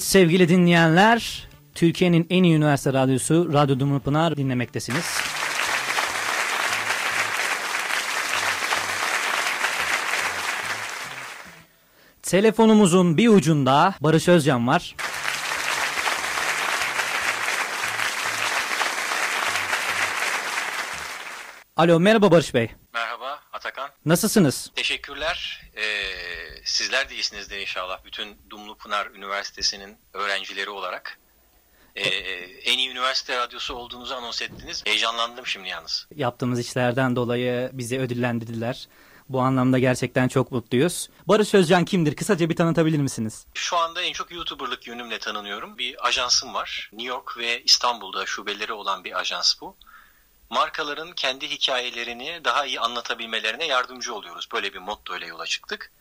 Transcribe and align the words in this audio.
Sevgili 0.00 0.48
dinleyenler, 0.48 1.48
Türkiye'nin 1.74 2.26
en 2.30 2.42
iyi 2.42 2.56
üniversite 2.56 2.92
radyosu 2.92 3.52
Radyo 3.52 3.80
Dumlupınar 3.80 4.36
dinlemektesiniz. 4.36 5.04
Telefonumuzun 12.22 13.16
bir 13.16 13.28
ucunda 13.28 13.94
Barış 14.00 14.28
Özcan 14.28 14.66
var. 14.66 14.96
Alo 21.76 22.00
merhaba 22.00 22.30
Barış 22.30 22.54
Bey. 22.54 22.70
Nasılsınız? 24.06 24.70
Teşekkürler. 24.74 25.62
Ee, 25.76 25.82
sizler 26.64 27.10
de 27.10 27.14
iyisinizdir 27.14 27.58
inşallah. 27.58 28.04
Bütün 28.04 28.36
Dumlupınar 28.50 29.06
Üniversitesi'nin 29.06 29.96
öğrencileri 30.12 30.70
olarak. 30.70 31.18
Ee, 31.96 32.08
en 32.64 32.78
iyi 32.78 32.90
üniversite 32.90 33.38
radyosu 33.38 33.74
olduğunuzu 33.74 34.14
anons 34.14 34.42
ettiniz. 34.42 34.82
Heyecanlandım 34.86 35.46
şimdi 35.46 35.68
yalnız. 35.68 36.06
Yaptığımız 36.16 36.60
işlerden 36.60 37.16
dolayı 37.16 37.70
bizi 37.72 37.98
ödüllendirdiler. 37.98 38.88
Bu 39.28 39.40
anlamda 39.40 39.78
gerçekten 39.78 40.28
çok 40.28 40.52
mutluyuz. 40.52 41.08
Barış 41.28 41.54
Özcan 41.54 41.84
kimdir? 41.84 42.16
Kısaca 42.16 42.50
bir 42.50 42.56
tanıtabilir 42.56 42.98
misiniz? 42.98 43.46
Şu 43.54 43.76
anda 43.76 44.02
en 44.02 44.12
çok 44.12 44.32
YouTuber'lık 44.32 44.86
yönümle 44.86 45.18
tanınıyorum. 45.18 45.78
Bir 45.78 46.06
ajansım 46.06 46.54
var. 46.54 46.90
New 46.92 47.08
York 47.08 47.38
ve 47.38 47.62
İstanbul'da 47.62 48.26
şubeleri 48.26 48.72
olan 48.72 49.04
bir 49.04 49.20
ajans 49.20 49.60
bu. 49.60 49.76
Markaların 50.50 51.12
kendi 51.12 51.50
hikayelerini 51.50 52.40
daha 52.44 52.66
iyi 52.66 52.80
anlatabilmelerine 52.80 53.66
yardımcı 53.66 54.14
oluyoruz. 54.14 54.48
Böyle 54.52 54.74
bir 54.74 54.78
motto 54.78 55.16
ile 55.16 55.26
yola 55.26 55.46
çıktık. 55.46 55.92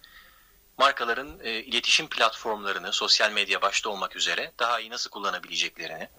Markaların 0.78 1.40
e, 1.44 1.52
iletişim 1.52 2.10
platformlarını, 2.10 2.94
sosyal 2.94 3.32
medya 3.32 3.62
başta 3.62 3.90
olmak 3.90 4.16
üzere 4.16 4.52
daha 4.60 4.80
iyi 4.80 4.90
nasıl 4.90 5.10
kullanabileceklerini, 5.10 6.10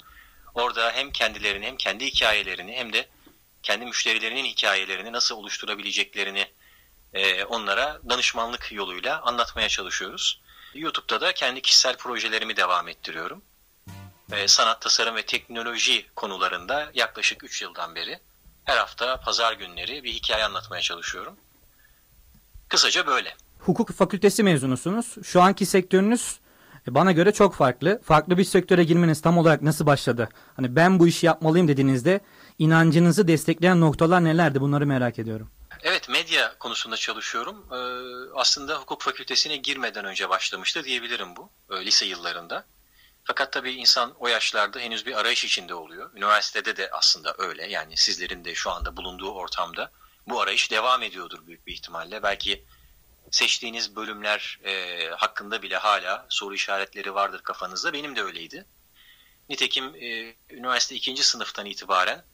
orada 0.55 0.93
hem 0.93 1.13
kendilerini 1.13 1.67
hem 1.67 1.77
kendi 1.77 2.07
hikayelerini 2.07 2.73
hem 2.77 2.93
de 2.93 3.09
kendi 3.63 3.87
müşterilerinin 3.87 4.45
hikayelerini 4.45 5.13
nasıl 5.13 5.37
oluşturabileceklerini 5.37 6.47
e, 7.15 7.45
onlara 7.45 8.01
danışmanlık 8.11 8.73
yoluyla 8.73 9.23
anlatmaya 9.23 9.69
çalışıyoruz. 9.69 10.41
YouTube'da 10.75 11.21
da 11.21 11.33
kendi 11.33 11.63
kişisel 11.63 11.97
projelerimi 11.97 12.57
devam 12.57 12.89
ettiriyorum. 12.89 13.43
E, 14.33 14.49
sanat, 14.49 14.81
tasarım 14.81 15.17
ve 15.17 15.23
teknoloji 15.23 16.07
konularında 16.17 16.91
yaklaşık 16.95 17.45
3 17.45 17.63
yıldan 17.63 17.95
beri 17.95 18.19
her 18.65 18.77
hafta 18.77 19.21
pazar 19.21 19.53
günleri 19.53 20.05
bir 20.05 20.13
hikaye 20.13 20.45
anlatmaya 20.45 20.83
çalışıyorum. 20.83 21.37
Kısaca 22.69 23.07
böyle. 23.07 23.37
Hukuk 23.59 23.93
fakültesi 23.93 24.43
mezunusunuz. 24.43 25.15
Şu 25.25 25.43
anki 25.43 25.67
sektörünüz 25.67 26.41
e, 26.89 26.95
bana 26.95 27.13
göre 27.13 27.33
çok 27.33 27.55
farklı. 27.55 28.01
Farklı 28.05 28.39
bir 28.39 28.45
sektöre 28.45 28.85
girmeniz 28.85 29.23
tam 29.23 29.39
olarak 29.39 29.63
nasıl 29.63 29.87
başladı? 29.87 30.29
Hani 30.57 30.77
ben 30.77 30.99
bu 30.99 31.09
işi 31.09 31.27
yapmalıyım 31.27 31.69
dediğinizde 31.69 32.21
inancınızı 32.59 33.29
destekleyen 33.29 33.81
noktalar 33.81 34.25
nelerdi? 34.25 34.61
Bunları 34.61 34.87
merak 34.87 35.19
ediyorum. 35.19 35.51
Evet 35.83 36.09
medya 36.09 36.59
konusunda 36.59 36.97
çalışıyorum. 36.97 37.67
Ee, 37.73 37.77
aslında 38.35 38.75
hukuk 38.75 39.03
fakültesine 39.03 39.57
girmeden 39.57 40.05
önce 40.05 40.29
başlamıştı 40.29 40.85
diyebilirim 40.85 41.37
bu 41.37 41.51
e, 41.71 41.87
lise 41.87 42.07
yıllarında. 42.07 42.65
Fakat 43.27 43.53
tabii 43.53 43.73
insan 43.73 44.15
o 44.19 44.29
yaşlarda 44.29 44.79
henüz 44.79 45.07
bir 45.07 45.21
arayış 45.21 45.45
içinde 45.45 45.75
oluyor. 45.75 46.11
Üniversitede 46.15 46.77
de 46.77 46.91
aslında 46.93 47.35
öyle. 47.39 47.67
Yani 47.67 47.97
sizlerin 47.97 48.45
de 48.45 48.55
şu 48.55 48.71
anda 48.71 48.97
bulunduğu 48.97 49.31
ortamda 49.31 49.93
bu 50.27 50.41
arayış 50.41 50.71
devam 50.71 51.03
ediyordur 51.03 51.47
büyük 51.47 51.67
bir 51.67 51.73
ihtimalle. 51.73 52.23
Belki 52.23 52.65
seçtiğiniz 53.31 53.97
bölümler 53.97 54.61
e, 54.65 55.07
hakkında 55.09 55.63
bile 55.63 55.77
hala 55.77 56.27
soru 56.29 56.55
işaretleri 56.55 57.15
vardır 57.15 57.43
kafanızda. 57.43 57.93
Benim 57.93 58.17
de 58.17 58.23
öyleydi. 58.23 58.67
Nitekim 59.49 59.95
e, 59.95 60.35
üniversite 60.51 60.95
ikinci 60.95 61.25
sınıftan 61.25 61.67
itibaren 61.67 62.25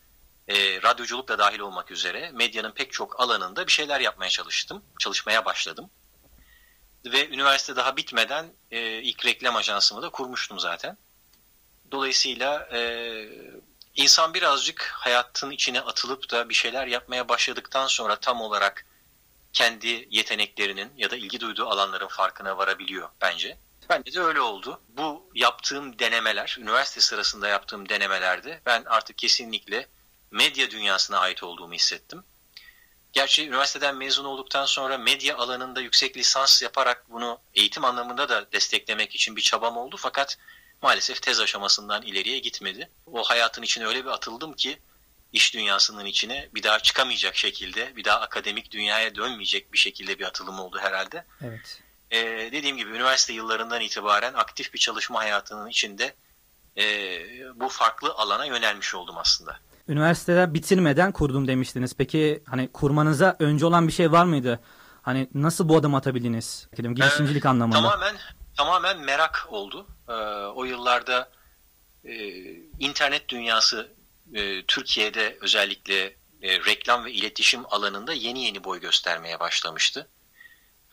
e, 0.48 0.82
radyoculuk 0.82 1.28
da 1.28 1.38
dahil 1.38 1.58
olmak 1.58 1.90
üzere 1.90 2.30
medyanın 2.34 2.72
pek 2.72 2.92
çok 2.92 3.20
alanında 3.20 3.66
bir 3.66 3.72
şeyler 3.72 4.00
yapmaya 4.00 4.30
çalıştım. 4.30 4.84
Çalışmaya 4.98 5.44
başladım. 5.44 5.90
Ve 7.04 7.28
üniversite 7.28 7.76
daha 7.76 7.96
bitmeden 7.96 8.52
e, 8.70 8.80
ilk 9.02 9.26
reklam 9.26 9.56
ajansımı 9.56 10.02
da 10.02 10.10
kurmuştum 10.10 10.60
zaten. 10.60 10.98
Dolayısıyla 11.92 12.68
e, 12.72 12.80
insan 13.94 14.34
birazcık 14.34 14.92
hayatın 14.94 15.50
içine 15.50 15.80
atılıp 15.80 16.30
da 16.30 16.48
bir 16.48 16.54
şeyler 16.54 16.86
yapmaya 16.86 17.28
başladıktan 17.28 17.86
sonra 17.86 18.16
tam 18.16 18.40
olarak 18.40 18.86
kendi 19.52 20.08
yeteneklerinin 20.10 20.92
ya 20.96 21.10
da 21.10 21.16
ilgi 21.16 21.40
duyduğu 21.40 21.66
alanların 21.66 22.08
farkına 22.08 22.58
varabiliyor 22.58 23.08
bence. 23.20 23.58
Bence 23.88 24.12
de 24.12 24.20
öyle 24.20 24.40
oldu. 24.40 24.80
Bu 24.88 25.30
yaptığım 25.34 25.98
denemeler, 25.98 26.56
üniversite 26.60 27.00
sırasında 27.00 27.48
yaptığım 27.48 27.88
denemelerde 27.88 28.60
ben 28.66 28.84
artık 28.86 29.18
kesinlikle 29.18 29.88
medya 30.30 30.70
dünyasına 30.70 31.18
ait 31.18 31.42
olduğumu 31.42 31.74
hissettim. 31.74 32.24
Gerçi 33.12 33.48
üniversiteden 33.48 33.96
mezun 33.96 34.24
olduktan 34.24 34.66
sonra 34.66 34.98
medya 34.98 35.36
alanında 35.36 35.80
yüksek 35.80 36.16
lisans 36.16 36.62
yaparak 36.62 37.10
bunu 37.10 37.38
eğitim 37.54 37.84
anlamında 37.84 38.28
da 38.28 38.52
desteklemek 38.52 39.14
için 39.14 39.36
bir 39.36 39.40
çabam 39.40 39.76
oldu. 39.76 39.96
Fakat 39.98 40.38
maalesef 40.82 41.22
tez 41.22 41.40
aşamasından 41.40 42.02
ileriye 42.02 42.38
gitmedi. 42.38 42.90
O 43.06 43.22
hayatın 43.22 43.62
içine 43.62 43.86
öyle 43.86 44.04
bir 44.04 44.10
atıldım 44.10 44.52
ki 44.52 44.78
iş 45.32 45.54
dünyasının 45.54 46.04
içine 46.04 46.48
bir 46.54 46.62
daha 46.62 46.80
çıkamayacak 46.80 47.36
şekilde, 47.36 47.96
bir 47.96 48.04
daha 48.04 48.20
akademik 48.20 48.70
dünyaya 48.70 49.14
dönmeyecek 49.14 49.72
bir 49.72 49.78
şekilde 49.78 50.18
bir 50.18 50.24
atılım 50.24 50.60
oldu 50.60 50.78
herhalde. 50.80 51.24
Evet. 51.44 51.82
Ee, 52.10 52.48
dediğim 52.52 52.76
gibi 52.76 52.90
üniversite 52.90 53.32
yıllarından 53.32 53.80
itibaren 53.80 54.34
aktif 54.34 54.74
bir 54.74 54.78
çalışma 54.78 55.20
hayatının 55.20 55.68
içinde 55.68 56.14
e, 56.76 56.84
bu 57.60 57.68
farklı 57.68 58.12
alana 58.12 58.44
yönelmiş 58.44 58.94
oldum 58.94 59.18
aslında. 59.18 59.60
Üniversitede 59.88 60.54
bitirmeden 60.54 61.12
kurdum 61.12 61.48
demiştiniz. 61.48 61.94
Peki 61.94 62.42
hani 62.46 62.72
kurmanıza 62.72 63.36
önce 63.38 63.66
olan 63.66 63.88
bir 63.88 63.92
şey 63.92 64.12
var 64.12 64.24
mıydı? 64.24 64.60
Hani 65.02 65.28
nasıl 65.34 65.68
bu 65.68 65.76
adım 65.76 65.94
atabildiniz? 65.94 66.68
Girişimcilik 66.76 67.44
ee, 67.44 67.48
anlamında. 67.48 67.76
Tamamen 67.76 68.16
tamamen 68.56 69.00
merak 69.00 69.46
oldu. 69.50 69.86
Ee, 70.08 70.12
o 70.54 70.64
yıllarda 70.64 71.30
e, 72.04 72.14
internet 72.78 73.28
dünyası 73.28 73.92
e, 74.34 74.62
Türkiye'de 74.66 75.38
özellikle 75.40 76.04
e, 76.42 76.60
reklam 76.64 77.04
ve 77.04 77.12
iletişim 77.12 77.62
alanında 77.70 78.12
yeni 78.12 78.44
yeni 78.44 78.64
boy 78.64 78.80
göstermeye 78.80 79.40
başlamıştı. 79.40 80.08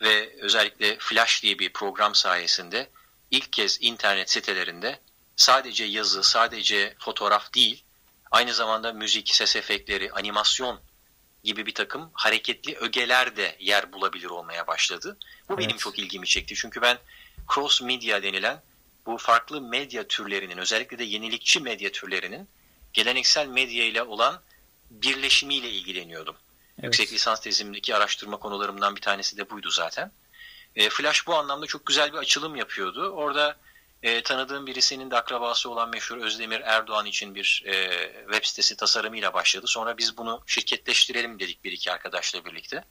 Ve 0.02 0.36
özellikle 0.40 0.96
Flash 0.98 1.42
diye 1.42 1.58
bir 1.58 1.72
program 1.72 2.14
sayesinde 2.14 2.90
ilk 3.30 3.52
kez 3.52 3.78
internet 3.80 4.30
sitelerinde 4.30 4.98
sadece 5.36 5.84
yazı, 5.84 6.22
sadece 6.22 6.94
fotoğraf 6.98 7.54
değil, 7.54 7.84
aynı 8.30 8.54
zamanda 8.54 8.92
müzik, 8.92 9.34
ses 9.34 9.56
efektleri, 9.56 10.12
animasyon 10.12 10.80
gibi 11.44 11.66
bir 11.66 11.74
takım 11.74 12.10
hareketli 12.12 12.76
ögeler 12.76 13.36
de 13.36 13.56
yer 13.60 13.92
bulabilir 13.92 14.30
olmaya 14.30 14.66
başladı. 14.66 15.16
Bu 15.48 15.54
evet. 15.54 15.64
benim 15.64 15.76
çok 15.76 15.98
ilgimi 15.98 16.26
çekti. 16.26 16.54
Çünkü 16.54 16.82
ben 16.82 16.98
cross 17.54 17.82
media 17.82 18.22
denilen 18.22 18.62
bu 19.06 19.18
farklı 19.18 19.60
medya 19.60 20.08
türlerinin 20.08 20.58
özellikle 20.58 20.98
de 20.98 21.04
yenilikçi 21.04 21.60
medya 21.60 21.92
türlerinin 21.92 22.48
geleneksel 22.92 23.46
medya 23.46 23.84
ile 23.84 24.02
olan 24.02 24.40
birleşimiyle 24.90 25.70
ilgileniyordum. 25.70 26.36
Evet. 26.78 26.84
Yüksek 26.84 27.12
lisans 27.12 27.40
tezimdeki 27.40 27.94
araştırma 27.96 28.36
konularımdan 28.36 28.96
bir 28.96 29.00
tanesi 29.00 29.36
de 29.36 29.50
buydu 29.50 29.70
zaten. 29.70 30.12
E, 30.76 30.90
Flash 30.90 31.26
bu 31.26 31.34
anlamda 31.34 31.66
çok 31.66 31.86
güzel 31.86 32.12
bir 32.12 32.18
açılım 32.18 32.56
yapıyordu. 32.56 33.10
Orada 33.10 33.56
e, 34.02 34.22
tanıdığım 34.22 34.66
birisinin 34.66 35.10
de 35.10 35.16
akrabası 35.16 35.70
olan 35.70 35.88
meşhur 35.88 36.16
Özdemir 36.16 36.60
Erdoğan 36.60 37.06
için 37.06 37.34
bir 37.34 37.62
e, 37.66 37.90
web 38.22 38.44
sitesi 38.44 38.76
tasarımıyla 38.76 39.34
başladı. 39.34 39.66
Sonra 39.68 39.98
biz 39.98 40.16
bunu 40.16 40.42
şirketleştirelim 40.46 41.40
dedik 41.40 41.64
bir 41.64 41.72
iki 41.72 41.92
arkadaşla 41.92 42.44
birlikte. 42.44 42.84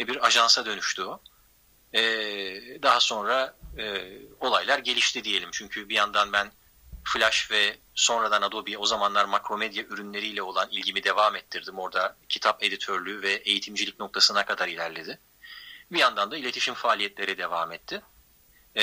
E, 0.00 0.08
bir 0.08 0.26
ajansa 0.26 0.66
dönüştü 0.66 1.02
o. 1.02 1.20
E, 1.92 2.02
daha 2.82 3.00
sonra 3.00 3.56
e, 3.78 4.12
olaylar 4.40 4.78
gelişti 4.78 5.24
diyelim. 5.24 5.48
Çünkü 5.52 5.88
bir 5.88 5.94
yandan 5.94 6.32
ben 6.32 6.52
Flash 7.04 7.50
ve 7.50 7.76
sonradan 7.94 8.42
Adobe 8.42 8.78
o 8.78 8.86
zamanlar 8.86 9.24
makromedya 9.24 9.84
ürünleriyle 9.84 10.42
olan 10.42 10.68
ilgimi 10.70 11.04
devam 11.04 11.36
ettirdim. 11.36 11.78
Orada 11.78 12.16
kitap 12.28 12.62
editörlüğü 12.62 13.22
ve 13.22 13.32
eğitimcilik 13.32 14.00
noktasına 14.00 14.44
kadar 14.44 14.68
ilerledi. 14.68 15.18
Bir 15.92 15.98
yandan 15.98 16.30
da 16.30 16.36
iletişim 16.36 16.74
faaliyetleri 16.74 17.38
devam 17.38 17.72
etti. 17.72 18.02
Ee, 18.76 18.82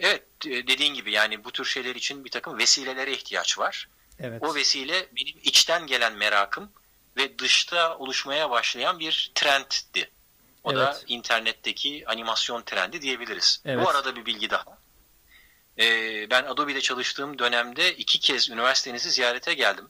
evet 0.00 0.22
dediğin 0.44 0.94
gibi 0.94 1.12
yani 1.12 1.44
bu 1.44 1.52
tür 1.52 1.64
şeyler 1.64 1.94
için 1.94 2.24
bir 2.24 2.30
takım 2.30 2.58
vesilelere 2.58 3.12
ihtiyaç 3.12 3.58
var. 3.58 3.88
Evet. 4.20 4.42
O 4.42 4.54
vesile 4.54 5.06
benim 5.16 5.36
içten 5.42 5.86
gelen 5.86 6.12
merakım 6.12 6.72
ve 7.16 7.38
dışta 7.38 7.98
oluşmaya 7.98 8.50
başlayan 8.50 8.98
bir 8.98 9.32
trenddi. 9.34 10.10
O 10.64 10.72
evet. 10.72 10.80
da 10.80 11.00
internetteki 11.06 12.04
animasyon 12.06 12.62
trendi 12.62 13.02
diyebiliriz. 13.02 13.62
Evet. 13.64 13.84
Bu 13.84 13.90
arada 13.90 14.16
bir 14.16 14.26
bilgi 14.26 14.50
daha. 14.50 14.78
Ee, 15.78 16.30
ben 16.30 16.44
Adobe'de 16.44 16.80
çalıştığım 16.80 17.38
dönemde 17.38 17.94
iki 17.94 18.20
kez 18.20 18.50
üniversitenizi 18.50 19.10
ziyarete 19.10 19.54
geldim. 19.54 19.88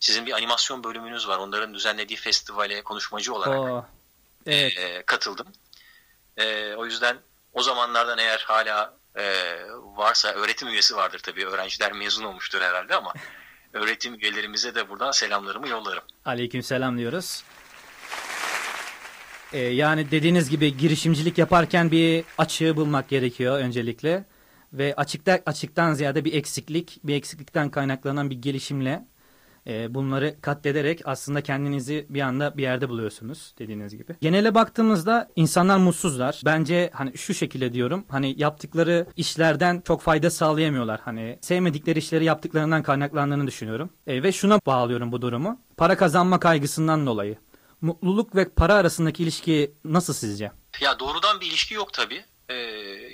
Sizin 0.00 0.26
bir 0.26 0.32
animasyon 0.32 0.84
bölümünüz 0.84 1.28
var. 1.28 1.38
Onların 1.38 1.74
düzenlediği 1.74 2.16
festivale 2.16 2.82
konuşmacı 2.82 3.34
olarak 3.34 3.58
Oo. 3.58 3.86
Evet. 4.46 4.78
E, 4.78 5.02
katıldım. 5.02 5.46
E, 6.36 6.74
o 6.74 6.86
yüzden 6.86 7.18
o 7.52 7.62
zamanlardan 7.62 8.18
eğer 8.18 8.44
hala 8.46 8.94
e, 9.16 9.24
varsa 9.96 10.28
öğretim 10.28 10.68
üyesi 10.68 10.96
vardır 10.96 11.18
tabii. 11.18 11.46
Öğrenciler 11.46 11.92
mezun 11.92 12.24
olmuştur 12.24 12.60
herhalde 12.60 12.94
ama 12.94 13.12
öğretim 13.72 14.14
üyelerimize 14.14 14.74
de 14.74 14.88
buradan 14.88 15.10
selamlarımı 15.10 15.68
yollarım. 15.68 16.02
Aleyküm 16.24 16.62
selam 16.62 16.98
diyoruz. 16.98 17.44
Ee, 19.52 19.58
yani 19.58 20.10
dediğiniz 20.10 20.50
gibi 20.50 20.76
girişimcilik 20.76 21.38
yaparken 21.38 21.90
bir 21.90 22.24
açığı 22.38 22.76
bulmak 22.76 23.08
gerekiyor 23.08 23.58
öncelikle. 23.58 24.24
Ve 24.72 24.94
açıkta 24.96 25.40
açıktan 25.46 25.92
ziyade 25.94 26.24
bir 26.24 26.32
eksiklik, 26.32 27.00
bir 27.04 27.14
eksiklikten 27.14 27.70
kaynaklanan 27.70 28.30
bir 28.30 28.42
gelişimle 28.42 29.06
e, 29.68 29.94
bunları 29.94 30.40
katlederek 30.40 31.00
aslında 31.04 31.42
kendinizi 31.42 32.06
bir 32.10 32.20
anda 32.20 32.56
bir 32.56 32.62
yerde 32.62 32.88
buluyorsunuz 32.88 33.54
dediğiniz 33.58 33.96
gibi. 33.96 34.16
Genele 34.20 34.54
baktığımızda 34.54 35.28
insanlar 35.36 35.76
mutsuzlar. 35.76 36.40
Bence 36.44 36.90
hani 36.94 37.18
şu 37.18 37.34
şekilde 37.34 37.72
diyorum. 37.72 38.04
Hani 38.08 38.34
yaptıkları 38.38 39.06
işlerden 39.16 39.82
çok 39.86 40.02
fayda 40.02 40.30
sağlayamıyorlar. 40.30 41.00
Hani 41.04 41.38
sevmedikleri 41.40 41.98
işleri 41.98 42.24
yaptıklarından 42.24 42.82
kaynaklandığını 42.82 43.46
düşünüyorum. 43.46 43.90
E, 44.06 44.22
ve 44.22 44.32
şuna 44.32 44.60
bağlıyorum 44.66 45.12
bu 45.12 45.22
durumu. 45.22 45.60
Para 45.76 45.96
kazanma 45.96 46.40
kaygısından 46.40 47.06
dolayı. 47.06 47.38
Mutluluk 47.80 48.34
ve 48.34 48.48
para 48.48 48.74
arasındaki 48.74 49.22
ilişki 49.22 49.74
nasıl 49.84 50.12
sizce? 50.12 50.52
Ya 50.80 50.98
doğrudan 50.98 51.40
bir 51.40 51.46
ilişki 51.46 51.74
yok 51.74 51.92
tabii. 51.92 52.24
Ee, 52.48 52.54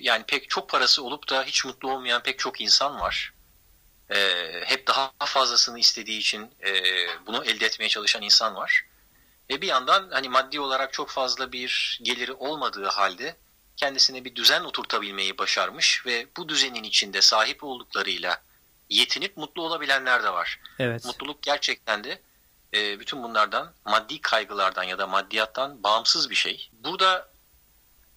yani 0.00 0.24
pek 0.26 0.50
çok 0.50 0.68
parası 0.68 1.04
olup 1.04 1.30
da 1.30 1.42
hiç 1.42 1.64
mutlu 1.64 1.92
olmayan 1.92 2.22
pek 2.22 2.38
çok 2.38 2.60
insan 2.60 3.00
var 3.00 3.34
e, 4.10 4.18
hep 4.64 4.86
daha 4.86 5.12
fazlasını 5.24 5.78
istediği 5.78 6.18
için 6.18 6.50
e, 6.66 6.72
bunu 7.26 7.44
elde 7.44 7.66
etmeye 7.66 7.88
çalışan 7.88 8.22
insan 8.22 8.54
var. 8.54 8.84
Ve 9.50 9.60
bir 9.60 9.66
yandan 9.66 10.10
hani 10.10 10.28
maddi 10.28 10.60
olarak 10.60 10.92
çok 10.92 11.10
fazla 11.10 11.52
bir 11.52 12.00
geliri 12.02 12.32
olmadığı 12.32 12.86
halde 12.86 13.36
kendisine 13.76 14.24
bir 14.24 14.34
düzen 14.34 14.64
oturtabilmeyi 14.64 15.38
başarmış 15.38 16.06
ve 16.06 16.26
bu 16.36 16.48
düzenin 16.48 16.84
içinde 16.84 17.20
sahip 17.20 17.64
olduklarıyla 17.64 18.42
yetinip 18.90 19.36
mutlu 19.36 19.62
olabilenler 19.62 20.22
de 20.22 20.32
var. 20.32 20.60
Evet. 20.78 21.04
Mutluluk 21.04 21.42
gerçekten 21.42 22.04
de 22.04 22.22
e, 22.74 23.00
bütün 23.00 23.22
bunlardan 23.22 23.74
maddi 23.84 24.20
kaygılardan 24.20 24.82
ya 24.82 24.98
da 24.98 25.06
maddiyattan 25.06 25.82
bağımsız 25.82 26.30
bir 26.30 26.34
şey. 26.34 26.70
Burada 26.72 27.28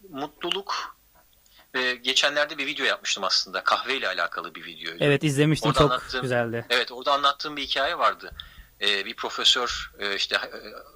mutluluk 0.10 0.97
e, 1.78 1.96
geçenlerde 1.96 2.58
bir 2.58 2.66
video 2.66 2.86
yapmıştım 2.86 3.24
aslında. 3.24 3.64
Kahve 3.64 3.98
ile 3.98 4.08
alakalı 4.08 4.56
bir 4.56 4.66
video. 4.66 4.94
Evet 5.00 5.24
izlemiştim 5.24 5.72
orada 5.72 6.02
çok 6.12 6.22
güzeldi. 6.22 6.66
Evet 6.70 6.92
orada 6.92 7.14
anlattığım 7.14 7.58
bir 7.58 7.62
hikaye 7.62 7.98
vardı. 7.98 8.32
E, 8.82 9.06
bir 9.06 9.16
profesör 9.16 9.92
e, 10.00 10.16
işte 10.16 10.36
e, 10.36 10.50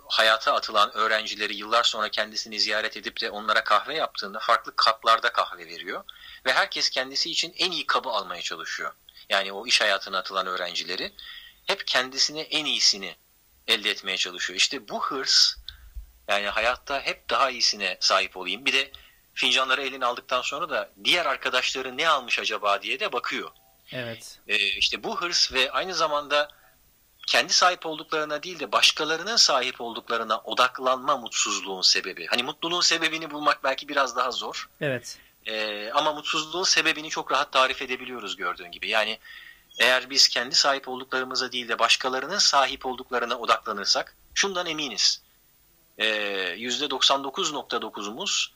hayata 0.07 0.53
atılan 0.53 0.97
öğrencileri 0.97 1.55
yıllar 1.55 1.83
sonra 1.83 2.09
kendisini 2.09 2.59
ziyaret 2.59 2.97
edip 2.97 3.21
de 3.21 3.29
onlara 3.29 3.63
kahve 3.63 3.95
yaptığında 3.95 4.39
farklı 4.39 4.75
kaplarda 4.75 5.31
kahve 5.31 5.67
veriyor. 5.67 6.03
Ve 6.45 6.53
herkes 6.53 6.89
kendisi 6.89 7.31
için 7.31 7.53
en 7.57 7.71
iyi 7.71 7.87
kabı 7.87 8.09
almaya 8.09 8.41
çalışıyor. 8.41 8.91
Yani 9.29 9.51
o 9.51 9.67
iş 9.67 9.81
hayatına 9.81 10.17
atılan 10.17 10.47
öğrencileri 10.47 11.13
hep 11.65 11.87
kendisine 11.87 12.41
en 12.41 12.65
iyisini 12.65 13.15
elde 13.67 13.89
etmeye 13.89 14.17
çalışıyor. 14.17 14.57
İşte 14.57 14.87
bu 14.87 15.03
hırs 15.03 15.55
yani 16.27 16.47
hayatta 16.47 17.01
hep 17.01 17.29
daha 17.29 17.49
iyisine 17.49 17.97
sahip 17.99 18.37
olayım. 18.37 18.65
Bir 18.65 18.73
de 18.73 18.91
fincanları 19.33 19.81
eline 19.81 20.05
aldıktan 20.05 20.41
sonra 20.41 20.69
da 20.69 20.89
diğer 21.03 21.25
arkadaşları 21.25 21.97
ne 21.97 22.09
almış 22.09 22.39
acaba 22.39 22.81
diye 22.81 22.99
de 22.99 23.11
bakıyor. 23.11 23.51
Evet. 23.91 24.39
Ee, 24.47 24.57
işte 24.57 25.03
bu 25.03 25.21
hırs 25.21 25.53
ve 25.53 25.71
aynı 25.71 25.93
zamanda 25.93 26.49
kendi 27.27 27.53
sahip 27.53 27.85
olduklarına 27.85 28.43
değil 28.43 28.59
de 28.59 28.71
başkalarının 28.71 29.35
sahip 29.35 29.81
olduklarına 29.81 30.37
odaklanma 30.37 31.17
mutsuzluğun 31.17 31.81
sebebi. 31.81 32.25
Hani 32.25 32.43
mutluluğun 32.43 32.81
sebebini 32.81 33.31
bulmak 33.31 33.63
belki 33.63 33.87
biraz 33.87 34.15
daha 34.15 34.31
zor. 34.31 34.69
Evet. 34.81 35.19
Ee, 35.45 35.91
ama 35.91 36.13
mutsuzluğun 36.13 36.63
sebebini 36.63 37.09
çok 37.09 37.31
rahat 37.31 37.51
tarif 37.51 37.81
edebiliyoruz 37.81 38.35
gördüğün 38.35 38.71
gibi. 38.71 38.89
Yani 38.89 39.19
eğer 39.79 40.09
biz 40.09 40.27
kendi 40.27 40.55
sahip 40.55 40.87
olduklarımıza 40.87 41.51
değil 41.51 41.67
de 41.67 41.79
başkalarının 41.79 42.37
sahip 42.37 42.85
olduklarına 42.85 43.37
odaklanırsak 43.37 44.15
şundan 44.33 44.65
eminiz. 44.65 45.21
Ee, 45.97 46.05
%99.9'umuz 46.57 48.51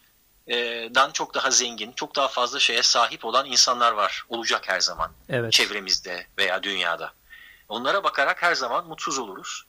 dan 0.95 1.12
çok 1.12 1.33
daha 1.33 1.51
zengin, 1.51 1.92
çok 1.92 2.15
daha 2.15 2.27
fazla 2.27 2.59
şeye 2.59 2.83
sahip 2.83 3.25
olan 3.25 3.45
insanlar 3.45 3.92
var. 3.92 4.25
Olacak 4.30 4.69
her 4.69 4.80
zaman. 4.80 5.12
Evet. 5.30 5.51
Çevremizde 5.51 6.27
veya 6.38 6.63
dünyada. 6.63 7.13
Onlara 7.69 8.03
bakarak 8.03 8.42
her 8.42 8.56
zaman 8.56 8.88
mutsuz 8.88 9.19
oluruz. 9.19 9.65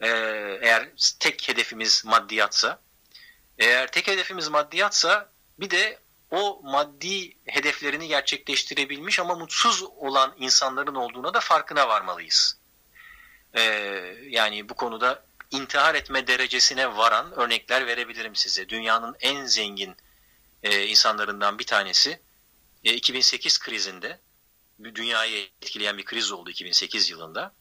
Eğer 0.00 0.88
tek 1.20 1.48
hedefimiz 1.48 2.04
maddiyatsa, 2.04 2.78
eğer 3.58 3.92
tek 3.92 4.08
hedefimiz 4.08 4.48
maddiyatsa 4.48 5.30
bir 5.58 5.70
de 5.70 5.98
o 6.30 6.60
maddi 6.64 7.36
hedeflerini 7.44 8.08
gerçekleştirebilmiş 8.08 9.20
ama 9.20 9.34
mutsuz 9.34 9.82
olan 9.82 10.34
insanların 10.38 10.94
olduğuna 10.94 11.34
da 11.34 11.40
farkına 11.40 11.88
varmalıyız. 11.88 12.58
Yani 14.22 14.68
bu 14.68 14.74
konuda 14.74 15.24
intihar 15.50 15.94
etme 15.94 16.26
derecesine 16.26 16.96
varan 16.96 17.32
örnekler 17.32 17.86
verebilirim 17.86 18.36
size. 18.36 18.68
Dünyanın 18.68 19.16
en 19.20 19.44
zengin 19.44 19.96
e, 20.66 20.86
insanlarından 20.86 21.58
bir 21.58 21.64
tanesi 21.64 22.20
e, 22.84 22.94
2008 22.94 23.58
krizinde 23.58 24.20
dünyayı 24.84 25.48
etkileyen 25.62 25.98
bir 25.98 26.04
kriz 26.04 26.32
oldu 26.32 26.50
2008 26.50 27.10
yılında. 27.10 27.52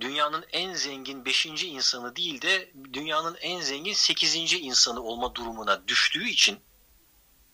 Dünyanın 0.00 0.44
en 0.52 0.74
zengin 0.74 1.24
5. 1.24 1.46
insanı 1.46 2.16
değil 2.16 2.42
de 2.42 2.70
dünyanın 2.92 3.36
en 3.40 3.60
zengin 3.60 3.92
8. 3.92 4.34
insanı 4.52 5.00
olma 5.00 5.34
durumuna 5.34 5.88
düştüğü 5.88 6.28
için 6.28 6.58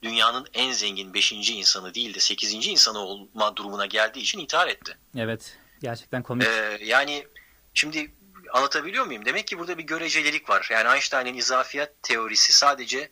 dünyanın 0.03 0.47
en 0.55 0.73
zengin 0.73 1.15
5. 1.15 1.33
insanı 1.33 1.95
değil 1.95 2.15
de 2.15 2.21
8. 2.21 2.67
insanı 2.67 2.99
olma 2.99 3.57
durumuna 3.57 3.87
geldiği 3.87 4.21
için 4.21 4.39
intihar 4.39 4.69
etti. 4.69 4.99
Evet. 5.17 5.59
Gerçekten 5.83 6.23
komik. 6.23 6.47
Ee, 6.47 6.79
yani 6.83 7.27
şimdi 7.75 8.15
anlatabiliyor 8.53 9.07
muyum? 9.07 9.25
Demek 9.25 9.47
ki 9.47 9.59
burada 9.59 9.79
bir 9.79 9.83
görecelilik 9.83 10.49
var. 10.49 10.69
Yani 10.73 10.95
Einstein'in 10.95 11.35
izafiyet 11.35 12.03
teorisi 12.03 12.53
sadece 12.53 13.11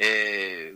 e, 0.00 0.06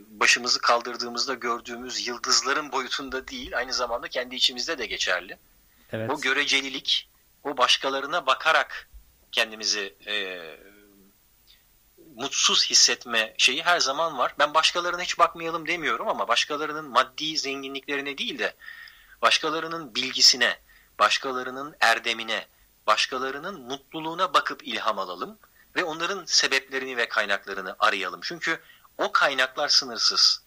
başımızı 0.09 0.61
kaldırdığımızda 0.61 1.35
gördüğümüz 1.35 2.07
yıldızların 2.09 2.73
boyutunda 2.73 3.29
değil, 3.29 3.57
aynı 3.57 3.73
zamanda 3.73 4.09
kendi 4.09 4.35
içimizde 4.35 4.79
de 4.79 4.87
geçerli. 4.87 5.39
Evet. 5.93 6.11
O 6.11 6.21
görecelilik, 6.21 7.09
o 7.45 7.57
başkalarına 7.57 8.27
bakarak 8.27 8.89
kendimizi 9.33 9.95
e, 10.07 10.43
mutsuz 12.17 12.71
hissetme 12.71 13.35
şeyi 13.39 13.63
her 13.63 13.81
zaman 13.81 14.19
var. 14.19 14.35
Ben 14.39 14.55
başkalarına 14.55 15.03
hiç 15.03 15.19
bakmayalım 15.19 15.69
demiyorum 15.69 16.09
ama 16.09 16.29
başkalarının 16.29 16.85
maddi 16.85 17.39
zenginliklerine 17.39 18.19
değil 18.19 18.39
de 18.39 18.55
başkalarının 19.23 19.95
bilgisine, 19.95 20.59
başkalarının 20.99 21.77
erdemine, 21.81 22.47
başkalarının 22.87 23.61
mutluluğuna 23.61 24.35
bakıp 24.35 24.67
ilham 24.67 24.99
alalım 24.99 25.39
ve 25.77 25.85
onların 25.85 26.25
sebeplerini 26.25 26.97
ve 26.97 27.09
kaynaklarını 27.09 27.77
arayalım. 27.79 28.21
Çünkü 28.23 28.61
o 28.99 29.13
kaynaklar 29.13 29.69
sınırsız. 29.69 30.45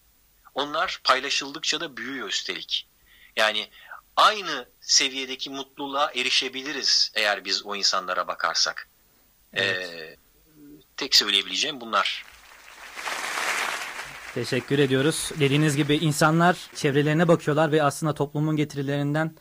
Onlar 0.54 1.02
paylaşıldıkça 1.04 1.80
da 1.80 1.98
büyüyor 1.98 2.28
üstelik. 2.28 2.88
Yani 3.36 3.70
aynı 4.16 4.70
seviyedeki 4.82 5.50
mutluluğa 5.50 6.12
erişebiliriz 6.12 7.12
eğer 7.16 7.46
biz 7.46 7.66
o 7.66 7.76
insanlara 7.76 8.28
bakarsak. 8.28 8.90
Evet. 9.54 9.90
Ee, 9.90 10.18
tek 10.98 11.16
söyleyebileceğim 11.16 11.82
bunlar. 11.82 12.26
Teşekkür 14.34 14.80
ediyoruz. 14.80 15.32
Dediğiniz 15.40 15.76
gibi 15.76 15.96
insanlar 15.96 16.70
çevrelerine 16.76 17.28
bakıyorlar 17.28 17.72
ve 17.72 17.84
aslında 17.84 18.14
toplumun 18.14 18.56
getirilerinden 18.56 19.36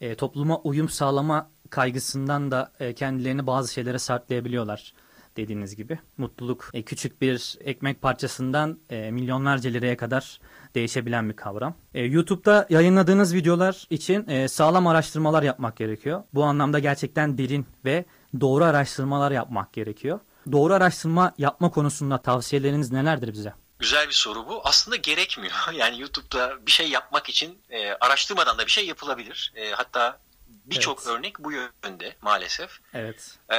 e, 0.00 0.14
topluma 0.14 0.58
uyum 0.58 0.88
sağlama 0.88 1.50
kaygısından 1.70 2.50
da 2.50 2.72
e, 2.80 2.94
kendilerini 2.94 3.46
bazı 3.46 3.72
şeylere 3.72 3.98
sartlayabiliyorlar 3.98 4.92
dediğiniz 5.38 5.76
gibi. 5.76 5.98
Mutluluk 6.16 6.70
e, 6.74 6.82
küçük 6.82 7.22
bir 7.22 7.58
ekmek 7.60 8.02
parçasından 8.02 8.78
e, 8.90 9.10
milyonlarca 9.10 9.70
liraya 9.70 9.96
kadar 9.96 10.40
değişebilen 10.74 11.28
bir 11.28 11.36
kavram. 11.36 11.74
E, 11.94 12.02
YouTube'da 12.02 12.66
yayınladığınız 12.70 13.34
videolar 13.34 13.86
için 13.90 14.28
e, 14.28 14.48
sağlam 14.48 14.86
araştırmalar 14.86 15.42
yapmak 15.42 15.76
gerekiyor. 15.76 16.22
Bu 16.34 16.44
anlamda 16.44 16.78
gerçekten 16.78 17.38
derin 17.38 17.66
ve 17.84 18.04
doğru 18.40 18.64
araştırmalar 18.64 19.30
yapmak 19.30 19.72
gerekiyor. 19.72 20.20
Doğru 20.52 20.74
araştırma 20.74 21.34
yapma 21.38 21.70
konusunda 21.70 22.22
tavsiyeleriniz 22.22 22.92
nelerdir 22.92 23.32
bize? 23.32 23.52
Güzel 23.78 24.08
bir 24.08 24.12
soru 24.12 24.48
bu. 24.48 24.60
Aslında 24.64 24.96
gerekmiyor. 24.96 25.54
Yani 25.74 26.00
YouTube'da 26.00 26.66
bir 26.66 26.70
şey 26.70 26.88
yapmak 26.90 27.28
için 27.28 27.58
e, 27.70 27.92
araştırmadan 27.92 28.58
da 28.58 28.66
bir 28.66 28.70
şey 28.70 28.86
yapılabilir. 28.86 29.52
E, 29.56 29.70
hatta 29.70 30.20
birçok 30.48 30.98
evet. 30.98 31.08
örnek 31.08 31.38
bu 31.38 31.52
yönde 31.52 32.16
maalesef. 32.22 32.70
Evet. 32.94 33.38
E, 33.52 33.56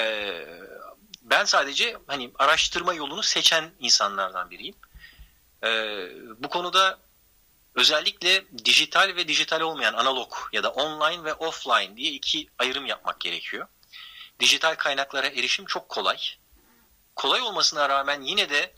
ben 1.22 1.46
sadece 1.46 1.98
hani 2.08 2.32
araştırma 2.40 2.94
yolunu 2.94 3.24
seçen 3.24 3.72
insanlardan 3.80 4.50
biriyim. 4.50 4.76
Ee, 5.64 6.10
bu 6.38 6.50
konuda 6.50 7.00
özellikle 7.76 8.46
dijital 8.66 9.16
ve 9.16 9.28
dijital 9.28 9.62
olmayan 9.62 9.94
analog 9.94 10.34
ya 10.54 10.64
da 10.64 10.70
online 10.72 11.24
ve 11.24 11.34
offline 11.34 11.98
diye 11.98 12.12
iki 12.12 12.50
ayrım 12.58 12.86
yapmak 12.86 13.20
gerekiyor. 13.20 13.68
Dijital 14.40 14.76
kaynaklara 14.76 15.28
erişim 15.28 15.66
çok 15.66 15.90
kolay. 15.90 16.18
Kolay 17.16 17.42
olmasına 17.42 17.90
rağmen 17.90 18.22
yine 18.22 18.50
de 18.50 18.74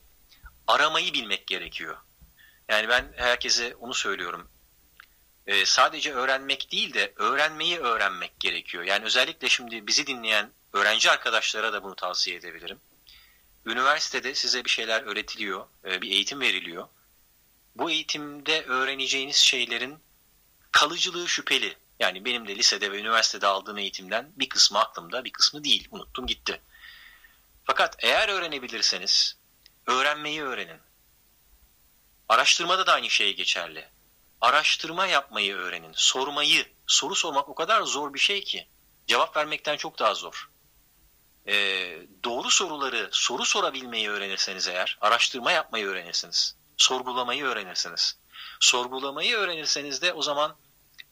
aramayı 0.67 1.13
bilmek 1.13 1.47
gerekiyor. 1.47 1.97
Yani 2.69 2.89
ben 2.89 3.13
herkese 3.15 3.75
onu 3.75 3.93
söylüyorum. 3.93 4.49
e, 5.47 5.65
sadece 5.65 6.13
öğrenmek 6.13 6.71
değil 6.71 6.93
de 6.93 7.13
öğrenmeyi 7.15 7.79
öğrenmek 7.79 8.39
gerekiyor. 8.39 8.83
Yani 8.83 9.05
özellikle 9.05 9.49
şimdi 9.49 9.87
bizi 9.87 10.07
dinleyen 10.07 10.51
öğrenci 10.73 11.11
arkadaşlara 11.11 11.73
da 11.73 11.83
bunu 11.83 11.95
tavsiye 11.95 12.37
edebilirim. 12.37 12.79
Üniversitede 13.65 14.35
size 14.35 14.65
bir 14.65 14.69
şeyler 14.69 15.01
öğretiliyor, 15.01 15.67
e, 15.85 16.01
bir 16.01 16.11
eğitim 16.11 16.39
veriliyor. 16.39 16.87
Bu 17.75 17.91
eğitimde 17.91 18.63
öğreneceğiniz 18.63 19.35
şeylerin 19.35 19.99
kalıcılığı 20.71 21.29
şüpheli. 21.29 21.77
Yani 21.99 22.25
benim 22.25 22.47
de 22.47 22.55
lisede 22.55 22.91
ve 22.91 22.99
üniversitede 22.99 23.47
aldığım 23.47 23.77
eğitimden 23.77 24.31
bir 24.35 24.49
kısmı 24.49 24.79
aklımda, 24.79 25.23
bir 25.23 25.31
kısmı 25.31 25.63
değil. 25.63 25.87
Unuttum 25.91 26.27
gitti. 26.27 26.61
Fakat 27.63 27.95
eğer 27.99 28.29
öğrenebilirseniz 28.29 29.37
öğrenmeyi 29.87 30.41
öğrenin. 30.43 30.79
Araştırmada 32.29 32.87
da 32.87 32.93
aynı 32.93 33.09
şey 33.09 33.35
geçerli. 33.35 33.89
Araştırma 34.41 35.05
yapmayı 35.05 35.55
öğrenin. 35.55 35.93
Sormayı, 35.95 36.65
soru 36.87 37.15
sormak 37.15 37.49
o 37.49 37.55
kadar 37.55 37.81
zor 37.81 38.13
bir 38.13 38.19
şey 38.19 38.43
ki. 38.43 38.67
Cevap 39.07 39.37
vermekten 39.37 39.77
çok 39.77 39.99
daha 39.99 40.13
zor. 40.13 40.49
Ee, 41.47 41.97
doğru 42.23 42.49
soruları, 42.49 43.09
soru 43.11 43.45
sorabilmeyi 43.45 44.09
öğrenirseniz 44.09 44.67
eğer, 44.67 44.97
araştırma 45.01 45.51
yapmayı 45.51 45.85
öğrenirsiniz. 45.85 46.55
Sorgulamayı 46.77 47.43
öğrenirsiniz. 47.45 48.17
Sorgulamayı 48.59 49.35
öğrenirseniz 49.35 50.01
de 50.01 50.13
o 50.13 50.21
zaman 50.21 50.55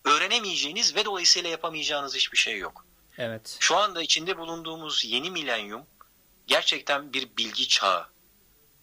öğrenemeyeceğiniz 0.06 0.96
ve 0.96 1.06
dolayısıyla 1.06 1.50
yapamayacağınız 1.50 2.16
hiçbir 2.16 2.38
şey 2.38 2.58
yok. 2.58 2.86
Evet. 3.18 3.58
Şu 3.60 3.78
anda 3.78 4.02
içinde 4.02 4.38
bulunduğumuz 4.38 5.06
yeni 5.06 5.32
milenyum 5.32 5.86
gerçekten 6.48 7.14
bir 7.14 7.38
bilgi 7.38 7.68
çağı. 7.68 8.08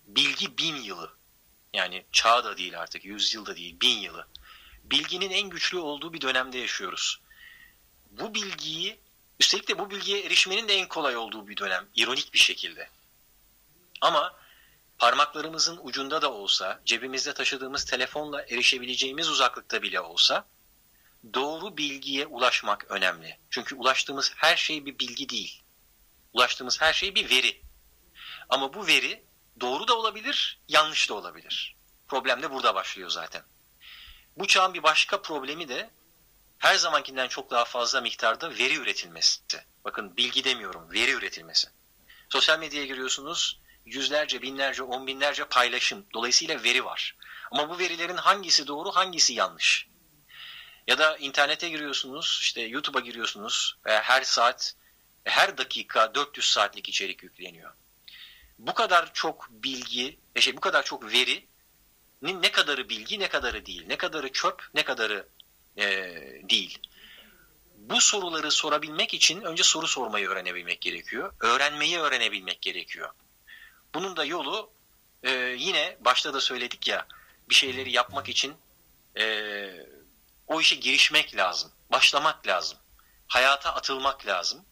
Bilgi 0.07 0.59
bin 0.59 0.77
yılı. 0.77 1.13
Yani 1.75 2.05
çağ 2.13 2.45
da 2.45 2.57
değil 2.57 2.81
artık, 2.81 3.05
yüz 3.05 3.35
yıl 3.35 3.47
da 3.47 3.57
değil, 3.57 3.77
bin 3.81 3.99
yılı. 3.99 4.27
Bilginin 4.85 5.31
en 5.31 5.51
güçlü 5.51 5.79
olduğu 5.79 6.13
bir 6.13 6.21
dönemde 6.21 6.59
yaşıyoruz. 6.59 7.21
Bu 8.11 8.35
bilgiyi, 8.35 8.99
üstelik 9.41 9.69
de 9.69 9.79
bu 9.79 9.91
bilgiye 9.91 10.23
erişmenin 10.23 10.69
de 10.69 10.75
en 10.75 10.89
kolay 10.89 11.17
olduğu 11.17 11.49
bir 11.49 11.57
dönem, 11.57 11.89
ironik 11.95 12.35
bir 12.35 12.39
şekilde. 12.39 12.91
Ama 14.01 14.37
parmaklarımızın 14.99 15.81
ucunda 15.83 16.23
da 16.23 16.33
olsa, 16.33 16.81
cebimizde 16.85 17.35
taşıdığımız 17.35 17.85
telefonla 17.85 18.43
erişebileceğimiz 18.43 19.29
uzaklıkta 19.29 19.83
bile 19.83 20.01
olsa, 20.01 20.47
doğru 21.35 21.77
bilgiye 21.77 22.27
ulaşmak 22.27 22.91
önemli. 22.91 23.39
Çünkü 23.51 23.75
ulaştığımız 23.75 24.33
her 24.37 24.57
şey 24.57 24.87
bir 24.87 24.99
bilgi 24.99 25.29
değil. 25.29 25.63
Ulaştığımız 26.33 26.81
her 26.81 26.93
şey 26.93 27.15
bir 27.15 27.31
veri. 27.31 27.63
Ama 28.49 28.75
bu 28.75 28.87
veri 28.87 29.25
doğru 29.61 29.89
da 29.89 29.99
olabilir, 29.99 30.59
yanlış 30.69 31.09
da 31.09 31.15
olabilir. 31.15 31.77
Problem 32.09 32.43
de 32.43 32.51
burada 32.51 32.75
başlıyor 32.75 33.11
zaten. 33.11 33.43
Bu 34.37 34.47
çağın 34.47 34.75
bir 34.75 34.83
başka 34.83 35.23
problemi 35.23 35.69
de 35.69 35.91
her 36.59 36.75
zamankinden 36.75 37.29
çok 37.29 37.51
daha 37.51 37.65
fazla 37.65 38.01
miktarda 38.01 38.51
veri 38.51 38.75
üretilmesi. 38.75 39.41
Bakın 39.85 40.17
bilgi 40.17 40.45
demiyorum, 40.45 40.93
veri 40.93 41.11
üretilmesi. 41.11 41.69
Sosyal 42.29 42.59
medyaya 42.59 42.87
giriyorsunuz, 42.87 43.61
yüzlerce, 43.87 44.43
binlerce, 44.43 44.83
on 44.83 45.07
binlerce 45.07 45.45
paylaşım. 45.45 46.07
Dolayısıyla 46.15 46.63
veri 46.63 46.85
var. 46.85 47.17
Ama 47.51 47.69
bu 47.69 47.79
verilerin 47.79 48.17
hangisi 48.17 48.67
doğru, 48.67 48.91
hangisi 48.91 49.35
yanlış? 49.35 49.89
Ya 50.87 50.99
da 50.99 51.17
internete 51.17 51.69
giriyorsunuz, 51.69 52.39
işte 52.43 52.61
YouTube'a 52.61 53.01
giriyorsunuz 53.01 53.77
ve 53.87 54.01
her 54.01 54.23
saat, 54.23 54.75
her 55.25 55.59
dakika 55.59 56.15
400 56.15 56.53
saatlik 56.53 56.89
içerik 56.89 57.23
yükleniyor. 57.23 57.73
Bu 58.59 58.75
kadar 58.75 59.13
çok 59.13 59.51
bilgi, 59.51 60.19
e, 60.35 60.41
şey 60.41 60.57
bu 60.57 60.61
kadar 60.61 60.85
çok 60.85 61.13
veri 61.13 61.49
ne 62.23 62.53
kadarı 62.53 62.89
bilgi, 62.89 63.21
ne 63.21 63.29
kadarı 63.29 63.67
değil, 63.67 63.85
ne 63.87 63.97
kadarı 63.97 64.33
çöp, 64.33 64.69
ne 64.75 64.85
kadarı 64.85 65.29
e, 65.79 65.85
değil. 66.51 66.79
Bu 67.77 68.01
soruları 68.01 68.51
sorabilmek 68.51 69.15
için 69.15 69.43
önce 69.43 69.63
soru 69.63 69.87
sormayı 69.87 70.29
öğrenebilmek 70.29 70.81
gerekiyor. 70.81 71.33
Öğrenmeyi 71.41 71.99
öğrenebilmek 71.99 72.63
gerekiyor. 72.63 73.11
Bunun 73.95 74.17
da 74.17 74.25
yolu 74.25 74.71
e, 75.23 75.33
yine 75.59 75.97
başta 76.01 76.35
da 76.35 76.41
söyledik 76.41 76.89
ya 76.89 77.07
bir 77.49 77.55
şeyleri 77.55 77.93
yapmak 77.93 78.29
için 78.29 78.55
e, 79.19 79.69
o 80.47 80.61
işe 80.61 80.77
girişmek 80.77 81.37
lazım. 81.37 81.73
Başlamak 81.93 82.47
lazım. 82.47 82.79
Hayata 83.27 83.75
atılmak 83.75 84.27
lazım. 84.27 84.65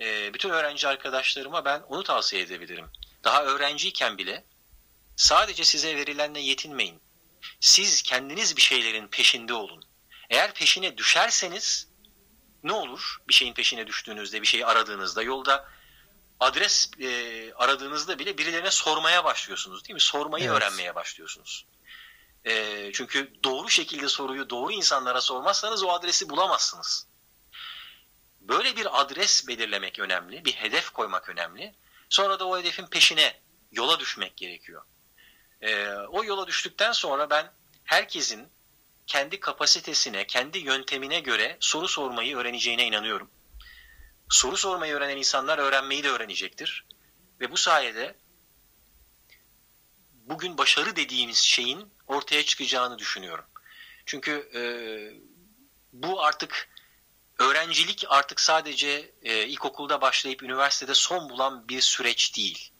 E, 0.00 0.34
bütün 0.34 0.50
öğrenci 0.50 0.88
arkadaşlarıma 0.88 1.64
ben 1.64 1.80
onu 1.88 2.02
tavsiye 2.02 2.42
edebilirim. 2.42 2.90
Daha 3.24 3.44
öğrenciyken 3.44 4.18
bile 4.18 4.44
sadece 5.16 5.64
size 5.64 5.96
verilenle 5.96 6.40
yetinmeyin. 6.40 7.00
Siz 7.60 8.02
kendiniz 8.02 8.56
bir 8.56 8.62
şeylerin 8.62 9.08
peşinde 9.08 9.54
olun. 9.54 9.84
Eğer 10.30 10.54
peşine 10.54 10.98
düşerseniz 10.98 11.88
ne 12.62 12.72
olur? 12.72 13.16
Bir 13.28 13.34
şeyin 13.34 13.54
peşine 13.54 13.86
düştüğünüzde, 13.86 14.42
bir 14.42 14.46
şeyi 14.46 14.66
aradığınızda 14.66 15.22
yolda 15.22 15.68
adres 16.40 16.90
e, 17.00 17.52
aradığınızda 17.54 18.18
bile 18.18 18.38
birilerine 18.38 18.70
sormaya 18.70 19.24
başlıyorsunuz 19.24 19.84
değil 19.84 19.94
mi? 19.94 20.00
Sormayı 20.00 20.44
evet. 20.44 20.56
öğrenmeye 20.56 20.94
başlıyorsunuz. 20.94 21.66
E, 22.44 22.92
çünkü 22.92 23.32
doğru 23.44 23.70
şekilde 23.70 24.08
soruyu 24.08 24.50
doğru 24.50 24.72
insanlara 24.72 25.20
sormazsanız 25.20 25.82
o 25.82 25.90
adresi 25.90 26.28
bulamazsınız. 26.28 27.06
Böyle 28.40 28.76
bir 28.76 29.00
adres 29.00 29.48
belirlemek 29.48 29.98
önemli, 29.98 30.44
bir 30.44 30.52
hedef 30.52 30.90
koymak 30.90 31.28
önemli. 31.28 31.74
Sonra 32.08 32.38
da 32.40 32.48
o 32.48 32.58
hedefin 32.58 32.86
peşine 32.86 33.40
yola 33.72 34.00
düşmek 34.00 34.36
gerekiyor. 34.36 34.82
E, 35.60 35.88
o 35.92 36.24
yola 36.24 36.46
düştükten 36.46 36.92
sonra 36.92 37.30
ben 37.30 37.52
herkesin 37.84 38.48
kendi 39.06 39.40
kapasitesine, 39.40 40.26
kendi 40.26 40.58
yöntemine 40.58 41.20
göre 41.20 41.56
soru 41.60 41.88
sormayı 41.88 42.36
öğreneceğine 42.36 42.86
inanıyorum. 42.86 43.30
Soru 44.30 44.56
sormayı 44.56 44.94
öğrenen 44.94 45.16
insanlar 45.16 45.58
öğrenmeyi 45.58 46.04
de 46.04 46.10
öğrenecektir. 46.10 46.86
Ve 47.40 47.52
bu 47.52 47.56
sayede 47.56 48.16
bugün 50.12 50.58
başarı 50.58 50.96
dediğimiz 50.96 51.38
şeyin 51.38 51.92
ortaya 52.06 52.44
çıkacağını 52.44 52.98
düşünüyorum. 52.98 53.44
Çünkü 54.06 54.50
e, 54.54 54.62
bu 55.92 56.22
artık 56.22 56.68
öğrencilik 57.38 58.04
artık 58.08 58.40
sadece 58.40 59.12
e, 59.22 59.46
ilkokulda 59.46 60.00
başlayıp 60.00 60.42
üniversitede 60.42 60.94
son 60.94 61.30
bulan 61.30 61.68
bir 61.68 61.80
süreç 61.80 62.36
değil. 62.36 62.70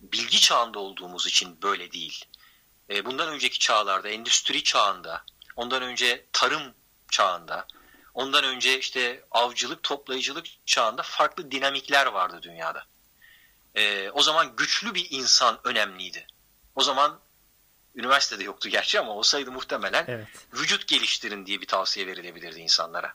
Bilgi 0.00 0.40
çağında 0.40 0.78
olduğumuz 0.78 1.26
için 1.26 1.62
böyle 1.62 1.92
değil. 1.92 2.24
E, 2.90 3.04
bundan 3.04 3.28
önceki 3.28 3.58
çağlarda, 3.58 4.08
endüstri 4.08 4.62
çağında, 4.62 5.24
ondan 5.56 5.82
önce 5.82 6.26
tarım 6.32 6.74
çağında, 7.10 7.66
ondan 8.14 8.44
önce 8.44 8.78
işte 8.78 9.24
avcılık, 9.30 9.82
toplayıcılık 9.82 10.46
çağında 10.66 11.02
farklı 11.02 11.50
dinamikler 11.50 12.06
vardı 12.06 12.38
dünyada. 12.42 12.86
E, 13.74 14.10
o 14.10 14.22
zaman 14.22 14.56
güçlü 14.56 14.94
bir 14.94 15.06
insan 15.10 15.60
önemliydi. 15.64 16.26
O 16.74 16.82
zaman 16.82 17.20
üniversitede 17.94 18.44
yoktu 18.44 18.68
gerçi 18.68 19.00
ama 19.00 19.12
olsaydı 19.12 19.52
muhtemelen 19.52 20.04
evet. 20.08 20.28
vücut 20.52 20.86
geliştirin 20.86 21.46
diye 21.46 21.60
bir 21.60 21.66
tavsiye 21.66 22.06
verilebilirdi 22.06 22.60
insanlara. 22.60 23.14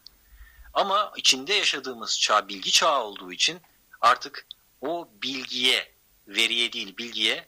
Ama 0.73 1.13
içinde 1.17 1.53
yaşadığımız 1.53 2.19
çağ 2.19 2.47
bilgi 2.47 2.71
çağı 2.71 2.99
olduğu 2.99 3.31
için 3.31 3.61
artık 4.01 4.45
o 4.81 5.09
bilgiye, 5.23 5.91
veriye 6.27 6.73
değil 6.73 6.97
bilgiye 6.97 7.47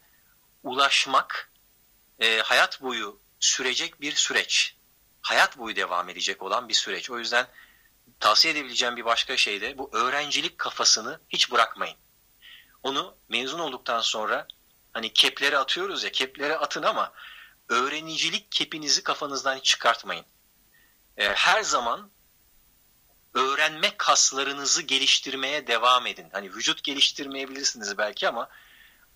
ulaşmak 0.63 1.51
e, 2.19 2.37
hayat 2.37 2.81
boyu 2.81 3.19
sürecek 3.39 4.01
bir 4.01 4.15
süreç. 4.15 4.75
Hayat 5.23 5.57
boyu 5.57 5.75
devam 5.75 6.09
edecek 6.09 6.41
olan 6.41 6.69
bir 6.69 6.73
süreç. 6.73 7.09
O 7.09 7.19
yüzden 7.19 7.47
tavsiye 8.19 8.53
edebileceğim 8.53 8.95
bir 8.95 9.05
başka 9.05 9.37
şey 9.37 9.61
de 9.61 9.77
bu 9.77 9.89
öğrencilik 9.93 10.57
kafasını 10.57 11.19
hiç 11.29 11.51
bırakmayın. 11.51 11.97
Onu 12.83 13.15
mezun 13.29 13.59
olduktan 13.59 14.01
sonra 14.01 14.47
hani 14.93 15.13
kepleri 15.13 15.57
atıyoruz 15.57 16.03
ya 16.03 16.11
kepleri 16.11 16.57
atın 16.57 16.83
ama 16.83 17.13
öğrenicilik 17.69 18.51
kepinizi 18.51 19.03
kafanızdan 19.03 19.57
hiç 19.57 19.65
çıkartmayın. 19.65 20.25
E, 21.17 21.29
her 21.29 21.61
zaman 21.61 22.09
öğrenme 23.33 23.97
kaslarınızı 23.97 24.81
geliştirmeye 24.81 25.67
devam 25.67 26.07
edin. 26.07 26.29
Hani 26.31 26.53
vücut 26.53 26.83
geliştirmeyebilirsiniz 26.83 27.97
belki 27.97 28.27
ama 28.27 28.49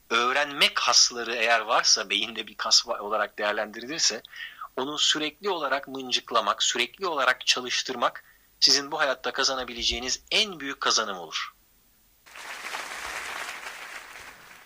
öğrenme 0.09 0.73
kasları 0.73 1.35
eğer 1.35 1.59
varsa 1.59 2.09
beyinde 2.09 2.47
bir 2.47 2.55
kas 2.55 2.87
olarak 2.87 3.37
değerlendirilirse 3.37 4.23
onu 4.77 4.97
sürekli 4.97 5.49
olarak 5.49 5.87
mıncıklamak, 5.87 6.63
sürekli 6.63 7.07
olarak 7.07 7.47
çalıştırmak 7.47 8.23
sizin 8.59 8.91
bu 8.91 8.99
hayatta 8.99 9.31
kazanabileceğiniz 9.31 10.23
en 10.31 10.59
büyük 10.59 10.81
kazanım 10.81 11.17
olur. 11.17 11.53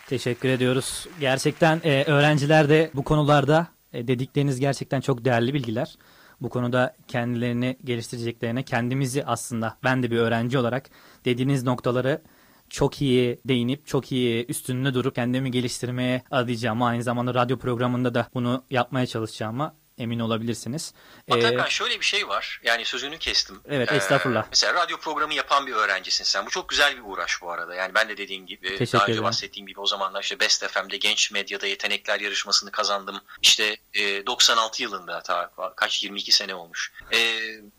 Teşekkür 0.07 0.49
ediyoruz. 0.49 1.07
Gerçekten 1.19 1.81
e, 1.83 2.03
öğrenciler 2.03 2.69
de 2.69 2.91
bu 2.93 3.03
konularda 3.03 3.67
e, 3.93 4.07
dedikleriniz 4.07 4.59
gerçekten 4.59 5.01
çok 5.01 5.25
değerli 5.25 5.53
bilgiler. 5.53 5.95
Bu 6.41 6.49
konuda 6.49 6.95
kendilerini 7.07 7.77
geliştireceklerine 7.83 8.63
kendimizi 8.63 9.25
aslında 9.25 9.77
ben 9.83 10.03
de 10.03 10.11
bir 10.11 10.17
öğrenci 10.17 10.57
olarak 10.57 10.89
dediğiniz 11.25 11.63
noktaları 11.63 12.21
çok 12.69 13.01
iyi 13.01 13.39
değinip 13.45 13.87
çok 13.87 14.11
iyi 14.11 14.45
üstünde 14.45 14.93
durup 14.93 15.15
kendimi 15.15 15.51
geliştirmeye 15.51 16.23
adayacağım. 16.31 16.81
Aynı 16.81 17.03
zamanda 17.03 17.33
radyo 17.33 17.57
programında 17.57 18.13
da 18.13 18.27
bunu 18.33 18.63
yapmaya 18.69 19.05
çalışacağıma 19.05 19.75
emin 20.01 20.19
olabilirsiniz. 20.19 20.93
Atakan 21.31 21.67
ee, 21.67 21.69
şöyle 21.69 21.99
bir 21.99 22.05
şey 22.05 22.27
var. 22.27 22.61
Yani 22.63 22.85
sözünü 22.85 23.17
kestim. 23.17 23.61
Evet 23.69 23.91
estağfurullah. 23.91 24.43
Ee, 24.43 24.47
mesela 24.49 24.73
radyo 24.73 24.97
programı 24.97 25.33
yapan 25.33 25.67
bir 25.67 25.73
öğrencisin 25.73 26.23
sen. 26.23 26.45
Bu 26.45 26.49
çok 26.49 26.69
güzel 26.69 26.97
bir 26.97 27.01
uğraş 27.05 27.41
bu 27.41 27.51
arada. 27.51 27.75
Yani 27.75 27.93
ben 27.93 28.09
de 28.09 28.17
dediğim 28.17 28.45
gibi 28.45 28.77
Teşekkür 28.77 28.93
daha 28.93 29.03
önce 29.03 29.11
ederim. 29.11 29.23
bahsettiğim 29.23 29.67
gibi 29.67 29.79
o 29.79 29.85
zamanlar 29.85 30.21
işte 30.21 30.39
Best 30.39 30.67
FM'de 30.67 30.97
genç 30.97 31.31
medyada 31.31 31.67
yetenekler 31.67 32.19
yarışmasını 32.19 32.71
kazandım. 32.71 33.21
İşte 33.41 33.77
e, 33.93 34.25
96 34.25 34.83
yılında 34.83 35.15
hatta 35.15 35.51
kaç 35.75 36.03
22 36.03 36.31
sene 36.31 36.55
olmuş. 36.55 36.91
E, 37.13 37.17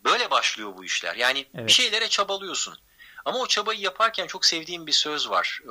böyle 0.05 0.31
başlıyor 0.31 0.73
bu 0.77 0.85
işler. 0.85 1.15
Yani 1.15 1.47
evet. 1.55 1.67
bir 1.67 1.73
şeylere 1.73 2.09
çabalıyorsun. 2.09 2.79
Ama 3.25 3.39
o 3.39 3.47
çabayı 3.47 3.81
yaparken 3.81 4.27
çok 4.27 4.47
sevdiğim 4.47 4.87
bir 4.87 4.93
söz 4.93 5.31
var. 5.31 5.61
Ee, 5.65 5.69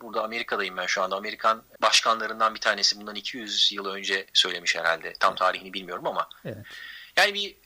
burada 0.00 0.24
Amerika'dayım 0.24 0.76
ben 0.76 0.86
şu 0.86 1.02
anda. 1.02 1.16
Amerikan 1.16 1.62
başkanlarından 1.82 2.54
bir 2.54 2.60
tanesi 2.60 3.00
bundan 3.00 3.14
200 3.14 3.72
yıl 3.72 3.86
önce 3.86 4.26
söylemiş 4.32 4.76
herhalde. 4.76 5.14
Tam 5.20 5.34
tarihini 5.34 5.72
bilmiyorum 5.72 6.06
ama. 6.06 6.28
Evet. 6.44 6.66
Yani 7.16 7.34
bir 7.34 7.56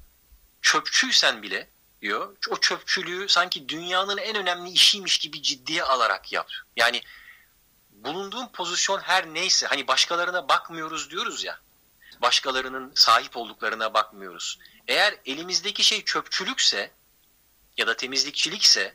çöpçüysen 0.63 1.43
bile 1.43 1.69
diyor. 2.03 2.37
O 2.51 2.57
çöpçülüğü 2.57 3.29
sanki 3.29 3.69
dünyanın 3.69 4.19
en 4.19 4.37
önemli 4.37 4.71
işiymiş 4.71 5.19
gibi 5.19 5.43
ciddiye 5.43 5.83
alarak 5.83 6.33
yap. 6.33 6.51
Yani 6.77 7.03
bulunduğun 7.91 8.49
pozisyon 8.49 8.99
her 8.99 9.27
neyse 9.27 9.67
hani 9.67 9.89
başkalarına 9.89 10.49
bakmıyoruz 10.49 11.11
diyoruz 11.11 11.45
ya. 11.45 11.59
Başkalarının 12.23 12.93
sahip 12.95 13.37
olduklarına 13.37 13.95
bakmıyoruz. 13.95 14.59
Eğer 14.89 15.15
elimizdeki 15.27 15.85
şey 15.85 16.05
çöpçülükse 16.05 16.91
ya 17.77 17.87
da 17.87 17.97
temizlikçilikse 17.97 18.95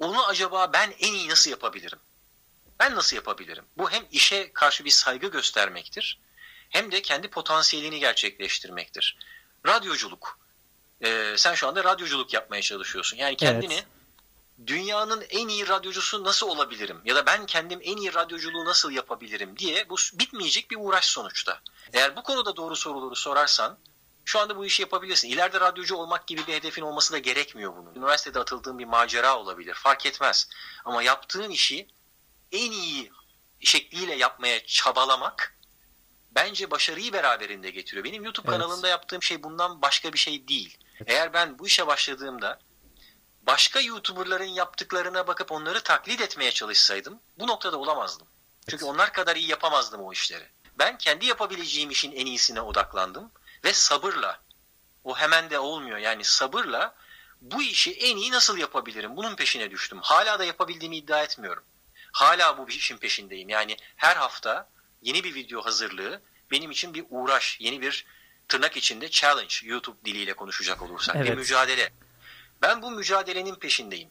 onu 0.00 0.26
acaba 0.26 0.72
ben 0.72 0.94
en 0.98 1.14
iyi 1.14 1.28
nasıl 1.28 1.50
yapabilirim? 1.50 1.98
Ben 2.78 2.94
nasıl 2.94 3.16
yapabilirim? 3.16 3.64
Bu 3.78 3.90
hem 3.90 4.04
işe 4.12 4.52
karşı 4.52 4.84
bir 4.84 4.90
saygı 4.90 5.26
göstermektir 5.26 6.20
hem 6.70 6.92
de 6.92 7.02
kendi 7.02 7.28
potansiyelini 7.28 8.00
gerçekleştirmektir. 8.00 9.18
Radyoculuk. 9.66 10.38
Ee, 11.04 11.34
sen 11.36 11.54
şu 11.54 11.68
anda 11.68 11.84
radyoculuk 11.84 12.34
yapmaya 12.34 12.62
çalışıyorsun. 12.62 13.16
Yani 13.16 13.36
kendini 13.36 13.74
evet. 13.74 13.86
dünyanın 14.66 15.24
en 15.30 15.48
iyi 15.48 15.68
radyocusu 15.68 16.24
nasıl 16.24 16.48
olabilirim? 16.48 17.00
Ya 17.04 17.16
da 17.16 17.26
ben 17.26 17.46
kendim 17.46 17.80
en 17.82 17.96
iyi 17.96 18.14
radyoculuğu 18.14 18.64
nasıl 18.64 18.90
yapabilirim 18.90 19.58
diye 19.58 19.88
bu 19.88 19.96
bitmeyecek 20.14 20.70
bir 20.70 20.76
uğraş 20.80 21.04
sonuçta. 21.04 21.60
Eğer 21.92 22.16
bu 22.16 22.22
konuda 22.22 22.56
doğru 22.56 22.76
soruları 22.76 23.16
sorarsan 23.16 23.78
şu 24.24 24.40
anda 24.40 24.56
bu 24.56 24.64
işi 24.64 24.82
yapabilirsin. 24.82 25.28
İleride 25.28 25.60
radyocu 25.60 25.96
olmak 25.96 26.26
gibi 26.26 26.46
bir 26.46 26.52
hedefin 26.52 26.82
olması 26.82 27.12
da 27.12 27.18
gerekmiyor 27.18 27.76
bunun. 27.76 27.94
Üniversitede 27.94 28.38
atıldığın 28.38 28.78
bir 28.78 28.84
macera 28.84 29.38
olabilir. 29.38 29.74
Fark 29.74 30.06
etmez. 30.06 30.48
Ama 30.84 31.02
yaptığın 31.02 31.50
işi 31.50 31.88
en 32.52 32.72
iyi 32.72 33.12
şekliyle 33.60 34.14
yapmaya 34.14 34.66
çabalamak 34.66 35.58
bence 36.30 36.70
başarıyı 36.70 37.12
beraberinde 37.12 37.70
getiriyor. 37.70 38.04
Benim 38.04 38.24
YouTube 38.24 38.50
evet. 38.50 38.60
kanalında 38.60 38.88
yaptığım 38.88 39.22
şey 39.22 39.42
bundan 39.42 39.82
başka 39.82 40.12
bir 40.12 40.18
şey 40.18 40.48
değil. 40.48 40.78
Eğer 41.06 41.32
ben 41.32 41.58
bu 41.58 41.66
işe 41.66 41.86
başladığımda 41.86 42.58
başka 43.42 43.80
YouTuber'ların 43.80 44.44
yaptıklarına 44.44 45.26
bakıp 45.26 45.52
onları 45.52 45.82
taklit 45.82 46.20
etmeye 46.20 46.52
çalışsaydım 46.52 47.20
bu 47.38 47.46
noktada 47.46 47.78
olamazdım. 47.78 48.26
Çünkü 48.68 48.84
onlar 48.84 49.12
kadar 49.12 49.36
iyi 49.36 49.48
yapamazdım 49.48 50.00
o 50.00 50.12
işleri. 50.12 50.48
Ben 50.78 50.98
kendi 50.98 51.26
yapabileceğim 51.26 51.90
işin 51.90 52.12
en 52.12 52.26
iyisine 52.26 52.60
odaklandım 52.60 53.30
ve 53.64 53.72
sabırla 53.72 54.40
o 55.04 55.16
hemen 55.16 55.50
de 55.50 55.58
olmuyor 55.58 55.98
yani 55.98 56.24
sabırla 56.24 56.94
bu 57.40 57.62
işi 57.62 57.92
en 57.92 58.16
iyi 58.16 58.30
nasıl 58.30 58.58
yapabilirim 58.58 59.16
bunun 59.16 59.36
peşine 59.36 59.70
düştüm. 59.70 59.98
Hala 60.02 60.38
da 60.38 60.44
yapabildiğimi 60.44 60.96
iddia 60.96 61.22
etmiyorum. 61.22 61.64
Hala 62.12 62.58
bu 62.58 62.68
işin 62.68 62.96
peşindeyim. 62.96 63.48
Yani 63.48 63.76
her 63.96 64.16
hafta 64.16 64.68
yeni 65.02 65.24
bir 65.24 65.34
video 65.34 65.64
hazırlığı 65.64 66.22
benim 66.50 66.70
için 66.70 66.94
bir 66.94 67.04
uğraş, 67.10 67.56
yeni 67.60 67.80
bir 67.80 68.06
tırnak 68.48 68.76
içinde 68.76 69.10
challenge 69.10 69.54
YouTube 69.62 70.04
diliyle 70.04 70.34
konuşacak 70.34 70.82
olursak 70.82 71.16
evet. 71.16 71.28
bir 71.28 71.34
mücadele. 71.34 71.92
Ben 72.62 72.82
bu 72.82 72.90
mücadelenin 72.90 73.54
peşindeyim. 73.54 74.10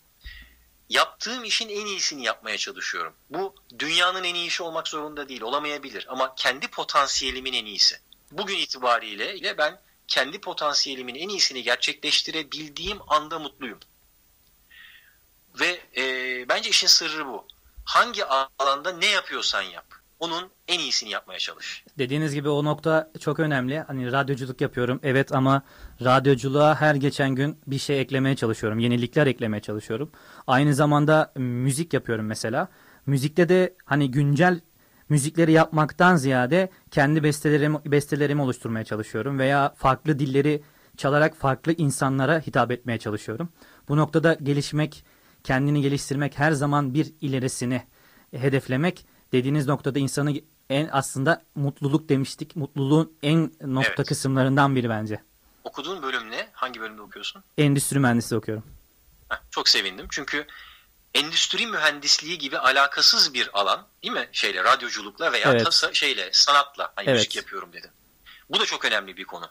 Yaptığım 0.90 1.44
işin 1.44 1.70
en 1.70 1.86
iyisini 1.86 2.24
yapmaya 2.24 2.58
çalışıyorum. 2.58 3.16
Bu 3.30 3.56
dünyanın 3.80 4.24
en 4.24 4.36
iyi 4.36 4.48
işi 4.48 4.64
olmak 4.64 4.88
zorunda 4.88 5.30
değil, 5.30 5.42
olamayabilir 5.42 6.06
ama 6.10 6.36
kendi 6.36 6.68
potansiyelimin 6.68 7.54
en 7.54 7.66
iyisi 7.66 8.00
bugün 8.32 8.58
itibariyle 8.58 9.58
ben 9.58 9.80
kendi 10.08 10.42
potansiyelimin 10.42 11.16
en 11.16 11.30
iyisini 11.30 11.64
gerçekleştirebildiğim 11.64 12.98
anda 13.08 13.40
mutluyum. 13.40 13.80
Ve 15.60 15.80
e, 15.98 16.04
bence 16.50 16.70
işin 16.70 16.88
sırrı 16.88 17.26
bu. 17.28 17.46
Hangi 17.86 18.26
alanda 18.60 18.92
ne 18.92 19.06
yapıyorsan 19.06 19.62
yap. 19.62 19.86
Onun 20.20 20.50
en 20.68 20.80
iyisini 20.80 21.10
yapmaya 21.10 21.40
çalış. 21.40 21.84
Dediğiniz 21.98 22.34
gibi 22.34 22.50
o 22.50 22.66
nokta 22.66 23.12
çok 23.20 23.40
önemli. 23.40 23.80
Hani 23.80 24.12
radyoculuk 24.12 24.62
yapıyorum 24.62 25.00
evet 25.04 25.32
ama 25.32 25.62
radyoculuğa 26.04 26.76
her 26.76 26.96
geçen 26.96 27.36
gün 27.36 27.60
bir 27.68 27.80
şey 27.80 28.02
eklemeye 28.02 28.36
çalışıyorum. 28.36 28.80
Yenilikler 28.80 29.28
eklemeye 29.28 29.62
çalışıyorum. 29.62 30.12
Aynı 30.48 30.74
zamanda 30.76 31.32
müzik 31.36 31.94
yapıyorum 31.94 32.26
mesela. 32.26 32.68
Müzikte 33.06 33.50
de 33.50 33.76
hani 33.86 34.12
güncel 34.12 34.60
müzikleri 35.10 35.52
yapmaktan 35.52 36.16
ziyade 36.16 36.70
kendi 36.92 37.24
bestelerimi, 37.24 37.78
bestelerimi 37.86 38.42
oluşturmaya 38.42 38.86
çalışıyorum 38.86 39.40
veya 39.40 39.74
farklı 39.78 40.20
dilleri 40.20 40.64
çalarak 40.98 41.36
farklı 41.36 41.74
insanlara 41.74 42.40
hitap 42.40 42.72
etmeye 42.72 42.98
çalışıyorum. 42.98 43.50
Bu 43.90 43.98
noktada 43.98 44.34
gelişmek, 44.34 45.06
kendini 45.44 45.82
geliştirmek 45.82 46.40
her 46.40 46.52
zaman 46.52 46.94
bir 46.94 47.14
ilerisini 47.22 47.84
hedeflemek 48.32 49.06
dediğiniz 49.32 49.68
noktada 49.68 50.00
insanı 50.00 50.34
en 50.70 50.90
aslında 50.92 51.44
mutluluk 51.56 52.10
demiştik. 52.10 52.56
Mutluluğun 52.56 53.14
en 53.24 53.52
nokta 53.62 53.94
evet. 53.98 54.08
kısımlarından 54.08 54.76
biri 54.76 54.90
bence. 54.90 55.22
Okuduğun 55.64 56.02
bölüm 56.02 56.32
ne? 56.32 56.48
Hangi 56.54 56.82
bölümde 56.82 57.02
okuyorsun? 57.02 57.44
Endüstri 57.58 58.00
mühendisliği 58.00 58.38
okuyorum. 58.38 58.64
Heh, 59.30 59.38
çok 59.52 59.70
sevindim. 59.70 60.06
Çünkü 60.10 60.46
endüstri 61.14 61.68
mühendisliği 61.68 62.38
gibi 62.38 62.58
alakasız 62.58 63.34
bir 63.34 63.60
alan 63.60 63.88
değil 64.04 64.14
mi? 64.14 64.30
Şeyle 64.32 64.64
radyoculukla 64.64 65.32
veya 65.32 65.52
evet. 65.52 65.66
tasa, 65.66 65.94
şeyle 65.94 66.30
sanatla 66.34 66.94
hani 66.96 67.06
evet. 67.10 67.16
müzik 67.16 67.36
yapıyorum 67.36 67.74
dedim. 67.74 67.92
Bu 68.50 68.60
da 68.60 68.66
çok 68.66 68.86
önemli 68.86 69.18
bir 69.18 69.26
konu. 69.26 69.50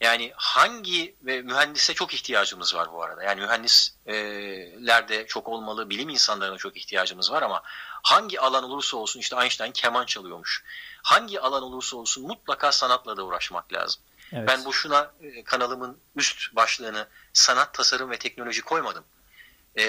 Yani 0.00 0.32
hangi 0.36 1.16
ve 1.22 1.42
mühendise 1.42 1.94
çok 1.94 2.14
ihtiyacımız 2.14 2.74
var 2.74 2.92
bu 2.92 3.02
arada. 3.02 3.22
Yani 3.22 3.40
mühendislerde 3.40 5.26
çok 5.26 5.48
olmalı, 5.48 5.90
bilim 5.90 6.08
insanlarına 6.08 6.56
çok 6.56 6.76
ihtiyacımız 6.76 7.32
var 7.32 7.42
ama 7.42 7.62
hangi 8.02 8.40
alan 8.40 8.64
olursa 8.64 8.96
olsun 8.96 9.20
işte 9.20 9.36
Einstein 9.36 9.72
keman 9.72 10.06
çalıyormuş. 10.06 10.64
Hangi 11.02 11.40
alan 11.40 11.62
olursa 11.62 11.96
olsun 11.96 12.26
mutlaka 12.26 12.72
sanatla 12.72 13.16
da 13.16 13.24
uğraşmak 13.24 13.72
lazım. 13.72 14.02
Evet. 14.32 14.48
Ben 14.48 14.64
boşuna 14.64 15.10
e, 15.20 15.44
kanalımın 15.44 15.98
üst 16.16 16.56
başlığını 16.56 17.08
sanat, 17.32 17.74
tasarım 17.74 18.10
ve 18.10 18.18
teknoloji 18.18 18.62
koymadım 18.62 19.04
e, 19.76 19.82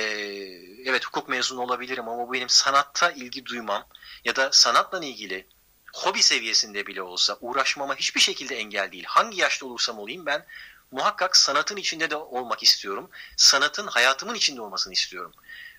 evet 0.85 1.05
hukuk 1.05 1.29
mezunu 1.29 1.61
olabilirim 1.61 2.09
ama 2.09 2.27
bu 2.27 2.33
benim 2.33 2.49
sanatta 2.49 3.11
ilgi 3.11 3.45
duymam 3.45 3.87
ya 4.25 4.35
da 4.35 4.51
sanatla 4.51 5.05
ilgili 5.05 5.47
hobi 5.93 6.23
seviyesinde 6.23 6.87
bile 6.87 7.01
olsa 7.01 7.37
uğraşmama 7.41 7.95
hiçbir 7.95 8.21
şekilde 8.21 8.55
engel 8.55 8.91
değil. 8.91 9.03
Hangi 9.07 9.41
yaşta 9.41 9.65
olursam 9.65 9.99
olayım 9.99 10.25
ben 10.25 10.45
muhakkak 10.91 11.37
sanatın 11.37 11.77
içinde 11.77 12.09
de 12.09 12.15
olmak 12.15 12.63
istiyorum. 12.63 13.09
Sanatın 13.37 13.87
hayatımın 13.87 14.35
içinde 14.35 14.61
olmasını 14.61 14.93
istiyorum. 14.93 15.33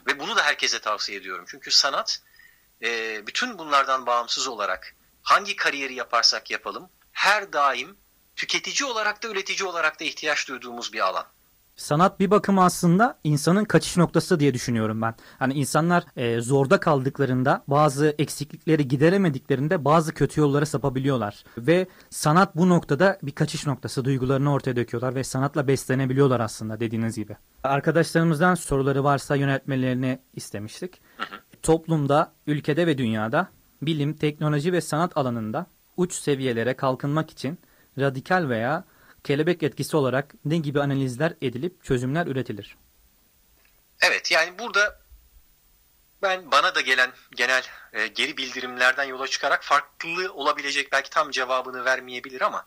Ve 0.07 0.19
bunu 0.19 0.37
da 0.37 0.43
herkese 0.43 0.79
tavsiye 0.79 1.19
ediyorum. 1.19 1.45
Çünkü 1.49 1.71
sanat 1.71 2.23
e, 2.83 3.23
bütün 3.27 3.59
bunlardan 3.59 4.07
bağımsız 4.07 4.47
olarak 4.47 4.95
hangi 5.23 5.57
kariyeri 5.57 5.95
yaparsak 5.95 6.51
yapalım 6.51 6.91
her 7.13 7.53
daim 7.53 7.97
tüketici 8.37 8.91
olarak 8.91 9.23
da 9.23 9.29
üretici 9.29 9.69
olarak 9.69 10.01
da 10.01 10.05
ihtiyaç 10.05 10.49
duyduğumuz 10.49 10.93
bir 10.93 11.01
alan. 11.01 11.27
Sanat 11.77 12.21
bir 12.21 12.31
bakıma 12.31 12.65
aslında 12.65 13.19
insanın 13.25 13.65
kaçış 13.65 13.97
noktası 13.97 14.41
diye 14.41 14.55
düşünüyorum 14.55 15.03
ben. 15.03 15.15
Hani 15.39 15.55
insanlar 15.55 16.05
e, 16.17 16.41
zorda 16.41 16.81
kaldıklarında 16.81 17.63
bazı 17.67 18.15
eksiklikleri 18.19 18.89
gideremediklerinde 18.89 19.85
bazı 19.85 20.15
kötü 20.15 20.41
yollara 20.41 20.67
sapabiliyorlar. 20.67 21.45
Ve 21.59 21.87
sanat 22.11 22.57
bu 22.57 22.69
noktada 22.69 23.19
bir 23.23 23.33
kaçış 23.33 23.67
noktası. 23.67 24.05
Duygularını 24.05 24.53
ortaya 24.53 24.77
döküyorlar 24.77 25.15
ve 25.15 25.25
sanatla 25.25 25.69
beslenebiliyorlar 25.69 26.41
aslında 26.41 26.81
dediğiniz 26.81 27.17
gibi. 27.17 27.37
Arkadaşlarımızdan 27.63 28.55
soruları 28.55 29.05
varsa 29.05 29.37
yöneltmelerini 29.37 30.19
istemiştik. 30.35 31.01
Toplumda, 31.63 32.33
ülkede 32.47 32.87
ve 32.87 32.99
dünyada 32.99 33.49
bilim, 33.83 34.15
teknoloji 34.15 34.73
ve 34.73 34.81
sanat 34.81 35.17
alanında 35.17 35.67
uç 35.97 36.15
seviyelere 36.15 36.75
kalkınmak 36.75 37.31
için 37.31 37.59
radikal 37.99 38.49
veya 38.49 38.85
kelebek 39.25 39.63
etkisi 39.63 39.97
olarak 39.97 40.35
ne 40.45 40.57
gibi 40.57 40.81
analizler 40.81 41.35
edilip 41.43 41.85
çözümler 41.85 42.27
üretilir? 42.27 42.77
Evet 44.01 44.31
yani 44.31 44.59
burada 44.59 45.01
ben 46.23 46.51
bana 46.51 46.75
da 46.75 46.81
gelen 46.81 47.13
genel 47.37 47.63
e, 47.93 48.07
geri 48.07 48.37
bildirimlerden 48.37 49.05
yola 49.05 49.29
çıkarak 49.29 49.65
farklı 49.65 50.33
olabilecek 50.33 50.93
belki 50.93 51.11
tam 51.11 51.31
cevabını 51.31 51.85
vermeyebilir 51.85 52.41
ama 52.41 52.67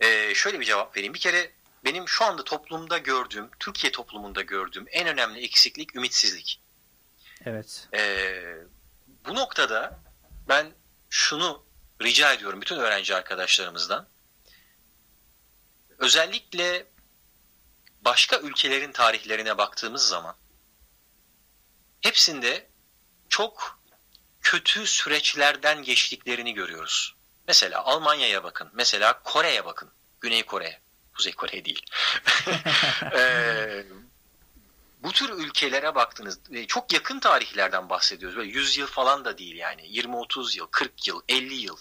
e, 0.00 0.34
şöyle 0.34 0.60
bir 0.60 0.64
cevap 0.64 0.96
vereyim. 0.96 1.14
Bir 1.14 1.18
kere 1.18 1.50
benim 1.84 2.08
şu 2.08 2.24
anda 2.24 2.44
toplumda 2.44 2.98
gördüğüm, 2.98 3.50
Türkiye 3.58 3.92
toplumunda 3.92 4.42
gördüğüm 4.42 4.86
en 4.90 5.08
önemli 5.08 5.40
eksiklik 5.40 5.96
ümitsizlik. 5.96 6.60
Evet. 7.44 7.88
E, 7.94 8.32
bu 9.26 9.34
noktada 9.34 9.98
ben 10.48 10.66
şunu 11.10 11.64
rica 12.02 12.32
ediyorum 12.32 12.60
bütün 12.60 12.76
öğrenci 12.76 13.16
arkadaşlarımızdan 13.16 14.06
özellikle 16.00 16.86
başka 18.02 18.38
ülkelerin 18.38 18.92
tarihlerine 18.92 19.58
baktığımız 19.58 20.08
zaman 20.08 20.36
hepsinde 22.00 22.68
çok 23.28 23.80
kötü 24.40 24.86
süreçlerden 24.86 25.82
geçtiklerini 25.82 26.54
görüyoruz. 26.54 27.14
Mesela 27.48 27.84
Almanya'ya 27.84 28.44
bakın, 28.44 28.70
mesela 28.72 29.22
Kore'ye 29.22 29.64
bakın, 29.64 29.90
Güney 30.20 30.42
Kore, 30.42 30.80
Kuzey 31.14 31.32
Kore 31.32 31.64
değil. 31.64 31.86
ee, 33.14 33.84
bu 34.98 35.12
tür 35.12 35.30
ülkelere 35.30 35.94
baktınız, 35.94 36.40
e, 36.52 36.66
çok 36.66 36.92
yakın 36.92 37.20
tarihlerden 37.20 37.88
bahsediyoruz. 37.88 38.36
Böyle 38.36 38.50
100 38.50 38.76
yıl 38.76 38.86
falan 38.86 39.24
da 39.24 39.38
değil 39.38 39.56
yani. 39.56 39.82
20-30 39.82 40.56
yıl, 40.56 40.66
40 40.66 41.08
yıl, 41.08 41.20
50 41.28 41.54
yıl 41.54 41.76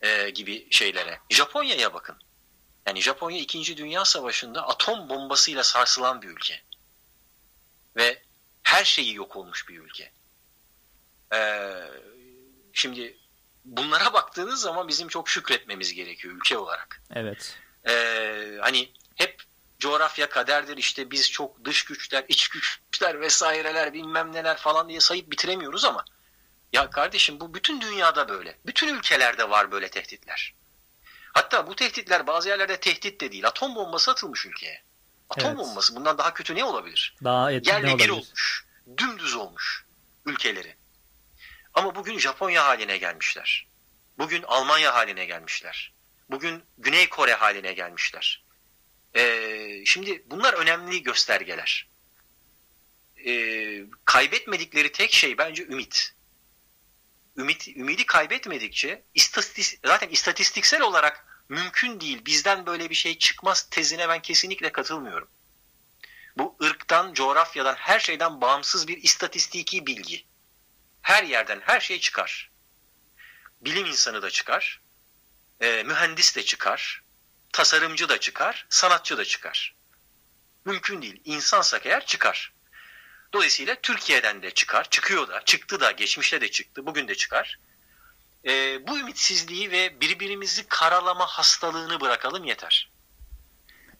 e, 0.00 0.30
gibi 0.30 0.68
şeylere. 0.70 1.20
Japonya'ya 1.30 1.94
bakın. 1.94 2.16
Yani 2.86 3.02
Japonya 3.02 3.38
2. 3.38 3.76
Dünya 3.76 4.04
Savaşı'nda 4.04 4.68
atom 4.68 5.08
bombasıyla 5.08 5.64
sarsılan 5.64 6.22
bir 6.22 6.28
ülke. 6.28 6.62
Ve 7.96 8.22
her 8.62 8.84
şeyi 8.84 9.14
yok 9.14 9.36
olmuş 9.36 9.68
bir 9.68 9.78
ülke. 9.78 10.12
Ee, 11.34 11.72
şimdi 12.72 13.18
bunlara 13.64 14.12
baktığınız 14.12 14.60
zaman 14.60 14.88
bizim 14.88 15.08
çok 15.08 15.28
şükretmemiz 15.28 15.94
gerekiyor 15.94 16.34
ülke 16.34 16.58
olarak. 16.58 17.02
Evet. 17.14 17.58
Ee, 17.88 18.58
hani 18.60 18.92
hep 19.14 19.42
coğrafya 19.78 20.28
kaderdir 20.28 20.76
işte 20.76 21.10
biz 21.10 21.30
çok 21.30 21.64
dış 21.64 21.84
güçler, 21.84 22.24
iç 22.28 22.48
güçler 22.48 23.20
vesaireler 23.20 23.92
bilmem 23.92 24.32
neler 24.32 24.56
falan 24.56 24.88
diye 24.88 25.00
sayıp 25.00 25.30
bitiremiyoruz 25.30 25.84
ama 25.84 26.04
ya 26.72 26.90
kardeşim 26.90 27.40
bu 27.40 27.54
bütün 27.54 27.80
dünyada 27.80 28.28
böyle. 28.28 28.58
Bütün 28.66 28.94
ülkelerde 28.94 29.50
var 29.50 29.72
böyle 29.72 29.88
tehditler. 29.88 30.54
Hatta 31.40 31.66
bu 31.66 31.76
tehditler 31.76 32.26
bazı 32.26 32.48
yerlerde 32.48 32.80
tehdit 32.80 33.20
de 33.20 33.32
değil. 33.32 33.46
Atom 33.46 33.74
bombası 33.74 34.10
atılmış 34.10 34.46
ülkeye. 34.46 34.82
Atom 35.30 35.48
evet. 35.48 35.58
bombası 35.58 35.96
bundan 35.96 36.18
daha 36.18 36.34
kötü 36.34 36.54
ne 36.54 36.64
olabilir? 36.64 37.14
Daha 37.24 37.52
etkili 37.52 37.74
Yerle 37.74 37.98
bir 37.98 38.08
olmuş. 38.08 38.66
Dümdüz 38.96 39.34
olmuş 39.34 39.84
ülkeleri. 40.26 40.74
Ama 41.74 41.94
bugün 41.94 42.18
Japonya 42.18 42.64
haline 42.64 42.96
gelmişler. 42.96 43.66
Bugün 44.18 44.42
Almanya 44.42 44.94
haline 44.94 45.24
gelmişler. 45.24 45.92
Bugün 46.30 46.62
Güney 46.78 47.08
Kore 47.08 47.34
haline 47.34 47.72
gelmişler. 47.72 48.44
Ee, 49.16 49.82
şimdi 49.86 50.22
bunlar 50.26 50.54
önemli 50.54 51.02
göstergeler. 51.02 51.88
Ee, 53.26 53.84
kaybetmedikleri 54.04 54.92
tek 54.92 55.12
şey 55.12 55.38
bence 55.38 55.64
ümit. 55.64 56.12
Ümit, 57.36 57.68
ümidi 57.68 58.06
kaybetmedikçe 58.06 59.02
istatistik, 59.14 59.80
zaten 59.84 60.08
istatistiksel 60.08 60.80
olarak 60.80 61.29
mümkün 61.50 62.00
değil. 62.00 62.24
Bizden 62.24 62.66
böyle 62.66 62.90
bir 62.90 62.94
şey 62.94 63.18
çıkmaz 63.18 63.62
tezine 63.70 64.08
ben 64.08 64.22
kesinlikle 64.22 64.72
katılmıyorum. 64.72 65.28
Bu 66.36 66.56
ırktan, 66.62 67.14
coğrafyadan, 67.14 67.74
her 67.74 68.00
şeyden 68.00 68.40
bağımsız 68.40 68.88
bir 68.88 69.02
istatistiki 69.02 69.86
bilgi. 69.86 70.26
Her 71.02 71.24
yerden 71.24 71.60
her 71.60 71.80
şey 71.80 72.00
çıkar. 72.00 72.50
Bilim 73.60 73.86
insanı 73.86 74.22
da 74.22 74.30
çıkar, 74.30 74.80
e, 75.60 75.82
mühendis 75.82 76.36
de 76.36 76.42
çıkar, 76.42 77.02
tasarımcı 77.52 78.08
da 78.08 78.20
çıkar, 78.20 78.66
sanatçı 78.70 79.18
da 79.18 79.24
çıkar. 79.24 79.74
Mümkün 80.64 81.02
değil. 81.02 81.20
İnsansak 81.24 81.86
eğer 81.86 82.06
çıkar. 82.06 82.52
Dolayısıyla 83.32 83.80
Türkiye'den 83.80 84.42
de 84.42 84.50
çıkar, 84.50 84.90
çıkıyor 84.90 85.28
da, 85.28 85.44
çıktı 85.44 85.80
da, 85.80 85.90
geçmişte 85.90 86.40
de 86.40 86.50
çıktı, 86.50 86.86
bugün 86.86 87.08
de 87.08 87.14
çıkar. 87.14 87.58
E, 88.46 88.86
bu 88.86 88.98
ümitsizliği 88.98 89.70
ve 89.70 90.00
birbirimizi 90.00 90.68
karalama 90.68 91.26
hastalığını 91.26 92.00
bırakalım 92.00 92.44
yeter. 92.44 92.90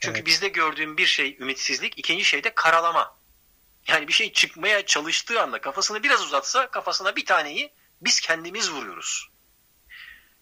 Çünkü 0.01 0.19
evet. 0.19 0.27
bizde 0.27 0.49
gördüğüm 0.49 0.97
bir 0.97 1.07
şey 1.07 1.37
ümitsizlik, 1.41 1.99
ikinci 1.99 2.25
şey 2.25 2.45
de 2.45 2.55
karalama. 2.55 3.17
Yani 3.87 4.09
bir 4.09 4.13
şey 4.13 4.33
çıkmaya 4.33 4.87
çalıştığı 4.87 5.43
anda 5.43 5.61
kafasını 5.61 6.03
biraz 6.03 6.23
uzatsa 6.23 6.71
kafasına 6.71 7.17
bir 7.17 7.25
taneyi 7.25 7.73
biz 8.01 8.21
kendimiz 8.21 8.73
vuruyoruz. 8.73 9.31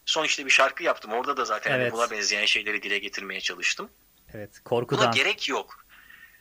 Son 0.07 0.25
işte 0.25 0.47
bir 0.47 0.51
şarkı 0.51 0.83
yaptım. 0.83 1.13
Orada 1.13 1.37
da 1.37 1.45
zaten 1.45 1.71
hani 1.71 1.83
evet. 1.83 1.93
buna 1.93 2.11
benzeyen 2.11 2.47
şeyleri 2.47 2.83
dile 2.83 2.99
getirmeye 2.99 3.41
çalıştım. 3.41 3.91
Evet, 4.35 4.61
korkudan. 4.65 5.05
Buna 5.05 5.11
gerek 5.11 5.49
yok. 5.49 5.87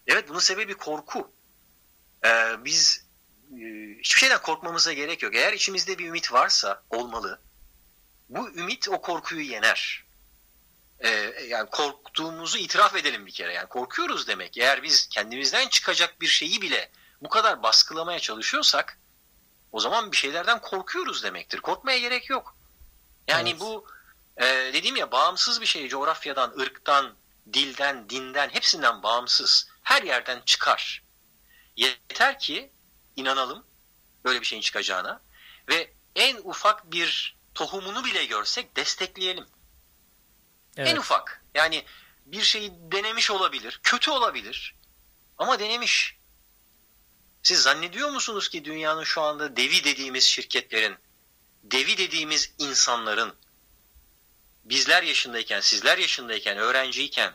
Evet, 0.07 0.29
bunun 0.29 0.39
sebebi 0.39 0.73
korku. 0.73 1.31
Ee, 2.25 2.55
biz 2.65 3.06
hiçbir 3.99 4.19
şeyden 4.19 4.41
korkmamıza 4.41 4.93
gerek 4.93 5.23
yok. 5.23 5.35
Eğer 5.35 5.53
içimizde 5.53 5.97
bir 5.97 6.07
ümit 6.07 6.33
varsa 6.33 6.83
olmalı. 6.89 7.41
Bu 8.29 8.49
ümit 8.49 8.89
o 8.89 9.01
korkuyu 9.01 9.41
yener. 9.41 10.05
Ee, 10.99 11.09
yani 11.47 11.69
korktuğumuzu 11.69 12.57
itiraf 12.57 12.95
edelim 12.95 13.25
bir 13.25 13.31
kere. 13.31 13.53
Yani 13.53 13.69
korkuyoruz 13.69 14.27
demek. 14.27 14.57
Eğer 14.57 14.83
biz 14.83 15.07
kendimizden 15.09 15.67
çıkacak 15.67 16.21
bir 16.21 16.27
şeyi 16.27 16.61
bile 16.61 16.91
bu 17.21 17.29
kadar 17.29 17.63
baskılamaya 17.63 18.19
çalışıyorsak 18.19 18.99
o 19.71 19.79
zaman 19.79 20.11
bir 20.11 20.17
şeylerden 20.17 20.61
korkuyoruz 20.61 21.23
demektir. 21.23 21.59
Korkmaya 21.59 21.99
gerek 21.99 22.29
yok. 22.29 22.57
Yani 23.27 23.49
evet. 23.49 23.59
bu 23.59 23.87
e, 24.37 24.45
dediğim 24.45 24.95
ya 24.95 25.11
bağımsız 25.11 25.61
bir 25.61 25.65
şey 25.65 25.87
coğrafyadan, 25.87 26.59
ırktan, 26.59 27.15
dilden, 27.53 28.09
dinden 28.09 28.49
hepsinden 28.49 29.03
bağımsız. 29.03 29.69
Her 29.83 30.03
yerden 30.03 30.41
çıkar. 30.45 31.03
Yeter 31.75 32.39
ki 32.39 32.71
inanalım 33.17 33.63
böyle 34.25 34.41
bir 34.41 34.45
şeyin 34.45 34.61
çıkacağına 34.61 35.21
ve 35.69 35.93
en 36.15 36.37
ufak 36.43 36.91
bir 36.91 37.37
tohumunu 37.53 38.05
bile 38.05 38.25
görsek 38.25 38.75
destekleyelim. 38.75 39.45
Evet. 40.77 40.89
En 40.89 40.97
ufak. 40.97 41.43
Yani 41.55 41.85
bir 42.25 42.41
şeyi 42.41 42.71
denemiş 42.71 43.31
olabilir, 43.31 43.79
kötü 43.83 44.11
olabilir 44.11 44.75
ama 45.37 45.59
denemiş. 45.59 46.17
Siz 47.43 47.61
zannediyor 47.61 48.09
musunuz 48.09 48.49
ki 48.49 48.65
dünyanın 48.65 49.03
şu 49.03 49.21
anda 49.21 49.57
devi 49.57 49.83
dediğimiz 49.83 50.23
şirketlerin, 50.23 50.95
devi 51.63 51.97
dediğimiz 51.97 52.53
insanların 52.57 53.35
bizler 54.65 55.03
yaşındayken, 55.03 55.59
sizler 55.59 55.97
yaşındayken, 55.97 56.57
öğrenciyken 56.57 57.33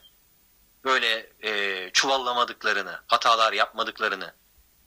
böyle 0.84 1.32
e, 1.42 1.90
çuvallamadıklarını, 1.92 3.00
hatalar 3.06 3.52
yapmadıklarını, 3.52 4.34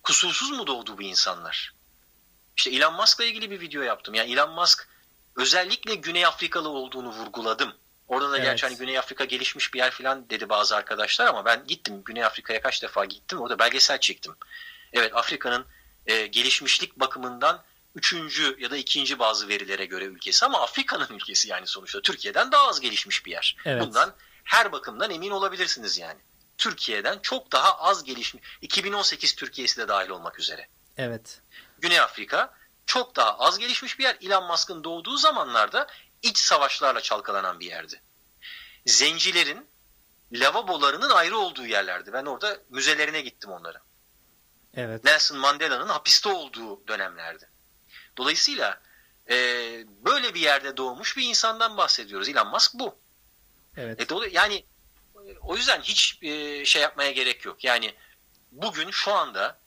kusursuz 0.05 0.51
mu 0.51 0.67
doğdu 0.67 0.97
bu 0.97 1.01
insanlar? 1.01 1.73
İşte 2.57 2.71
Elon 2.71 2.93
Musk'la 2.93 3.23
ilgili 3.23 3.51
bir 3.51 3.59
video 3.59 3.81
yaptım. 3.81 4.13
Yani 4.13 4.31
Elon 4.31 4.51
Musk 4.51 4.87
özellikle 5.35 5.95
Güney 5.95 6.25
Afrikalı 6.25 6.69
olduğunu 6.69 7.09
vurguladım. 7.09 7.73
Orada 8.07 8.31
da 8.31 8.37
evet. 8.37 8.45
gerçi 8.45 8.65
hani 8.65 8.77
Güney 8.77 8.97
Afrika 8.97 9.25
gelişmiş 9.25 9.73
bir 9.73 9.79
yer 9.79 9.91
falan 9.91 10.29
dedi 10.29 10.49
bazı 10.49 10.75
arkadaşlar 10.75 11.25
ama 11.25 11.45
ben 11.45 11.67
gittim 11.67 12.01
Güney 12.05 12.25
Afrika'ya 12.25 12.61
kaç 12.61 12.83
defa 12.83 13.05
gittim. 13.05 13.39
Orada 13.41 13.59
belgesel 13.59 13.99
çektim. 13.99 14.35
Evet 14.93 15.15
Afrika'nın 15.15 15.65
e, 16.05 16.27
gelişmişlik 16.27 16.99
bakımından 16.99 17.63
üçüncü 17.95 18.55
ya 18.59 18.71
da 18.71 18.77
ikinci 18.77 19.19
bazı 19.19 19.47
verilere 19.47 19.85
göre 19.85 20.05
ülkesi 20.05 20.45
ama 20.45 20.61
Afrika'nın 20.61 21.07
ülkesi 21.09 21.49
yani 21.49 21.67
sonuçta 21.67 22.01
Türkiye'den 22.01 22.51
daha 22.51 22.67
az 22.67 22.79
gelişmiş 22.79 23.25
bir 23.25 23.31
yer. 23.31 23.55
Evet. 23.65 23.81
Bundan 23.81 24.13
her 24.43 24.71
bakımdan 24.71 25.11
emin 25.11 25.31
olabilirsiniz 25.31 25.97
yani. 25.97 26.19
Türkiye'den 26.57 27.19
çok 27.19 27.51
daha 27.51 27.77
az 27.77 28.03
gelişmiş. 28.03 28.43
2018 28.61 29.35
Türkiye'si 29.35 29.77
de 29.77 29.87
dahil 29.87 30.09
olmak 30.09 30.39
üzere. 30.39 30.67
Evet. 30.97 31.41
Güney 31.79 31.99
Afrika 31.99 32.53
çok 32.85 33.15
daha 33.15 33.37
az 33.37 33.59
gelişmiş 33.59 33.99
bir 33.99 34.03
yer. 34.03 34.17
Elon 34.21 34.47
Musk'ın 34.47 34.83
doğduğu 34.83 35.17
zamanlarda 35.17 35.87
iç 36.21 36.37
savaşlarla 36.37 37.01
çalkalanan 37.01 37.59
bir 37.59 37.65
yerdi. 37.65 38.01
Zencilerin 38.85 39.67
lavabolarının 40.31 41.09
ayrı 41.09 41.37
olduğu 41.37 41.65
yerlerdi. 41.65 42.13
Ben 42.13 42.25
orada 42.25 42.57
müzelerine 42.69 43.21
gittim 43.21 43.51
onlara. 43.51 43.81
Evet. 44.73 45.03
Nelson 45.03 45.37
Mandela'nın 45.37 45.87
hapiste 45.87 46.29
olduğu 46.29 46.87
dönemlerdi. 46.87 47.49
Dolayısıyla 48.17 48.81
e, 49.29 49.35
böyle 50.05 50.33
bir 50.33 50.39
yerde 50.39 50.77
doğmuş 50.77 51.17
bir 51.17 51.23
insandan 51.23 51.77
bahsediyoruz. 51.77 52.29
Elon 52.29 52.47
Musk 52.47 52.73
bu. 52.73 52.99
Evet. 53.77 54.01
E, 54.01 54.09
dolu, 54.09 54.27
yani 54.27 54.65
o 55.41 55.57
yüzden 55.57 55.81
hiç 55.81 56.19
e, 56.21 56.65
şey 56.65 56.81
yapmaya 56.81 57.11
gerek 57.11 57.45
yok. 57.45 57.63
Yani 57.63 57.93
bugün 58.51 58.91
şu 58.91 59.13
anda 59.13 59.59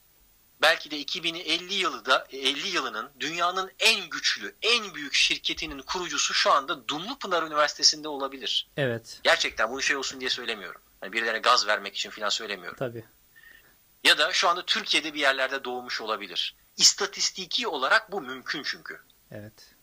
belki 0.61 0.91
de 0.91 0.97
2050 0.97 1.73
yılı 1.73 2.05
da 2.05 2.27
50 2.31 2.67
yılının 2.67 3.09
dünyanın 3.19 3.71
en 3.79 4.09
güçlü, 4.09 4.55
en 4.61 4.95
büyük 4.95 5.13
şirketinin 5.13 5.81
kurucusu 5.81 6.33
şu 6.33 6.51
anda 6.51 6.87
Dumlupınar 6.87 7.43
Üniversitesi'nde 7.43 8.07
olabilir. 8.07 8.69
Evet. 8.77 9.19
Gerçekten 9.23 9.71
bunu 9.71 9.81
şey 9.81 9.95
olsun 9.95 10.19
diye 10.19 10.29
söylemiyorum. 10.29 10.81
Yani 11.03 11.13
birilerine 11.13 11.39
gaz 11.39 11.67
vermek 11.67 11.95
için 11.95 12.09
falan 12.09 12.29
söylemiyorum. 12.29 12.77
Tabii. 12.77 13.05
Ya 14.03 14.17
da 14.17 14.33
şu 14.33 14.49
anda 14.49 14.65
Türkiye'de 14.65 15.13
bir 15.13 15.19
yerlerde 15.19 15.63
doğmuş 15.63 16.01
olabilir. 16.01 16.55
İstatistiki 16.77 17.67
olarak 17.67 18.11
bu 18.11 18.21
mümkün 18.21 18.63
çünkü. 18.63 18.99
Evet. 19.31 19.75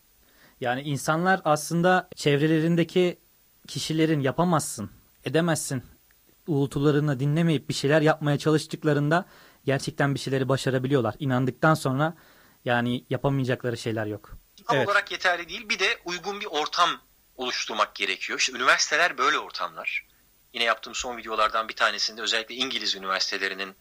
Yani 0.61 0.81
insanlar 0.81 1.41
aslında 1.45 2.09
çevrelerindeki 2.15 3.19
kişilerin 3.67 4.19
yapamazsın, 4.19 4.91
edemezsin 5.25 5.83
uğultularını 6.47 7.19
dinlemeyip 7.19 7.69
bir 7.69 7.73
şeyler 7.73 8.01
yapmaya 8.01 8.37
çalıştıklarında 8.37 9.25
gerçekten 9.65 10.15
bir 10.15 10.19
şeyleri 10.19 10.49
başarabiliyorlar. 10.49 11.15
İnandıktan 11.19 11.73
sonra 11.73 12.13
yani 12.65 13.05
yapamayacakları 13.09 13.77
şeyler 13.77 14.05
yok. 14.05 14.31
Tam 14.67 14.77
evet. 14.77 14.87
olarak 14.87 15.11
yeterli 15.11 15.49
değil. 15.49 15.69
Bir 15.69 15.79
de 15.79 15.99
uygun 16.05 16.41
bir 16.41 16.45
ortam 16.45 16.89
oluşturmak 17.35 17.95
gerekiyor. 17.95 18.39
İşte 18.39 18.53
üniversiteler 18.53 19.17
böyle 19.17 19.39
ortamlar. 19.39 20.07
yine 20.53 20.63
yaptığım 20.63 20.95
son 20.95 21.17
videolardan 21.17 21.69
bir 21.69 21.75
tanesinde 21.75 22.21
özellikle 22.21 22.55
İngiliz 22.55 22.95
üniversitelerinin 22.95 23.75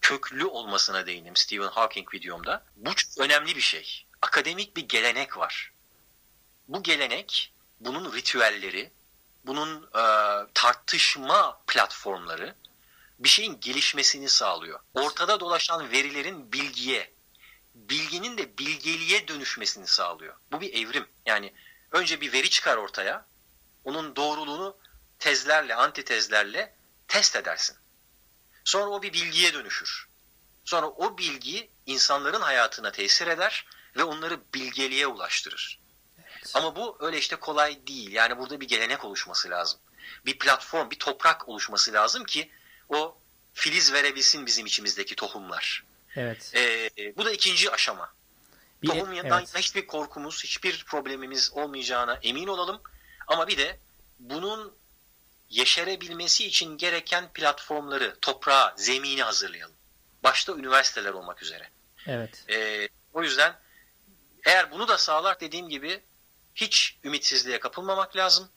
köklü 0.00 0.44
olmasına 0.44 1.06
değindim 1.06 1.36
Stephen 1.36 1.68
Hawking 1.68 2.14
videomda. 2.14 2.64
Bu 2.76 2.94
çok 2.94 3.18
önemli 3.18 3.56
bir 3.56 3.60
şey. 3.60 4.06
Akademik 4.22 4.76
bir 4.76 4.88
gelenek 4.88 5.38
var. 5.38 5.72
Bu 6.68 6.82
gelenek, 6.82 7.54
bunun 7.80 8.12
ritüelleri, 8.12 8.90
bunun 9.46 9.82
e, 9.82 10.04
tartışma 10.54 11.60
platformları 11.66 12.54
bir 13.18 13.28
şeyin 13.28 13.60
gelişmesini 13.60 14.28
sağlıyor. 14.28 14.80
Ortada 14.94 15.40
dolaşan 15.40 15.90
verilerin 15.90 16.52
bilgiye, 16.52 17.12
bilginin 17.74 18.38
de 18.38 18.58
bilgeliğe 18.58 19.28
dönüşmesini 19.28 19.86
sağlıyor. 19.86 20.36
Bu 20.52 20.60
bir 20.60 20.74
evrim. 20.74 21.08
Yani 21.26 21.52
önce 21.92 22.20
bir 22.20 22.32
veri 22.32 22.50
çıkar 22.50 22.76
ortaya, 22.76 23.26
onun 23.84 24.16
doğruluğunu 24.16 24.76
tezlerle, 25.18 25.74
antitezlerle 25.74 26.74
test 27.08 27.36
edersin. 27.36 27.76
Sonra 28.64 28.90
o 28.90 29.02
bir 29.02 29.12
bilgiye 29.12 29.54
dönüşür. 29.54 30.08
Sonra 30.64 30.86
o 30.86 31.18
bilgi 31.18 31.70
insanların 31.86 32.40
hayatına 32.40 32.92
tesir 32.92 33.26
eder 33.26 33.66
ve 33.96 34.04
onları 34.04 34.40
bilgeliğe 34.54 35.06
ulaştırır. 35.06 35.81
Ama 36.54 36.76
bu 36.76 36.96
öyle 37.00 37.18
işte 37.18 37.36
kolay 37.36 37.86
değil. 37.86 38.12
Yani 38.12 38.38
burada 38.38 38.60
bir 38.60 38.68
gelenek 38.68 39.04
oluşması 39.04 39.50
lazım. 39.50 39.80
Bir 40.26 40.38
platform, 40.38 40.90
bir 40.90 40.98
toprak 40.98 41.48
oluşması 41.48 41.92
lazım 41.92 42.24
ki 42.24 42.50
o 42.88 43.18
filiz 43.54 43.92
verebilsin 43.92 44.46
bizim 44.46 44.66
içimizdeki 44.66 45.16
tohumlar. 45.16 45.84
Evet. 46.16 46.52
Ee, 46.54 46.90
bu 47.16 47.24
da 47.24 47.32
ikinci 47.32 47.70
aşama. 47.70 48.12
Bir, 48.82 48.88
Tohum 48.88 49.12
yanından 49.12 49.38
evet. 49.38 49.58
hiçbir 49.58 49.86
korkumuz, 49.86 50.44
hiçbir 50.44 50.84
problemimiz 50.84 51.52
olmayacağına 51.52 52.18
emin 52.22 52.46
olalım. 52.46 52.80
Ama 53.26 53.48
bir 53.48 53.58
de 53.58 53.78
bunun 54.18 54.74
yeşerebilmesi 55.50 56.46
için 56.46 56.78
gereken 56.78 57.32
platformları, 57.32 58.16
toprağı, 58.20 58.74
zemini 58.76 59.22
hazırlayalım. 59.22 59.74
Başta 60.22 60.52
üniversiteler 60.52 61.12
olmak 61.12 61.42
üzere. 61.42 61.68
Evet. 62.06 62.44
Ee, 62.50 62.88
o 63.12 63.22
yüzden 63.22 63.58
eğer 64.44 64.70
bunu 64.70 64.88
da 64.88 64.98
sağlar 64.98 65.40
dediğim 65.40 65.68
gibi 65.68 66.02
hiç 66.54 66.98
ümitsizliğe 67.04 67.60
kapılmamak 67.60 68.16
lazım. 68.16 68.48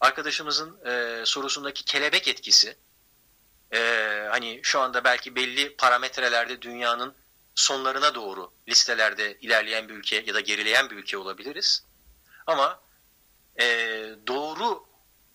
Arkadaşımızın 0.00 0.86
e, 0.86 1.22
sorusundaki 1.26 1.84
kelebek 1.84 2.28
etkisi 2.28 2.76
e, 3.72 3.78
hani 4.30 4.60
şu 4.62 4.80
anda 4.80 5.04
belki 5.04 5.36
belli 5.36 5.76
parametrelerde 5.76 6.62
dünyanın 6.62 7.14
sonlarına 7.54 8.14
doğru 8.14 8.52
listelerde 8.68 9.38
ilerleyen 9.40 9.88
bir 9.88 9.94
ülke 9.94 10.24
ya 10.26 10.34
da 10.34 10.40
gerileyen 10.40 10.90
bir 10.90 10.96
ülke 10.96 11.18
olabiliriz. 11.18 11.84
Ama 12.46 12.80
e, 13.60 13.64
doğru 14.26 14.86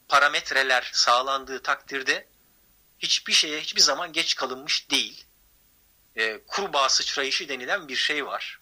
parametreler 0.08 0.90
sağlandığı 0.94 1.62
takdirde 1.62 2.28
hiçbir 3.00 3.34
şeye 3.34 3.60
hiçbir 3.60 3.82
zaman 3.82 4.14
geç 4.14 4.36
kalınmış 4.36 4.92
değil. 4.92 5.26
E, 6.16 6.42
kurbağa 6.48 6.90
sıçrayışı 6.90 7.50
denilen 7.50 7.88
bir 7.88 7.96
şey 7.96 8.26
var. 8.26 8.60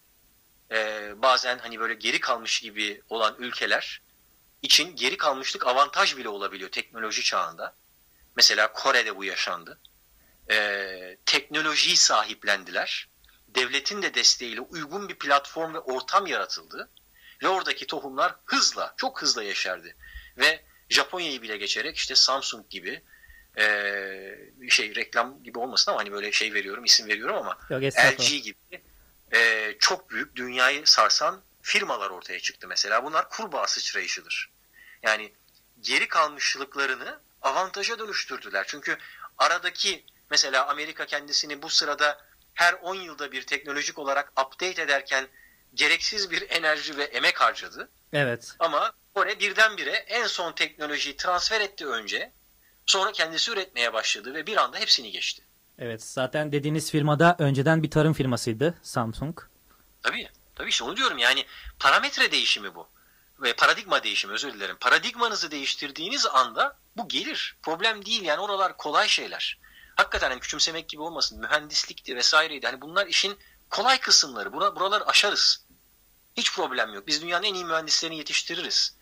E, 0.74 1.12
bazen 1.22 1.58
hani 1.58 1.80
böyle 1.80 1.94
geri 1.94 2.20
kalmış 2.20 2.60
gibi 2.62 3.02
olan 3.10 3.36
ülkeler 3.40 4.02
için 4.62 4.96
geri 4.96 5.18
kalmışlık 5.18 5.68
avantaj 5.68 6.18
bile 6.18 6.30
olabiliyor 6.30 6.70
teknoloji 6.70 7.24
çağında. 7.24 7.76
Mesela 8.36 8.74
Kore'de 8.74 9.16
bu 9.16 9.24
yaşandı. 9.24 9.80
E, 10.52 11.18
teknolojiyi 11.26 11.98
sahiplendiler. 11.98 13.08
Devletin 13.48 14.02
de 14.02 14.14
desteğiyle 14.14 14.62
uygun 14.62 15.10
bir 15.10 15.16
platform 15.16 15.74
ve 15.74 15.80
ortam 15.80 16.28
yaratıldı. 16.28 16.90
Ve 17.44 17.48
oradaki 17.48 17.88
tohumlar 17.88 18.36
hızla, 18.46 18.94
çok 18.98 19.22
hızla 19.22 19.44
yeşerdi. 19.44 19.96
Ve 20.38 20.64
Japonya'yı 20.90 21.42
bile 21.42 21.58
geçerek 21.58 21.98
işte 21.98 22.16
Samsung 22.16 22.70
gibi 22.70 23.02
e, 23.58 23.66
şey 24.70 24.96
reklam 24.96 25.44
gibi 25.44 25.60
olmasın 25.60 25.92
ama 25.92 26.00
hani 26.00 26.12
böyle 26.12 26.32
şey 26.32 26.54
veriyorum, 26.54 26.86
isim 26.86 27.08
veriyorum 27.08 27.36
ama 27.36 27.58
Yok, 27.70 27.84
LG 27.84 28.44
gibi 28.44 28.82
e, 29.34 29.76
çok 29.80 30.10
büyük 30.10 30.36
dünyayı 30.36 30.88
sarsan 30.88 31.42
firmalar 31.62 32.10
ortaya 32.10 32.40
çıktı 32.40 32.68
mesela. 32.68 33.06
Bunlar 33.06 33.30
kurbağa 33.30 33.68
sıçrayışıdır. 33.68 34.52
Yani 35.04 35.34
geri 35.82 36.08
kalmışlıklarını 36.08 37.20
avantaja 37.42 38.00
dönüştürdüler. 38.00 38.66
Çünkü 38.68 38.98
aradaki 39.38 40.06
mesela 40.30 40.68
Amerika 40.68 41.06
kendisini 41.06 41.62
bu 41.62 41.70
sırada 41.70 42.26
her 42.54 42.74
10 42.74 42.96
yılda 42.96 43.32
bir 43.32 43.42
teknolojik 43.42 44.00
olarak 44.00 44.32
update 44.32 44.82
ederken 44.82 45.28
gereksiz 45.74 46.32
bir 46.32 46.50
enerji 46.50 46.98
ve 46.98 47.04
emek 47.04 47.42
harcadı. 47.42 47.90
Evet. 48.14 48.56
Ama 48.60 48.94
Kore 49.16 49.40
birdenbire 49.40 49.92
en 49.92 50.28
son 50.28 50.54
teknolojiyi 50.54 51.16
transfer 51.18 51.62
etti 51.62 51.88
önce. 51.88 52.32
Sonra 52.86 53.12
kendisi 53.12 53.52
üretmeye 53.52 53.94
başladı 53.94 54.34
ve 54.34 54.48
bir 54.48 54.58
anda 54.58 54.78
hepsini 54.78 55.12
geçti. 55.12 55.44
Evet 55.80 56.04
zaten 56.04 56.52
dediğiniz 56.52 56.92
firmada 56.92 57.36
önceden 57.40 57.84
bir 57.84 57.92
tarım 57.92 58.14
firmasıydı 58.14 58.74
Samsung. 58.82 59.40
Tabii. 60.02 60.30
Tabii 60.56 60.70
işte 60.70 60.84
onu 60.84 60.98
diyorum 60.98 61.18
yani 61.18 61.46
parametre 61.80 62.32
değişimi 62.32 62.76
bu. 62.76 62.88
Ve 63.42 63.54
paradigma 63.54 64.04
değişimi 64.04 64.34
özür 64.34 64.54
dilerim. 64.54 64.78
Paradigmanızı 64.80 65.52
değiştirdiğiniz 65.52 66.26
anda 66.26 66.78
bu 66.98 67.08
gelir. 67.08 67.58
Problem 67.62 68.06
değil 68.06 68.22
yani 68.22 68.40
oralar 68.40 68.78
kolay 68.78 69.08
şeyler. 69.08 69.60
Hakikaten 69.96 70.30
hani 70.30 70.40
küçümsemek 70.40 70.90
gibi 70.90 71.02
olmasın. 71.02 71.40
Mühendislikti 71.40 72.16
vesaireydi. 72.16 72.66
Hani 72.66 72.82
bunlar 72.82 73.08
işin 73.08 73.38
kolay 73.70 74.00
kısımları. 74.00 74.54
Bura, 74.54 74.76
buraları 74.76 75.08
aşarız. 75.08 75.66
Hiç 76.38 76.56
problem 76.56 76.94
yok. 76.94 77.08
Biz 77.08 77.22
dünyanın 77.22 77.44
en 77.44 77.54
iyi 77.54 77.66
mühendislerini 77.66 78.18
yetiştiririz. 78.18 78.98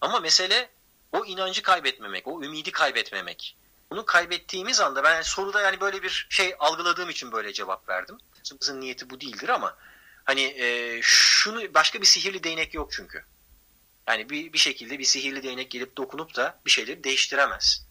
Ama 0.00 0.20
mesele 0.20 0.70
o 1.12 1.24
inancı 1.24 1.62
kaybetmemek, 1.62 2.28
o 2.28 2.42
ümidi 2.42 2.72
kaybetmemek. 2.72 3.56
Bunu 3.92 4.04
kaybettiğimiz 4.04 4.80
anda 4.80 5.04
ben 5.04 5.22
soruda 5.22 5.60
yani 5.60 5.80
böyle 5.80 6.02
bir 6.02 6.26
şey 6.30 6.54
algıladığım 6.58 7.10
için 7.10 7.32
böyle 7.32 7.52
cevap 7.52 7.88
verdim. 7.88 8.18
Bizim 8.60 8.80
niyeti 8.80 9.10
bu 9.10 9.20
değildir 9.20 9.48
ama 9.48 9.76
hani 10.24 10.42
e, 10.42 11.00
şunu 11.02 11.74
başka 11.74 12.00
bir 12.00 12.06
sihirli 12.06 12.44
değnek 12.44 12.74
yok 12.74 12.92
çünkü. 12.92 13.24
Yani 14.08 14.30
bir, 14.30 14.52
bir 14.52 14.58
şekilde 14.58 14.98
bir 14.98 15.04
sihirli 15.04 15.42
değnek 15.42 15.70
gelip 15.70 15.96
dokunup 15.96 16.36
da 16.36 16.60
bir 16.66 16.70
şeyleri 16.70 17.04
değiştiremez. 17.04 17.86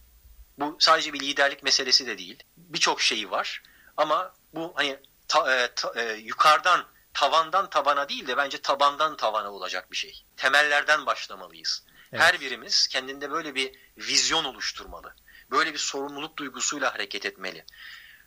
Bu 0.58 0.76
sadece 0.80 1.12
bir 1.12 1.20
liderlik 1.20 1.62
meselesi 1.62 2.06
de 2.06 2.18
değil. 2.18 2.42
Birçok 2.56 3.00
şeyi 3.00 3.30
var. 3.30 3.62
Ama 3.96 4.34
bu 4.54 4.72
hani 4.74 4.98
ta, 5.28 5.54
e, 5.56 5.74
ta, 5.74 5.92
e, 6.00 6.12
yukarıdan 6.12 6.86
tavandan 7.14 7.70
tabana 7.70 8.08
değil 8.08 8.26
de 8.26 8.36
bence 8.36 8.60
tabandan 8.60 9.16
tavana 9.16 9.52
olacak 9.52 9.90
bir 9.90 9.96
şey. 9.96 10.24
Temellerden 10.36 11.06
başlamalıyız. 11.06 11.84
Evet. 12.12 12.22
Her 12.22 12.40
birimiz 12.40 12.86
kendinde 12.86 13.30
böyle 13.30 13.54
bir 13.54 13.72
vizyon 13.98 14.44
oluşturmalı. 14.44 15.14
Böyle 15.52 15.72
bir 15.72 15.78
sorumluluk 15.78 16.36
duygusuyla 16.36 16.94
hareket 16.94 17.26
etmeli. 17.26 17.64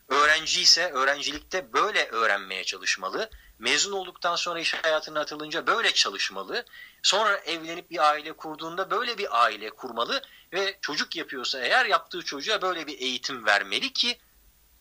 Öğrenci 0.08 0.62
ise 0.62 0.92
öğrencilikte 0.92 1.74
böyle 1.74 2.08
öğrenmeye 2.08 2.64
çalışmalı. 2.64 3.30
Mezun 3.60 3.92
olduktan 3.92 4.36
sonra 4.36 4.60
iş 4.60 4.74
hayatına 4.74 5.20
atılınca 5.20 5.68
böyle 5.68 5.92
çalışmalı. 5.92 6.66
Sonra 7.04 7.38
evlenip 7.38 7.92
bir 7.92 8.10
aile 8.10 8.34
kurduğunda 8.34 8.92
böyle 8.92 9.18
bir 9.18 9.44
aile 9.44 9.70
kurmalı 9.70 10.22
ve 10.54 10.78
çocuk 10.82 11.16
yapıyorsa 11.16 11.60
eğer 11.60 11.86
yaptığı 11.86 12.22
çocuğa 12.22 12.62
böyle 12.62 12.88
bir 12.88 13.00
eğitim 13.00 13.46
vermeli 13.46 13.94
ki 13.94 14.18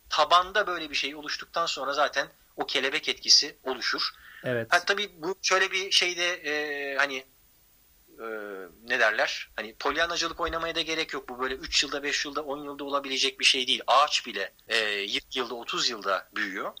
tabanda 0.09 0.67
böyle 0.67 0.89
bir 0.89 0.95
şey 0.95 1.15
oluştuktan 1.15 1.65
sonra 1.65 1.93
zaten 1.93 2.27
o 2.55 2.65
kelebek 2.65 3.09
etkisi 3.09 3.57
oluşur. 3.63 4.11
Evet. 4.43 4.73
Ha, 4.73 4.79
tabii 4.85 5.11
bu 5.17 5.37
şöyle 5.41 5.71
bir 5.71 5.91
şeyde 5.91 6.33
e, 6.33 6.95
hani 6.97 7.25
e, 8.19 8.27
ne 8.83 8.99
derler? 8.99 9.49
Hani 9.55 9.75
polyanacılık 9.75 10.39
oynamaya 10.39 10.75
da 10.75 10.81
gerek 10.81 11.13
yok. 11.13 11.29
Bu 11.29 11.39
böyle 11.39 11.55
3 11.55 11.83
yılda, 11.83 12.03
5 12.03 12.25
yılda, 12.25 12.41
10 12.41 12.63
yılda 12.63 12.83
olabilecek 12.83 13.39
bir 13.39 13.45
şey 13.45 13.67
değil. 13.67 13.81
Ağaç 13.87 14.25
bile 14.25 14.53
e, 14.67 14.77
20 14.77 15.21
yılda, 15.35 15.55
30 15.55 15.89
yılda 15.89 16.29
büyüyor. 16.35 16.73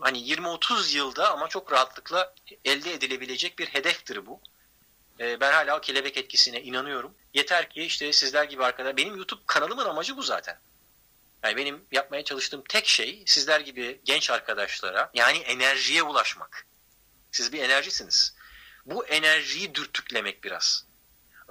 Hani 0.00 0.18
20-30 0.18 0.96
yılda 0.96 1.32
ama 1.32 1.48
çok 1.48 1.72
rahatlıkla 1.72 2.34
elde 2.64 2.92
edilebilecek 2.92 3.58
bir 3.58 3.66
hedeftir 3.66 4.26
bu. 4.26 4.40
E, 5.20 5.40
ben 5.40 5.52
hala 5.52 5.80
kelebek 5.80 6.16
etkisine 6.16 6.62
inanıyorum. 6.62 7.14
Yeter 7.34 7.70
ki 7.70 7.82
işte 7.82 8.12
sizler 8.12 8.44
gibi 8.44 8.64
arkadaşlar, 8.64 8.96
benim 8.96 9.16
YouTube 9.16 9.42
kanalımın 9.46 9.84
amacı 9.84 10.16
bu 10.16 10.22
zaten. 10.22 10.58
Yani 11.44 11.56
benim 11.56 11.84
yapmaya 11.92 12.24
çalıştığım 12.24 12.62
tek 12.68 12.86
şey 12.86 13.22
sizler 13.26 13.60
gibi 13.60 14.00
genç 14.04 14.30
arkadaşlara 14.30 15.10
yani 15.14 15.38
enerjiye 15.38 16.02
ulaşmak. 16.02 16.66
Siz 17.30 17.52
bir 17.52 17.62
enerjisiniz 17.62 18.34
bu 18.86 19.06
enerjiyi 19.06 19.74
dürtüklemek 19.74 20.44
biraz. 20.44 20.84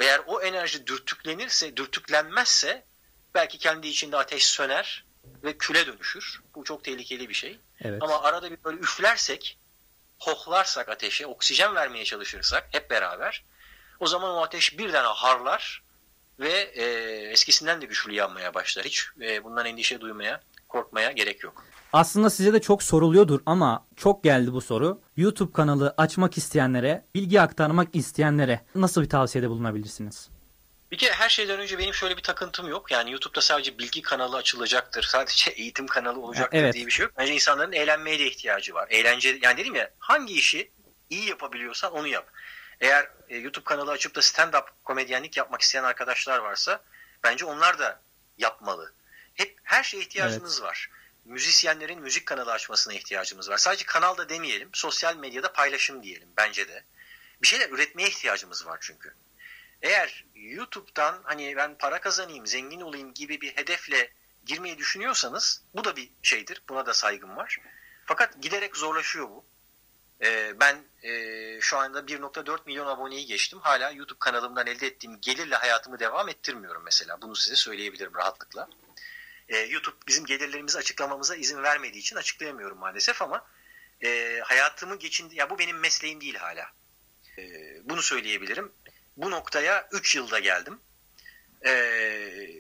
Eğer 0.02 0.22
o 0.28 0.42
enerji 0.42 0.88
dürtüklenirse, 0.88 1.78
dürtüklenmezse 1.78 2.84
belki 3.34 3.58
kendi 3.58 3.88
içinde 3.88 4.18
ateş 4.18 4.46
söner 4.46 5.06
ve 5.44 5.58
küle 5.58 5.88
dönüşür. 5.88 6.42
Bu 6.56 6.64
çok 6.64 6.84
tehlikeli 6.84 7.30
bir 7.30 7.34
şey. 7.34 7.60
Evet. 7.82 8.04
Ama 8.04 8.24
arada 8.24 8.52
bir 8.52 8.64
böyle 8.64 8.80
üflersek, 8.80 9.58
hohlarsak 10.20 10.90
ateşe, 10.90 11.28
oksijen 11.28 11.76
vermeye 11.76 12.06
çalışırsak 12.06 12.68
hep 12.72 12.90
beraber 12.90 13.44
o 14.00 14.08
zaman 14.08 14.32
o 14.32 14.42
ateş 14.42 14.78
birden 14.78 15.04
harlar 15.04 15.84
ve 16.40 16.52
e, 16.52 16.84
eskisinden 17.32 17.82
de 17.82 17.86
güçlü 17.86 18.14
yanmaya 18.14 18.54
başlar. 18.54 18.86
Hiç 18.86 19.08
e, 19.22 19.44
bundan 19.44 19.66
endişe 19.66 20.02
duymaya, 20.02 20.42
korkmaya 20.70 21.12
gerek 21.12 21.44
yok. 21.44 21.66
Aslında 21.94 22.30
size 22.30 22.54
de 22.54 22.62
çok 22.62 22.84
soruluyordur 22.84 23.40
ama 23.46 23.88
çok 23.96 24.24
geldi 24.24 24.54
bu 24.54 24.62
soru. 24.62 25.02
YouTube 25.18 25.54
kanalı 25.54 25.94
açmak 25.98 26.38
isteyenlere, 26.38 27.06
bilgi 27.16 27.42
aktarmak 27.42 27.96
isteyenlere 27.96 28.66
nasıl 28.76 29.02
bir 29.02 29.10
tavsiyede 29.10 29.50
bulunabilirsiniz? 29.50 30.30
Bir 30.92 30.98
kere 30.98 31.14
her 31.14 31.30
şeyden 31.30 31.60
önce 31.60 31.78
benim 31.78 31.94
şöyle 31.94 32.18
bir 32.18 32.22
takıntım 32.22 32.70
yok. 32.70 32.92
Yani 32.92 33.12
YouTube'da 33.12 33.42
sadece 33.42 33.78
bilgi 33.78 34.02
kanalı 34.02 34.38
açılacaktır. 34.38 35.04
Sadece 35.04 35.52
eğitim 35.56 35.88
kanalı 35.88 36.20
olacaktır 36.20 36.58
evet. 36.58 36.74
diye 36.74 36.86
bir 36.86 36.92
şey 36.92 37.04
yok. 37.04 37.14
Bence 37.18 37.34
insanların 37.34 37.72
eğlenmeye 37.72 38.20
de 38.20 38.28
ihtiyacı 38.28 38.74
var. 38.74 38.88
Eğlence 38.90 39.40
yani 39.42 39.58
dedim 39.58 39.76
ya 39.76 39.92
hangi 40.00 40.34
işi 40.34 40.72
iyi 41.10 41.30
yapabiliyorsan 41.30 41.94
onu 41.94 42.08
yap. 42.08 42.32
Eğer 42.82 43.10
e, 43.30 43.38
YouTube 43.38 43.64
kanalı 43.64 43.92
açıp 43.92 44.16
da 44.16 44.20
stand-up 44.20 44.66
komedyenlik 44.84 45.38
yapmak 45.38 45.62
isteyen 45.62 45.84
arkadaşlar 45.84 46.40
varsa 46.40 46.84
bence 47.24 47.46
onlar 47.46 47.80
da 47.80 48.02
yapmalı. 48.38 48.94
Hep 49.34 49.58
her 49.64 49.84
şeye 49.84 50.04
ihtiyacımız 50.04 50.60
evet. 50.60 50.70
var. 50.70 50.90
Müzisyenlerin 51.26 52.02
müzik 52.02 52.26
kanalı 52.26 52.52
açmasına 52.52 52.94
ihtiyacımız 52.94 53.50
var. 53.50 53.58
Sadece 53.58 53.86
kanalda 53.86 54.30
demeyelim, 54.30 54.70
sosyal 54.74 55.18
medyada 55.18 55.54
paylaşım 55.54 56.04
diyelim 56.04 56.30
bence 56.38 56.68
de. 56.68 56.84
Bir 57.42 57.48
şeyler 57.48 57.70
üretmeye 57.70 58.10
ihtiyacımız 58.10 58.66
var 58.66 58.78
çünkü. 58.82 59.14
Eğer 59.82 60.26
YouTube'dan 60.36 61.22
hani 61.24 61.56
ben 61.56 61.78
para 61.78 62.02
kazanayım, 62.02 62.48
zengin 62.48 62.82
olayım 62.82 63.14
gibi 63.14 63.42
bir 63.42 63.58
hedefle 63.58 64.14
girmeyi 64.46 64.78
düşünüyorsanız 64.78 65.64
bu 65.76 65.84
da 65.84 65.96
bir 65.96 66.12
şeydir. 66.22 66.64
Buna 66.70 66.86
da 66.86 66.94
saygım 66.94 67.38
var. 67.38 67.58
Fakat 68.06 68.42
giderek 68.42 68.78
zorlaşıyor 68.78 69.30
bu. 69.30 69.46
Ee, 70.24 70.60
ben 70.60 70.84
e, 71.04 71.62
şu 71.62 71.78
anda 71.78 72.00
1.4 72.00 72.60
milyon 72.66 72.88
aboneyi 72.88 73.26
geçtim. 73.26 73.60
Hala 73.60 73.92
YouTube 73.92 74.20
kanalımdan 74.20 74.68
elde 74.68 74.88
ettiğim 74.88 75.22
gelirle 75.22 75.56
hayatımı 75.56 76.00
devam 76.00 76.30
ettirmiyorum 76.30 76.84
mesela. 76.86 77.22
Bunu 77.22 77.36
size 77.36 77.56
söyleyebilirim 77.56 78.16
rahatlıkla. 78.16 78.68
Ee, 79.52 79.58
YouTube 79.58 79.96
bizim 80.08 80.26
gelirlerimizi 80.26 80.78
açıklamamıza 80.78 81.36
izin 81.36 81.64
vermediği 81.64 82.00
için 82.00 82.16
açıklayamıyorum 82.16 82.78
maalesef 82.78 83.22
ama 83.22 83.46
e, 84.04 84.40
hayatımı 84.44 85.00
geçindi. 85.00 85.36
Ya 85.36 85.50
bu 85.50 85.60
benim 85.60 85.80
mesleğim 85.80 86.22
değil 86.22 86.36
hala. 86.36 86.72
E, 87.38 87.44
bunu 87.84 88.02
söyleyebilirim. 88.02 88.72
Bu 89.18 89.32
noktaya 89.32 89.88
3 89.92 90.16
yılda 90.16 90.40
geldim. 90.40 90.80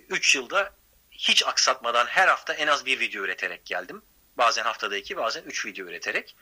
3 0.10 0.36
e, 0.36 0.40
yılda 0.40 0.76
hiç 1.12 1.46
aksatmadan 1.46 2.06
her 2.06 2.28
hafta 2.28 2.54
en 2.54 2.68
az 2.68 2.86
bir 2.86 3.00
video 3.00 3.24
üreterek 3.24 3.66
geldim. 3.66 4.02
Bazen 4.38 4.64
haftada 4.64 4.98
iki, 4.98 5.18
bazen 5.18 5.44
üç 5.44 5.66
video 5.66 5.88
üreterek. 5.88 6.36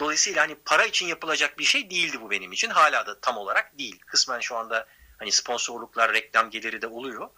Dolayısıyla 0.00 0.42
hani 0.42 0.54
para 0.54 0.84
için 0.84 1.06
yapılacak 1.06 1.58
bir 1.58 1.64
şey 1.64 1.90
değildi 1.90 2.20
bu 2.20 2.30
benim 2.30 2.52
için. 2.52 2.70
Hala 2.70 3.06
da 3.06 3.20
tam 3.20 3.36
olarak 3.36 3.78
değil. 3.78 4.00
Kısmen 4.06 4.40
şu 4.40 4.56
anda 4.56 4.86
hani 5.18 5.32
sponsorluklar, 5.32 6.12
reklam 6.12 6.50
geliri 6.50 6.82
de 6.82 6.86
oluyor. 6.86 7.30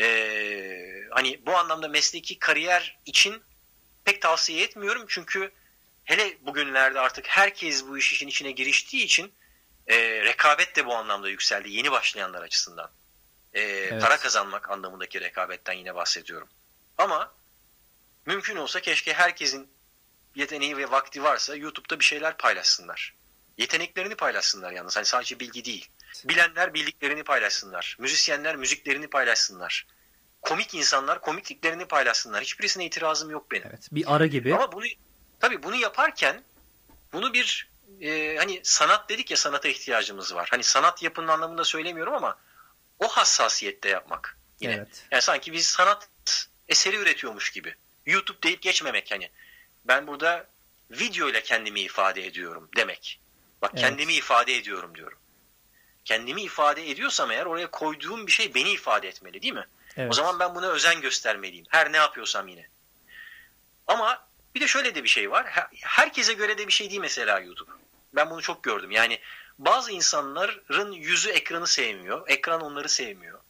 Ee, 0.00 0.85
hani 1.16 1.46
bu 1.46 1.56
anlamda 1.56 1.88
mesleki 1.88 2.38
kariyer 2.38 2.98
için 3.06 3.42
pek 4.04 4.22
tavsiye 4.22 4.62
etmiyorum. 4.62 5.04
Çünkü 5.08 5.52
hele 6.04 6.36
bugünlerde 6.40 7.00
artık 7.00 7.28
herkes 7.28 7.86
bu 7.86 7.98
iş 7.98 8.12
işin 8.12 8.28
içine 8.28 8.50
giriştiği 8.50 9.04
için 9.04 9.32
e, 9.86 9.96
rekabet 10.24 10.76
de 10.76 10.86
bu 10.86 10.94
anlamda 10.94 11.28
yükseldi. 11.28 11.70
Yeni 11.70 11.90
başlayanlar 11.90 12.42
açısından. 12.42 12.90
E, 13.54 13.60
evet. 13.60 14.02
Para 14.02 14.16
kazanmak 14.16 14.70
anlamındaki 14.70 15.20
rekabetten 15.20 15.72
yine 15.72 15.94
bahsediyorum. 15.94 16.48
Ama 16.98 17.34
mümkün 18.26 18.56
olsa 18.56 18.80
keşke 18.80 19.12
herkesin 19.12 19.68
yeteneği 20.34 20.76
ve 20.76 20.90
vakti 20.90 21.22
varsa 21.22 21.56
YouTube'da 21.56 22.00
bir 22.00 22.04
şeyler 22.04 22.36
paylaşsınlar. 22.36 23.14
Yeteneklerini 23.58 24.14
paylaşsınlar 24.14 24.72
yalnız. 24.72 24.96
Hani 24.96 25.06
sadece 25.06 25.40
bilgi 25.40 25.64
değil. 25.64 25.88
Bilenler 26.24 26.74
bildiklerini 26.74 27.24
paylaşsınlar. 27.24 27.96
Müzisyenler 28.00 28.56
müziklerini 28.56 29.08
paylaşsınlar. 29.08 29.86
Komik 30.46 30.74
insanlar 30.74 31.20
komikliklerini 31.20 31.86
paylaşsınlar. 31.86 32.42
Hiçbirisine 32.42 32.84
itirazım 32.84 33.30
yok 33.30 33.50
benim. 33.50 33.66
Evet, 33.70 33.88
bir 33.92 34.14
ara 34.14 34.26
gibi. 34.26 34.54
Ama 34.54 34.72
bunu 34.72 34.84
tabii 35.40 35.62
bunu 35.62 35.76
yaparken 35.76 36.42
bunu 37.12 37.32
bir 37.32 37.70
e, 38.00 38.36
hani 38.36 38.60
sanat 38.62 39.08
dedik 39.08 39.30
ya 39.30 39.36
sanata 39.36 39.68
ihtiyacımız 39.68 40.34
var. 40.34 40.48
Hani 40.50 40.62
sanat 40.62 41.02
yapının 41.02 41.28
anlamında 41.28 41.64
söylemiyorum 41.64 42.14
ama 42.14 42.38
o 42.98 43.08
hassasiyette 43.08 43.88
yapmak. 43.88 44.38
Yine. 44.60 44.72
Evet. 44.74 45.06
Yani 45.10 45.22
sanki 45.22 45.52
biz 45.52 45.66
sanat 45.66 46.08
eseri 46.68 46.96
üretiyormuş 46.96 47.50
gibi. 47.50 47.74
YouTube 48.06 48.42
deyip 48.42 48.62
geçmemek 48.62 49.10
hani. 49.10 49.30
Ben 49.84 50.06
burada 50.06 50.46
video 50.90 51.28
ile 51.28 51.42
kendimi 51.42 51.80
ifade 51.80 52.26
ediyorum 52.26 52.68
demek. 52.76 53.20
Bak 53.62 53.70
evet. 53.74 53.82
kendimi 53.84 54.14
ifade 54.14 54.56
ediyorum 54.56 54.94
diyorum. 54.94 55.18
Kendimi 56.04 56.42
ifade 56.42 56.90
ediyorsam 56.90 57.30
eğer 57.30 57.46
oraya 57.46 57.70
koyduğum 57.70 58.26
bir 58.26 58.32
şey 58.32 58.54
beni 58.54 58.70
ifade 58.70 59.08
etmeli 59.08 59.42
değil 59.42 59.54
mi? 59.54 59.66
Evet. 59.96 60.10
O 60.10 60.14
zaman 60.14 60.38
ben 60.38 60.54
buna 60.54 60.66
özen 60.66 61.00
göstermeliyim. 61.00 61.66
Her 61.68 61.92
ne 61.92 61.96
yapıyorsam 61.96 62.48
yine. 62.48 62.68
Ama 63.86 64.26
bir 64.54 64.60
de 64.60 64.66
şöyle 64.66 64.94
de 64.94 65.04
bir 65.04 65.08
şey 65.08 65.30
var. 65.30 65.68
Herkese 65.80 66.32
göre 66.32 66.58
de 66.58 66.66
bir 66.66 66.72
şey 66.72 66.90
değil 66.90 67.00
mesela 67.00 67.40
YouTube. 67.40 67.70
Ben 68.12 68.30
bunu 68.30 68.42
çok 68.42 68.62
gördüm. 68.62 68.90
Yani 68.90 69.20
bazı 69.58 69.92
insanların 69.92 70.92
yüzü 70.92 71.30
ekranı 71.30 71.66
sevmiyor. 71.66 72.28
Ekran 72.28 72.60
onları 72.60 72.88
sevmiyor. 72.88 73.40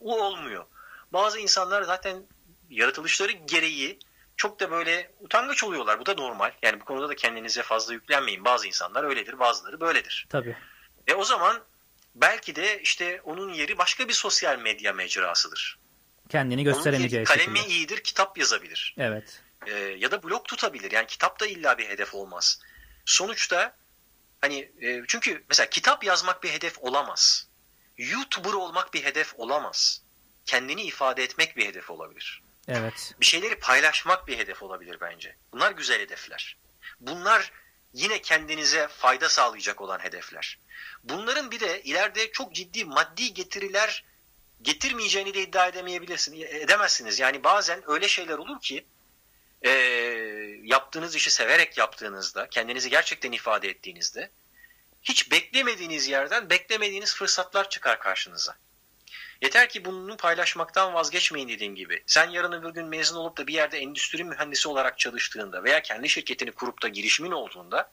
O 0.00 0.20
olmuyor. 0.24 0.64
Bazı 1.12 1.38
insanlar 1.38 1.82
zaten 1.82 2.22
yaratılışları 2.70 3.32
gereği 3.32 3.98
çok 4.36 4.60
da 4.60 4.70
böyle 4.70 5.12
utangaç 5.20 5.64
oluyorlar. 5.64 6.00
Bu 6.00 6.06
da 6.06 6.14
normal. 6.14 6.52
Yani 6.62 6.80
bu 6.80 6.84
konuda 6.84 7.08
da 7.08 7.16
kendinize 7.16 7.62
fazla 7.62 7.92
yüklenmeyin. 7.92 8.44
Bazı 8.44 8.66
insanlar 8.66 9.04
öyledir, 9.04 9.38
bazıları 9.38 9.80
böyledir. 9.80 10.26
Tabii. 10.30 10.56
E 11.06 11.14
o 11.14 11.24
zaman 11.24 11.60
belki 12.14 12.56
de 12.56 12.82
işte 12.82 13.20
onun 13.24 13.52
yeri 13.52 13.78
başka 13.78 14.08
bir 14.08 14.12
sosyal 14.12 14.58
medya 14.58 14.92
mecrasıdır. 14.92 15.78
Kendini 16.28 16.64
gösteremeyeceği 16.64 17.24
Kalemi 17.24 17.58
şekilde. 17.58 17.74
iyidir, 17.74 18.00
kitap 18.04 18.38
yazabilir. 18.38 18.94
Evet. 18.98 19.42
E, 19.66 19.72
ya 19.74 20.10
da 20.10 20.22
blog 20.22 20.44
tutabilir. 20.44 20.90
Yani 20.90 21.06
kitap 21.06 21.40
da 21.40 21.46
illa 21.46 21.78
bir 21.78 21.88
hedef 21.88 22.14
olmaz. 22.14 22.60
Sonuçta 23.04 23.76
hani 24.40 24.72
e, 24.80 25.02
çünkü 25.08 25.44
mesela 25.48 25.70
kitap 25.70 26.04
yazmak 26.04 26.42
bir 26.42 26.50
hedef 26.50 26.78
olamaz. 26.78 27.48
YouTuber 27.98 28.52
olmak 28.52 28.94
bir 28.94 29.04
hedef 29.04 29.34
olamaz. 29.36 30.02
Kendini 30.44 30.82
ifade 30.82 31.22
etmek 31.22 31.56
bir 31.56 31.66
hedef 31.66 31.90
olabilir. 31.90 32.42
Evet. 32.68 33.14
Bir 33.20 33.26
şeyleri 33.26 33.58
paylaşmak 33.58 34.26
bir 34.28 34.38
hedef 34.38 34.62
olabilir 34.62 34.96
bence. 35.00 35.36
Bunlar 35.52 35.70
güzel 35.72 36.00
hedefler. 36.00 36.56
Bunlar 37.00 37.52
yine 37.92 38.22
kendinize 38.22 38.88
fayda 38.88 39.28
sağlayacak 39.28 39.80
olan 39.80 39.98
hedefler. 39.98 40.58
Bunların 41.04 41.50
bir 41.50 41.60
de 41.60 41.82
ileride 41.82 42.32
çok 42.32 42.54
ciddi 42.54 42.84
maddi 42.84 43.34
getiriler 43.34 44.04
getirmeyeceğini 44.62 45.34
de 45.34 45.42
iddia 45.42 45.66
edemeyebilirsiniz, 45.66 46.42
edemezsiniz. 46.42 47.18
Yani 47.18 47.44
bazen 47.44 47.90
öyle 47.90 48.08
şeyler 48.08 48.38
olur 48.38 48.60
ki 48.60 48.86
e, 49.62 49.70
yaptığınız 50.62 51.16
işi 51.16 51.30
severek 51.30 51.78
yaptığınızda, 51.78 52.48
kendinizi 52.48 52.90
gerçekten 52.90 53.32
ifade 53.32 53.68
ettiğinizde 53.68 54.30
hiç 55.02 55.30
beklemediğiniz 55.30 56.08
yerden 56.08 56.50
beklemediğiniz 56.50 57.14
fırsatlar 57.14 57.70
çıkar 57.70 58.00
karşınıza. 58.00 58.56
Yeter 59.42 59.68
ki 59.68 59.84
bunu 59.84 60.16
paylaşmaktan 60.16 60.94
vazgeçmeyin 60.94 61.48
dediğim 61.48 61.74
gibi. 61.74 62.02
Sen 62.06 62.30
yarın 62.30 62.52
öbür 62.52 62.70
gün 62.70 62.86
mezun 62.86 63.16
olup 63.16 63.36
da 63.36 63.46
bir 63.46 63.54
yerde 63.54 63.78
endüstri 63.78 64.24
mühendisi 64.24 64.68
olarak 64.68 64.98
çalıştığında 64.98 65.64
veya 65.64 65.82
kendi 65.82 66.08
şirketini 66.08 66.52
kurup 66.52 66.82
da 66.82 66.88
girişimin 66.88 67.30
olduğunda 67.30 67.92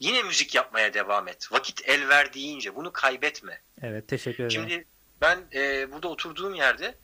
yine 0.00 0.22
müzik 0.22 0.54
yapmaya 0.54 0.94
devam 0.94 1.28
et. 1.28 1.52
Vakit 1.52 1.88
el 1.88 2.08
verdiğince 2.08 2.74
bunu 2.74 2.92
kaybetme. 2.92 3.60
Evet 3.82 4.08
teşekkür 4.08 4.44
ederim. 4.44 4.50
Şimdi 4.50 4.86
ben 5.22 5.46
e, 5.54 5.92
burada 5.92 6.08
oturduğum 6.08 6.54
yerde 6.54 6.94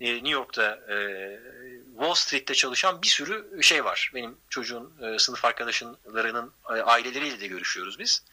e, 0.00 0.14
New 0.14 0.28
York'ta 0.28 0.80
e, 0.88 0.96
Wall 1.90 2.14
Street'te 2.14 2.54
çalışan 2.54 3.02
bir 3.02 3.06
sürü 3.06 3.62
şey 3.62 3.84
var. 3.84 4.10
Benim 4.14 4.38
çocuğun 4.48 4.94
e, 5.02 5.18
sınıf 5.18 5.44
arkadaşlarının 5.44 6.52
e, 6.68 6.72
aileleriyle 6.72 7.40
de 7.40 7.46
görüşüyoruz 7.46 7.98
biz. 7.98 8.24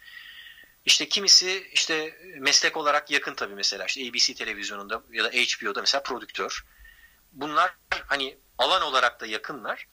İşte 0.86 1.10
kimisi 1.10 1.70
işte 1.74 2.18
meslek 2.38 2.78
olarak 2.78 3.12
yakın 3.12 3.34
tabii 3.34 3.56
mesela 3.56 3.86
işte 3.86 4.10
ABC 4.10 4.34
televizyonunda 4.34 5.04
ya 5.12 5.24
da 5.24 5.30
HBO'da 5.30 5.82
mesela 5.82 6.04
prodüktör. 6.04 6.66
Bunlar 7.32 7.76
hani 8.08 8.38
alan 8.58 8.82
olarak 8.82 9.22
da 9.22 9.26
yakınlar 9.26 9.88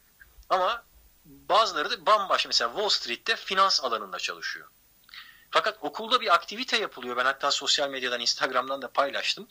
ama 0.50 0.84
bazıları 1.24 1.90
da 1.90 2.06
bambaşka 2.06 2.48
mesela 2.48 2.70
Wall 2.70 2.88
Street'te 2.88 3.36
finans 3.36 3.84
alanında 3.84 4.18
çalışıyor. 4.18 4.68
Fakat 5.54 5.78
okulda 5.80 6.20
bir 6.20 6.34
aktivite 6.34 6.76
yapılıyor. 6.76 7.16
Ben 7.16 7.24
hatta 7.24 7.50
sosyal 7.50 7.90
medyadan, 7.90 8.20
Instagram'dan 8.20 8.82
da 8.82 8.88
paylaştım. 8.88 9.48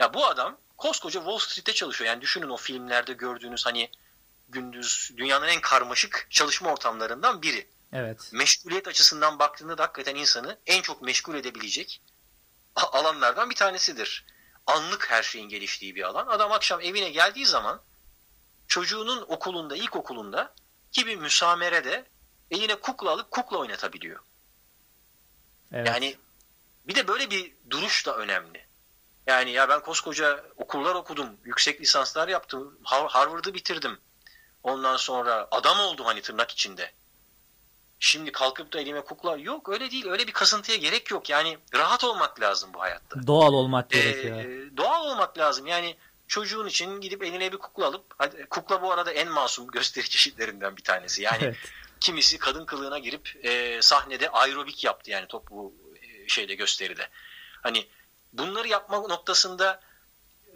Ya 0.00 0.14
bu 0.14 0.26
adam 0.26 0.58
koskoca 0.76 1.20
Wall 1.20 1.38
Street'te 1.38 1.72
çalışıyor. 1.72 2.10
Yani 2.10 2.20
düşünün 2.20 2.48
o 2.48 2.56
filmlerde 2.56 3.12
gördüğünüz 3.12 3.66
hani 3.66 3.90
gündüz 4.48 5.12
dünyanın 5.16 5.48
en 5.48 5.60
karmaşık 5.60 6.26
çalışma 6.30 6.72
ortamlarından 6.72 7.42
biri. 7.42 7.68
Evet. 7.92 8.30
Meşguliyet 8.32 8.88
açısından 8.88 9.38
baktığında 9.38 9.78
da 9.78 9.82
hakikaten 9.82 10.14
insanı 10.14 10.58
en 10.66 10.82
çok 10.82 11.02
meşgul 11.02 11.34
edebilecek 11.34 12.02
alanlardan 12.76 13.50
bir 13.50 13.54
tanesidir. 13.54 14.26
Anlık 14.66 15.10
her 15.10 15.22
şeyin 15.22 15.48
geliştiği 15.48 15.94
bir 15.94 16.02
alan. 16.02 16.26
Adam 16.26 16.52
akşam 16.52 16.80
evine 16.80 17.10
geldiği 17.10 17.46
zaman 17.46 17.82
çocuğunun 18.68 19.22
okulunda, 19.28 19.76
ilkokulunda 19.76 20.54
gibi 20.92 21.16
müsamerede 21.16 22.06
eline 22.50 22.74
kukla 22.74 23.10
alıp 23.10 23.30
kukla 23.30 23.58
oynatabiliyor. 23.58 24.20
Evet. 25.72 25.88
Yani 25.88 26.16
bir 26.84 26.94
de 26.94 27.08
böyle 27.08 27.30
bir 27.30 27.52
duruş 27.70 28.06
da 28.06 28.16
önemli. 28.16 28.66
Yani 29.26 29.50
ya 29.50 29.68
ben 29.68 29.80
koskoca 29.80 30.44
okullar 30.56 30.94
okudum, 30.94 31.26
yüksek 31.44 31.80
lisanslar 31.80 32.28
yaptım, 32.28 32.78
Harvard'ı 32.84 33.54
bitirdim. 33.54 33.98
Ondan 34.62 34.96
sonra 34.96 35.48
adam 35.50 35.80
oldum 35.80 36.06
hani 36.06 36.22
tırnak 36.22 36.50
içinde. 36.50 36.92
şimdi 37.98 38.32
kalkıp 38.32 38.72
da 38.72 38.80
elime 38.80 39.00
kukla 39.00 39.36
yok 39.36 39.68
öyle 39.68 39.90
değil 39.90 40.06
öyle 40.06 40.26
bir 40.26 40.32
kasıntıya 40.32 40.78
gerek 40.78 41.10
yok 41.10 41.30
yani 41.30 41.58
rahat 41.74 42.04
olmak 42.04 42.40
lazım 42.40 42.70
bu 42.74 42.80
hayatta. 42.80 43.26
Doğal 43.26 43.52
olmak 43.52 43.90
gerekiyor. 43.90 44.38
Ee, 44.38 44.76
doğal 44.76 45.04
olmak 45.06 45.38
lazım 45.38 45.66
yani 45.66 45.96
çocuğun 46.32 46.66
için 46.66 47.00
gidip 47.00 47.22
eline 47.22 47.52
bir 47.52 47.56
kukla 47.56 47.86
alıp 47.86 48.04
hadi, 48.18 48.46
kukla 48.46 48.82
bu 48.82 48.92
arada 48.92 49.12
en 49.12 49.28
masum 49.28 49.66
gösteri 49.66 50.08
çeşitlerinden 50.10 50.76
bir 50.76 50.82
tanesi 50.82 51.22
yani 51.22 51.44
Evet. 51.44 51.56
kimisi 52.00 52.38
kadın 52.38 52.64
kılığına 52.64 52.98
girip 52.98 53.44
e, 53.44 53.82
sahnede 53.82 54.30
aerobik 54.30 54.84
yaptı 54.84 55.10
yani 55.10 55.26
toplu 55.26 55.72
e, 56.02 56.28
şeyde 56.28 56.54
gösteride. 56.54 57.08
Hani 57.62 57.88
bunları 58.32 58.68
yapma 58.68 58.98
noktasında 58.98 59.80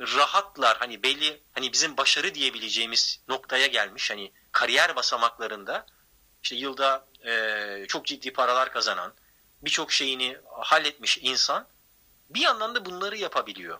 rahatlar 0.00 0.76
hani 0.78 1.02
belli 1.02 1.42
hani 1.52 1.72
bizim 1.72 1.96
başarı 1.96 2.34
diyebileceğimiz 2.34 3.20
noktaya 3.28 3.66
gelmiş 3.66 4.10
hani 4.10 4.32
kariyer 4.52 4.96
basamaklarında 4.96 5.86
işte 6.42 6.56
yılda 6.56 7.06
e, 7.26 7.84
çok 7.88 8.06
ciddi 8.06 8.32
paralar 8.32 8.72
kazanan 8.72 9.12
birçok 9.62 9.92
şeyini 9.92 10.36
halletmiş 10.60 11.18
insan 11.22 11.66
bir 12.30 12.40
yandan 12.40 12.74
da 12.74 12.84
bunları 12.84 13.16
yapabiliyor. 13.16 13.78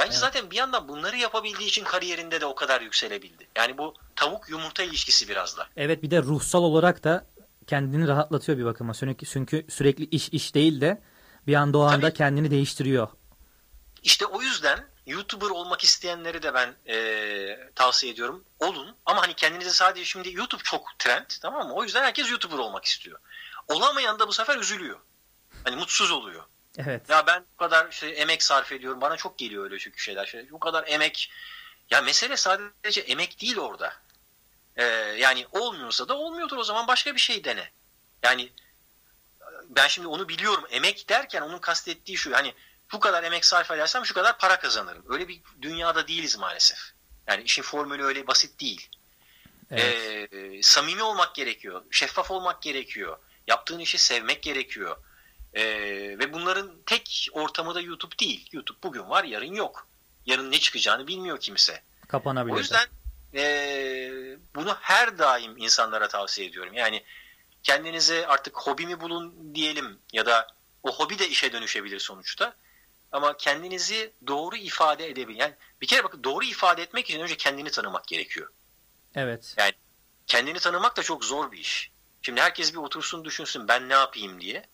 Bence 0.00 0.10
Evet. 0.10 0.20
zaten 0.20 0.50
bir 0.50 0.56
yandan 0.56 0.88
bunları 0.88 1.16
yapabildiği 1.16 1.68
için 1.68 1.84
kariyerinde 1.84 2.40
de 2.40 2.46
o 2.46 2.54
kadar 2.54 2.80
yükselebildi. 2.80 3.48
Yani 3.56 3.78
bu 3.78 3.94
tavuk 4.16 4.48
yumurta 4.48 4.82
ilişkisi 4.82 5.28
biraz 5.28 5.56
da. 5.56 5.68
Evet 5.76 6.02
bir 6.02 6.10
de 6.10 6.22
ruhsal 6.22 6.62
olarak 6.62 7.04
da 7.04 7.26
kendini 7.66 8.08
rahatlatıyor 8.08 8.58
bir 8.58 8.64
bakıma. 8.64 8.94
Çünkü, 8.94 9.26
çünkü 9.26 9.66
sürekli 9.70 10.04
iş 10.04 10.28
iş 10.28 10.54
değil 10.54 10.80
de 10.80 11.02
bir 11.46 11.54
anda 11.54 11.78
o 11.78 11.82
anda 11.82 12.00
Tabii. 12.00 12.14
kendini 12.14 12.50
değiştiriyor. 12.50 13.08
İşte 14.02 14.26
o 14.26 14.42
yüzden 14.42 14.86
YouTuber 15.06 15.46
olmak 15.46 15.84
isteyenleri 15.84 16.42
de 16.42 16.54
ben 16.54 16.74
e, 16.88 17.70
tavsiye 17.74 18.12
ediyorum. 18.12 18.44
Olun 18.58 18.96
ama 19.06 19.22
hani 19.22 19.34
kendinize 19.34 19.70
sadece 19.70 20.04
şimdi 20.04 20.36
YouTube 20.36 20.62
çok 20.62 20.98
trend 20.98 21.26
tamam 21.42 21.68
mı? 21.68 21.74
O 21.74 21.84
yüzden 21.84 22.02
herkes 22.02 22.30
YouTuber 22.30 22.58
olmak 22.58 22.84
istiyor. 22.84 23.18
Olamayan 23.68 24.18
da 24.18 24.28
bu 24.28 24.32
sefer 24.32 24.56
üzülüyor. 24.56 24.98
Hani 25.64 25.76
mutsuz 25.76 26.10
oluyor. 26.10 26.44
Evet. 26.78 27.08
Ya 27.08 27.26
ben 27.26 27.44
bu 27.52 27.56
kadar 27.56 27.88
işte 27.90 28.08
emek 28.08 28.42
sarf 28.42 28.72
ediyorum. 28.72 29.00
Bana 29.00 29.16
çok 29.16 29.38
geliyor 29.38 29.64
öyle 29.64 29.78
çünkü 29.78 29.98
şeyler. 29.98 30.26
Şey, 30.26 30.50
bu 30.50 30.58
kadar 30.58 30.84
emek. 30.86 31.32
Ya 31.90 32.00
mesele 32.00 32.36
sadece 32.36 33.00
emek 33.00 33.40
değil 33.40 33.58
orada. 33.58 33.94
Ee, 34.76 34.84
yani 35.18 35.46
olmuyorsa 35.52 36.08
da 36.08 36.16
olmuyordur 36.16 36.56
o 36.56 36.64
zaman 36.64 36.86
başka 36.86 37.14
bir 37.14 37.20
şey 37.20 37.44
dene. 37.44 37.70
Yani 38.22 38.52
ben 39.68 39.88
şimdi 39.88 40.08
onu 40.08 40.28
biliyorum. 40.28 40.64
Emek 40.70 41.08
derken 41.08 41.42
onun 41.42 41.58
kastettiği 41.58 42.18
şu. 42.18 42.34
Hani 42.34 42.54
bu 42.92 43.00
kadar 43.00 43.24
emek 43.24 43.44
sarf 43.44 43.70
edersem 43.70 44.06
şu 44.06 44.14
kadar 44.14 44.38
para 44.38 44.58
kazanırım. 44.58 45.04
Öyle 45.08 45.28
bir 45.28 45.40
dünyada 45.62 46.08
değiliz 46.08 46.38
maalesef. 46.38 46.78
Yani 47.26 47.42
işin 47.42 47.62
formülü 47.62 48.04
öyle 48.04 48.26
basit 48.26 48.60
değil. 48.60 48.88
Evet. 49.70 50.32
Ee, 50.32 50.62
samimi 50.62 51.02
olmak 51.02 51.34
gerekiyor. 51.34 51.82
Şeffaf 51.90 52.30
olmak 52.30 52.62
gerekiyor. 52.62 53.18
Yaptığın 53.46 53.78
işi 53.78 53.98
sevmek 53.98 54.42
gerekiyor. 54.42 54.96
Ee, 55.54 55.64
ve 56.18 56.32
bunların 56.32 56.70
tek 56.86 57.28
ortamı 57.32 57.74
da 57.74 57.80
YouTube 57.80 58.18
değil. 58.18 58.48
YouTube 58.52 58.78
bugün 58.82 59.10
var 59.10 59.24
yarın 59.24 59.54
yok. 59.54 59.88
Yarın 60.26 60.50
ne 60.50 60.60
çıkacağını 60.60 61.06
bilmiyor 61.06 61.40
kimse. 61.40 61.82
Kapanabilir. 62.08 62.54
O 62.54 62.58
yüzden 62.58 62.86
ee, 63.34 64.36
bunu 64.54 64.76
her 64.80 65.18
daim 65.18 65.56
insanlara 65.56 66.08
tavsiye 66.08 66.48
ediyorum. 66.48 66.74
Yani 66.74 67.04
kendinize 67.62 68.26
artık 68.26 68.56
hobimi 68.56 69.00
bulun 69.00 69.54
diyelim 69.54 69.98
ya 70.12 70.26
da 70.26 70.46
o 70.82 70.92
hobi 70.94 71.18
de 71.18 71.28
işe 71.28 71.52
dönüşebilir 71.52 71.98
sonuçta. 71.98 72.56
Ama 73.12 73.36
kendinizi 73.36 74.12
doğru 74.26 74.56
ifade 74.56 75.08
edebilin. 75.08 75.38
Yani 75.38 75.54
bir 75.80 75.86
kere 75.86 76.04
bakın 76.04 76.24
doğru 76.24 76.44
ifade 76.44 76.82
etmek 76.82 77.10
için 77.10 77.20
önce 77.20 77.36
kendini 77.36 77.70
tanımak 77.70 78.06
gerekiyor. 78.06 78.50
Evet. 79.14 79.54
Yani 79.58 79.72
kendini 80.26 80.58
tanımak 80.58 80.96
da 80.96 81.02
çok 81.02 81.24
zor 81.24 81.52
bir 81.52 81.58
iş. 81.58 81.90
Şimdi 82.22 82.40
herkes 82.40 82.72
bir 82.72 82.78
otursun 82.78 83.24
düşünsün 83.24 83.68
ben 83.68 83.88
ne 83.88 83.92
yapayım 83.92 84.40
diye. 84.40 84.66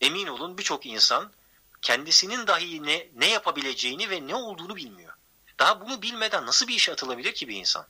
Emin 0.00 0.26
olun 0.26 0.58
birçok 0.58 0.86
insan 0.86 1.32
kendisinin 1.82 2.46
dahi 2.46 2.82
ne, 2.82 3.08
ne 3.14 3.30
yapabileceğini 3.30 4.10
ve 4.10 4.26
ne 4.26 4.34
olduğunu 4.34 4.76
bilmiyor. 4.76 5.14
Daha 5.58 5.80
bunu 5.80 6.02
bilmeden 6.02 6.46
nasıl 6.46 6.68
bir 6.68 6.74
işe 6.74 6.92
atılabilir 6.92 7.34
ki 7.34 7.48
bir 7.48 7.56
insan? 7.56 7.86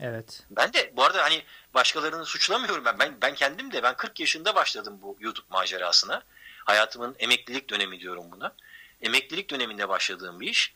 Evet. 0.00 0.42
Ben 0.50 0.72
de 0.72 0.92
bu 0.96 1.04
arada 1.04 1.22
hani 1.22 1.44
başkalarını 1.74 2.26
suçlamıyorum 2.26 2.84
ben. 2.84 2.98
Ben, 2.98 3.16
ben 3.22 3.34
kendim 3.34 3.72
de 3.72 3.82
ben 3.82 3.96
40 3.96 4.20
yaşında 4.20 4.54
başladım 4.54 4.98
bu 5.02 5.16
YouTube 5.20 5.46
macerasına. 5.50 6.22
Hayatımın 6.64 7.16
emeklilik 7.18 7.70
dönemi 7.70 8.00
diyorum 8.00 8.24
buna. 8.32 8.54
Emeklilik 9.00 9.50
döneminde 9.50 9.88
başladığım 9.88 10.40
bir 10.40 10.48
iş. 10.48 10.74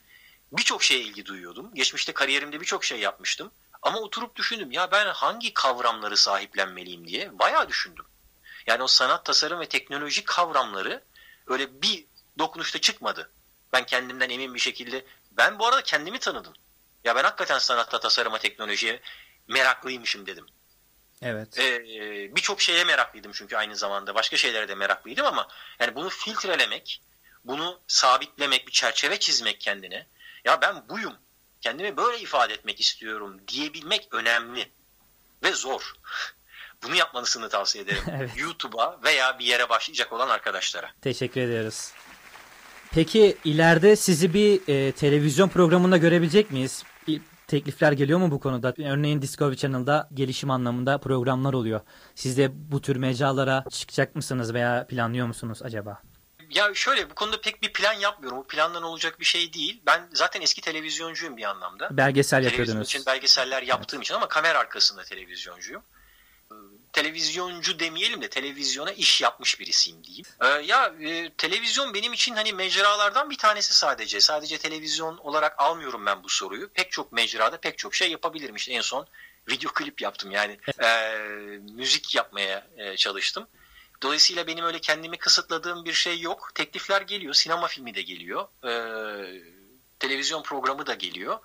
Birçok 0.53 0.83
şeye 0.83 1.01
ilgi 1.01 1.27
duyuyordum. 1.27 1.71
Geçmişte 1.75 2.13
kariyerimde 2.13 2.61
birçok 2.61 2.85
şey 2.85 3.01
yapmıştım. 3.01 3.51
Ama 3.83 3.99
oturup 3.99 4.37
düşündüm 4.37 4.73
ya 4.73 4.91
ben 4.91 5.07
hangi 5.07 5.55
kavramları 5.55 6.17
sahiplenmeliyim 6.17 7.09
diye 7.09 7.39
bayağı 7.39 7.69
düşündüm. 7.69 8.05
Yani 8.67 8.83
o 8.83 8.87
sanat, 8.87 9.25
tasarım 9.25 9.61
ve 9.61 9.69
teknoloji 9.69 10.25
kavramları 10.25 11.03
öyle 11.47 11.83
bir 11.83 12.05
dokunuşta 12.39 12.81
çıkmadı. 12.81 13.31
Ben 13.73 13.87
kendimden 13.87 14.31
emin 14.31 14.55
bir 14.55 14.59
şekilde 14.59 15.05
ben 15.33 15.59
bu 15.59 15.67
arada 15.67 15.83
kendimi 15.83 16.19
tanıdım. 16.19 16.55
Ya 17.05 17.17
ben 17.17 17.25
hakikaten 17.25 17.59
sanatta, 17.59 18.01
tasarıma, 18.01 18.39
teknolojiye 18.39 19.01
meraklıymışım 19.49 20.27
dedim. 20.27 20.47
Evet. 21.23 21.59
Ee, 21.59 22.37
Birçok 22.37 22.61
şeye 22.61 22.85
meraklıydım 22.85 23.33
çünkü 23.33 23.57
aynı 23.57 23.77
zamanda. 23.77 24.15
Başka 24.15 24.37
şeylere 24.37 24.69
de 24.69 24.75
meraklıydım 24.75 25.27
ama 25.27 25.49
yani 25.81 25.95
bunu 25.95 26.09
filtrelemek, 26.09 27.03
bunu 27.45 27.81
sabitlemek, 27.87 28.67
bir 28.67 28.73
çerçeve 28.73 29.19
çizmek 29.19 29.61
kendine. 29.61 30.07
Ya 30.45 30.61
ben 30.61 30.89
buyum, 30.89 31.15
kendimi 31.61 31.97
böyle 31.97 32.19
ifade 32.21 32.55
etmek 32.55 32.81
istiyorum 32.81 33.41
diyebilmek 33.49 34.09
önemli 34.11 34.71
ve 35.43 35.53
zor. 35.53 35.95
Bunu 36.85 36.95
yapmanızını 36.97 37.49
tavsiye 37.49 37.85
ederim. 37.85 38.03
Evet. 38.17 38.31
YouTube'a 38.37 38.99
veya 39.05 39.39
bir 39.39 39.45
yere 39.45 39.69
başlayacak 39.69 40.13
olan 40.13 40.29
arkadaşlara. 40.29 40.91
Teşekkür 41.03 41.41
ediyoruz. 41.41 41.93
Peki 42.93 43.37
ileride 43.45 43.97
sizi 43.97 44.35
bir 44.35 44.69
e, 44.69 44.93
televizyon 44.93 45.49
programında 45.49 45.97
görebilecek 45.97 46.51
miyiz? 46.51 46.83
Bir 47.09 47.21
Teklifler 47.47 47.93
geliyor 47.93 48.19
mu 48.19 48.31
bu 48.31 48.41
konuda? 48.41 48.75
Örneğin 48.79 49.23
Discovery 49.23 49.57
Channel'da 49.57 50.09
gelişim 50.15 50.51
anlamında 50.51 50.99
programlar 50.99 51.53
oluyor. 51.53 51.81
Siz 52.15 52.39
de 52.39 52.51
bu 52.53 52.81
tür 52.83 52.97
mecralara 52.97 53.65
çıkacak 53.71 54.17
mısınız 54.17 54.55
veya 54.55 54.87
planlıyor 54.87 55.27
musunuz 55.27 55.59
acaba? 55.63 56.03
Ya 56.51 56.75
şöyle 56.75 57.11
bu 57.11 57.15
konuda 57.15 57.41
pek 57.41 57.63
bir 57.63 57.73
plan 57.73 57.93
yapmıyorum. 57.93 58.39
Bu 58.39 58.47
plandan 58.47 58.83
olacak 58.83 59.21
bir 59.21 59.25
şey 59.25 59.53
değil. 59.53 59.83
Ben 59.87 60.09
zaten 60.13 60.41
eski 60.41 60.61
televizyoncuyum 60.61 61.37
bir 61.37 61.45
anlamda. 61.45 61.89
Belgesel 61.97 62.39
Televizyon 62.39 62.61
yapıyordunuz. 62.61 62.89
için 62.89 63.07
belgeseller 63.07 63.63
yaptığım 63.63 64.01
için 64.03 64.15
ama 64.15 64.29
kamera 64.29 64.59
arkasında 64.59 65.03
televizyoncuyum. 65.03 65.83
Televizyoncu 66.97 67.79
demeyelim 67.79 68.23
de 68.23 68.29
televizyona 68.29 68.93
iş 68.93 69.21
yapmış 69.21 69.61
birisiyim 69.61 70.05
diyeyim. 70.05 70.25
Ee, 70.41 70.47
ya 70.47 70.95
e, 71.01 71.31
televizyon 71.31 71.95
benim 71.95 72.13
için 72.13 72.35
hani 72.35 72.53
mecralardan 72.53 73.31
bir 73.31 73.39
tanesi 73.39 73.75
sadece. 73.75 74.21
Sadece 74.21 74.59
televizyon 74.59 75.17
olarak 75.17 75.61
almıyorum 75.61 76.07
ben 76.07 76.25
bu 76.25 76.29
soruyu. 76.29 76.69
Pek 76.69 76.93
çok 76.93 77.13
mecrada 77.13 77.61
pek 77.61 77.79
çok 77.79 77.95
şey 77.95 78.11
yapabilirim. 78.11 78.57
İşte 78.57 78.73
en 78.73 78.81
son 78.81 79.07
video 79.49 79.73
klip 79.73 80.01
yaptım 80.03 80.31
yani 80.31 80.59
e, 80.83 80.89
müzik 81.59 82.15
yapmaya 82.15 82.67
e, 82.77 82.97
çalıştım. 82.97 83.47
Dolayısıyla 84.03 84.47
benim 84.47 84.65
öyle 84.65 84.81
kendimi 84.81 85.19
kısıtladığım 85.19 85.85
bir 85.85 85.93
şey 85.93 86.21
yok. 86.21 86.51
Teklifler 86.55 87.03
geliyor, 87.03 87.35
sinema 87.35 87.67
filmi 87.67 87.95
de 87.95 88.03
geliyor, 88.03 88.49
ee, 88.65 89.43
televizyon 89.99 90.43
programı 90.43 90.87
da 90.87 90.95
geliyor. 90.95 91.39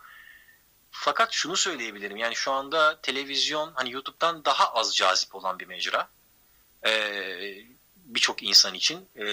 Fakat 1.04 1.34
şunu 1.34 1.58
söyleyebilirim 1.58 2.18
yani 2.18 2.36
şu 2.36 2.52
anda 2.52 3.02
televizyon 3.02 3.72
hani 3.76 3.92
YouTube'dan 3.92 4.46
daha 4.46 4.74
az 4.74 4.96
cazip 4.96 5.36
olan 5.36 5.60
bir 5.60 5.66
mecra. 5.66 6.08
Ee, 6.86 7.66
Birçok 7.96 8.44
insan 8.44 8.74
için 8.74 9.10
ee, 9.16 9.24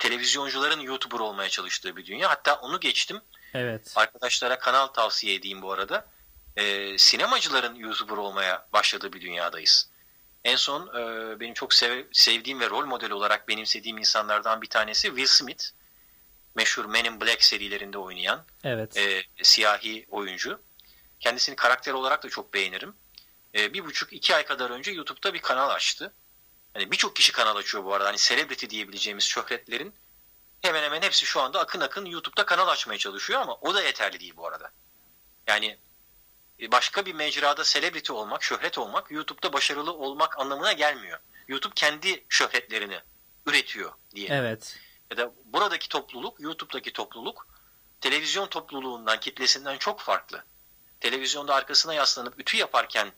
televizyoncuların 0.00 0.80
YouTuber 0.80 1.18
olmaya 1.18 1.48
çalıştığı 1.48 1.96
bir 1.96 2.06
dünya. 2.06 2.30
Hatta 2.30 2.54
onu 2.54 2.80
geçtim. 2.80 3.20
Evet. 3.54 3.92
Arkadaşlara 3.96 4.58
kanal 4.58 4.86
tavsiye 4.86 5.34
edeyim 5.34 5.62
bu 5.62 5.72
arada. 5.72 6.06
Ee, 6.56 6.98
sinemacıların 6.98 7.74
YouTuber 7.74 8.16
olmaya 8.16 8.66
başladığı 8.72 9.12
bir 9.12 9.20
dünyadayız. 9.20 9.88
En 10.44 10.56
son 10.56 10.86
e, 10.86 11.40
benim 11.40 11.54
çok 11.54 11.74
sev- 11.74 12.06
sevdiğim 12.12 12.60
ve 12.60 12.70
rol 12.70 12.86
modeli 12.86 13.14
olarak 13.14 13.48
benimsediğim 13.48 13.98
insanlardan 13.98 14.62
bir 14.62 14.68
tanesi 14.68 15.08
Will 15.08 15.26
Smith. 15.26 15.64
Meşhur 16.54 16.84
Men 16.84 17.04
in 17.04 17.20
Black 17.20 17.44
serilerinde 17.44 17.98
oynayan 17.98 18.44
Evet. 18.64 18.96
e, 18.96 19.22
siyahi 19.42 20.06
oyuncu. 20.10 20.60
Kendisini 21.20 21.56
karakter 21.56 21.92
olarak 21.92 22.22
da 22.22 22.28
çok 22.28 22.54
beğenirim. 22.54 22.94
E, 23.54 23.72
bir 23.72 23.84
buçuk 23.84 24.12
iki 24.12 24.36
ay 24.36 24.44
kadar 24.44 24.70
önce 24.70 24.90
YouTube'da 24.92 25.34
bir 25.34 25.38
kanal 25.38 25.70
açtı. 25.70 26.12
Hani 26.74 26.90
birçok 26.90 27.16
kişi 27.16 27.32
kanal 27.32 27.56
açıyor 27.56 27.84
bu 27.84 27.94
arada. 27.94 28.08
Hani 28.08 28.18
celebrity 28.18 28.66
diyebileceğimiz 28.66 29.24
şöhretlerin 29.24 29.94
hemen 30.60 30.82
hemen 30.82 31.02
hepsi 31.02 31.26
şu 31.26 31.40
anda 31.40 31.60
akın 31.60 31.80
akın 31.80 32.04
YouTube'da 32.04 32.46
kanal 32.46 32.68
açmaya 32.68 32.98
çalışıyor 32.98 33.40
ama 33.40 33.54
o 33.54 33.74
da 33.74 33.82
yeterli 33.82 34.20
değil 34.20 34.34
bu 34.36 34.46
arada. 34.46 34.72
Yani 35.46 35.78
e, 36.60 36.72
başka 36.72 37.06
bir 37.06 37.14
mecrada 37.14 37.64
celebrity 37.64 38.12
olmak, 38.12 38.42
şöhret 38.42 38.78
olmak 38.78 39.10
YouTube'da 39.10 39.52
başarılı 39.52 39.92
olmak 39.92 40.38
anlamına 40.38 40.72
gelmiyor. 40.72 41.18
YouTube 41.48 41.74
kendi 41.74 42.24
şöhretlerini 42.28 43.00
üretiyor 43.46 43.92
diye. 44.14 44.28
Evet. 44.32 44.78
Ya 45.10 45.16
da 45.16 45.32
buradaki 45.44 45.88
topluluk, 45.88 46.40
YouTube'daki 46.40 46.92
topluluk 46.92 47.46
televizyon 48.04 48.46
topluluğundan, 48.46 49.20
kitlesinden 49.20 49.78
çok 49.78 50.00
farklı. 50.00 50.44
Televizyonda 51.04 51.54
arkasına 51.54 51.94
yaslanıp 51.94 52.40
ütü 52.40 52.56
yaparken 52.56 53.12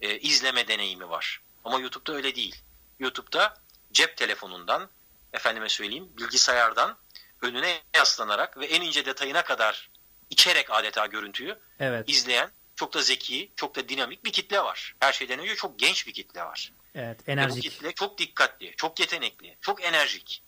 e, 0.00 0.18
izleme 0.18 0.68
deneyimi 0.68 1.10
var. 1.10 1.40
Ama 1.64 1.80
YouTube'da 1.80 2.16
öyle 2.16 2.34
değil. 2.34 2.56
YouTube'da 2.98 3.54
cep 3.92 4.16
telefonundan, 4.16 4.90
efendime 5.32 5.68
söyleyeyim 5.68 6.08
bilgisayardan 6.16 6.96
önüne 7.42 7.82
yaslanarak 7.96 8.58
ve 8.58 8.66
en 8.66 8.82
ince 8.82 9.06
detayına 9.06 9.44
kadar 9.44 9.90
içerek 10.30 10.70
adeta 10.70 11.06
görüntüyü 11.06 11.58
evet. 11.80 12.08
izleyen 12.08 12.50
çok 12.76 12.94
da 12.94 13.02
zeki, 13.02 13.52
çok 13.56 13.76
da 13.76 13.88
dinamik 13.88 14.24
bir 14.24 14.32
kitle 14.32 14.60
var. 14.60 14.94
Her 15.00 15.12
şeyden 15.12 15.38
önce 15.38 15.56
çok 15.56 15.78
genç 15.78 16.06
bir 16.06 16.12
kitle 16.12 16.42
var. 16.42 16.72
Evet, 16.94 17.28
enerjik. 17.28 17.64
Ve 17.64 17.68
bu 17.68 17.74
kitle 17.74 17.92
çok 17.92 18.18
dikkatli, 18.18 18.74
çok 18.76 19.00
yetenekli, 19.00 19.56
çok 19.60 19.84
enerjik. 19.84 20.42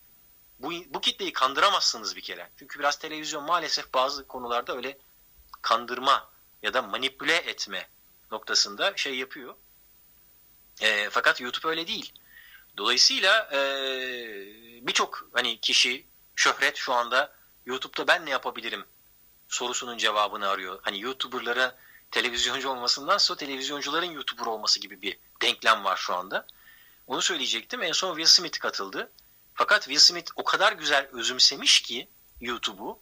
Bu, 0.59 0.73
bu 0.87 1.01
kitleyi 1.01 1.33
kandıramazsınız 1.33 2.17
bir 2.17 2.23
kere. 2.23 2.51
Çünkü 2.59 2.79
biraz 2.79 2.99
televizyon 2.99 3.45
maalesef 3.45 3.95
bazı 3.95 4.27
konularda 4.27 4.77
öyle 4.77 4.99
kandırma 5.63 6.31
ya 6.63 6.75
da 6.75 6.83
manipüle 6.83 7.37
etme 7.37 7.89
noktasında 8.31 8.93
şey 8.97 9.15
yapıyor. 9.15 9.55
E, 10.81 11.11
fakat 11.11 11.41
YouTube 11.41 11.69
öyle 11.69 11.87
değil. 11.87 12.13
Dolayısıyla 12.77 13.51
e, 13.53 13.61
birçok 14.87 15.29
hani 15.33 15.61
kişi 15.61 16.07
şöhret 16.37 16.77
şu 16.77 16.93
anda 16.93 17.35
YouTube'da 17.67 18.07
ben 18.07 18.27
ne 18.27 18.31
yapabilirim 18.31 18.85
sorusunun 19.49 19.99
cevabını 19.99 20.49
arıyor. 20.49 20.79
Hani 20.83 21.01
YouTuber'lara 21.01 21.77
televizyoncu 22.11 22.71
olmasından 22.71 23.19
sonra 23.19 23.39
televizyoncuların 23.39 24.11
YouTuber 24.11 24.47
olması 24.47 24.81
gibi 24.81 25.03
bir 25.03 25.19
denklem 25.43 25.85
var 25.85 25.97
şu 25.97 26.15
anda. 26.15 26.47
Onu 27.07 27.23
söyleyecektim. 27.23 27.83
En 27.83 27.93
son 27.93 28.17
Will 28.17 28.27
Smith 28.27 28.59
katıldı. 28.59 29.11
Fakat 29.55 29.83
Will 29.83 29.99
Smith 29.99 30.33
o 30.37 30.45
kadar 30.45 30.73
güzel 30.73 31.09
özümsemiş 31.13 31.83
ki 31.83 32.09
YouTube'u. 32.41 33.01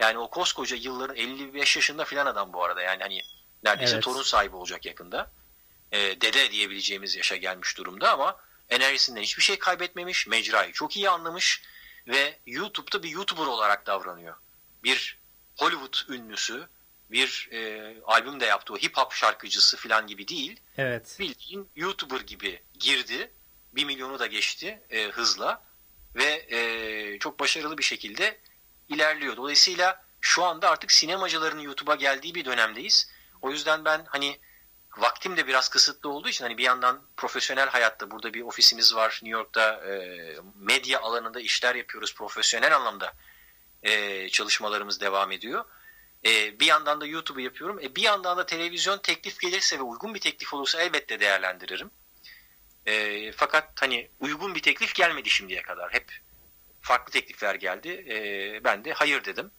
Yani 0.00 0.18
o 0.18 0.30
koskoca 0.30 0.76
yılların 0.76 1.16
55 1.16 1.76
yaşında 1.76 2.04
filan 2.04 2.26
adam 2.26 2.52
bu 2.52 2.64
arada. 2.64 2.82
Yani 2.82 3.02
hani 3.02 3.20
neredeyse 3.62 3.94
evet. 3.94 4.04
torun 4.04 4.22
sahibi 4.22 4.56
olacak 4.56 4.86
yakında. 4.86 5.30
E, 5.92 5.98
dede 5.98 6.50
diyebileceğimiz 6.50 7.16
yaşa 7.16 7.36
gelmiş 7.36 7.78
durumda 7.78 8.12
ama 8.12 8.36
enerjisinden 8.68 9.22
hiçbir 9.22 9.42
şey 9.42 9.58
kaybetmemiş. 9.58 10.26
Mecrayı 10.26 10.72
çok 10.72 10.96
iyi 10.96 11.10
anlamış 11.10 11.62
ve 12.08 12.38
YouTube'da 12.46 13.02
bir 13.02 13.08
YouTuber 13.08 13.46
olarak 13.46 13.86
davranıyor. 13.86 14.34
Bir 14.84 15.18
Hollywood 15.56 15.94
ünlüsü, 16.08 16.68
bir 17.10 17.48
e, 17.52 17.94
albüm 18.04 18.40
de 18.40 18.46
yaptığı 18.46 18.74
hip 18.74 18.96
hop 18.96 19.12
şarkıcısı 19.12 19.76
falan 19.76 20.06
gibi 20.06 20.28
değil. 20.28 20.60
Evet. 20.78 21.16
Bildiğin 21.20 21.68
YouTuber 21.76 22.20
gibi 22.20 22.62
girdi. 22.78 23.30
Bir 23.72 23.84
milyonu 23.84 24.18
da 24.18 24.26
geçti 24.26 24.82
e, 24.90 25.04
hızla 25.04 25.62
ve 26.14 26.46
e, 26.50 27.18
çok 27.18 27.40
başarılı 27.40 27.78
bir 27.78 27.82
şekilde 27.82 28.38
ilerliyor. 28.88 29.36
Dolayısıyla 29.36 30.02
şu 30.20 30.44
anda 30.44 30.70
artık 30.70 30.92
sinemacıların 30.92 31.58
YouTube'a 31.58 31.94
geldiği 31.94 32.34
bir 32.34 32.44
dönemdeyiz. 32.44 33.10
O 33.42 33.50
yüzden 33.50 33.84
ben 33.84 34.04
hani 34.08 34.38
vaktim 34.96 35.36
de 35.36 35.46
biraz 35.46 35.68
kısıtlı 35.68 36.10
olduğu 36.10 36.28
için 36.28 36.44
hani 36.44 36.58
bir 36.58 36.64
yandan 36.64 37.02
profesyonel 37.16 37.68
hayatta 37.68 38.10
burada 38.10 38.34
bir 38.34 38.42
ofisimiz 38.42 38.94
var 38.94 39.20
New 39.22 39.38
York'ta 39.38 39.74
e, 39.74 40.36
medya 40.54 41.00
alanında 41.00 41.40
işler 41.40 41.74
yapıyoruz 41.74 42.14
profesyonel 42.14 42.76
anlamda 42.76 43.12
e, 43.82 44.28
çalışmalarımız 44.28 45.00
devam 45.00 45.32
ediyor. 45.32 45.64
E, 46.24 46.60
bir 46.60 46.66
yandan 46.66 47.00
da 47.00 47.06
YouTube'u 47.06 47.40
yapıyorum. 47.40 47.80
E, 47.82 47.96
bir 47.96 48.02
yandan 48.02 48.38
da 48.38 48.46
televizyon 48.46 48.98
teklif 48.98 49.40
gelirse 49.40 49.78
ve 49.78 49.82
uygun 49.82 50.14
bir 50.14 50.20
teklif 50.20 50.54
olursa 50.54 50.82
elbette 50.82 51.20
değerlendiririm. 51.20 51.90
E, 52.86 53.32
fakat 53.32 53.82
hani 53.82 54.10
uygun 54.20 54.54
bir 54.54 54.62
teklif 54.62 54.94
gelmedi 54.94 55.30
şimdiye 55.30 55.62
kadar. 55.62 55.92
Hep 55.92 56.12
farklı 56.86 57.12
teklifler 57.12 57.54
geldi. 57.54 57.88
E, 57.88 58.64
ben 58.64 58.84
de 58.84 58.92
hayır 58.92 59.24
dedim. 59.24 59.50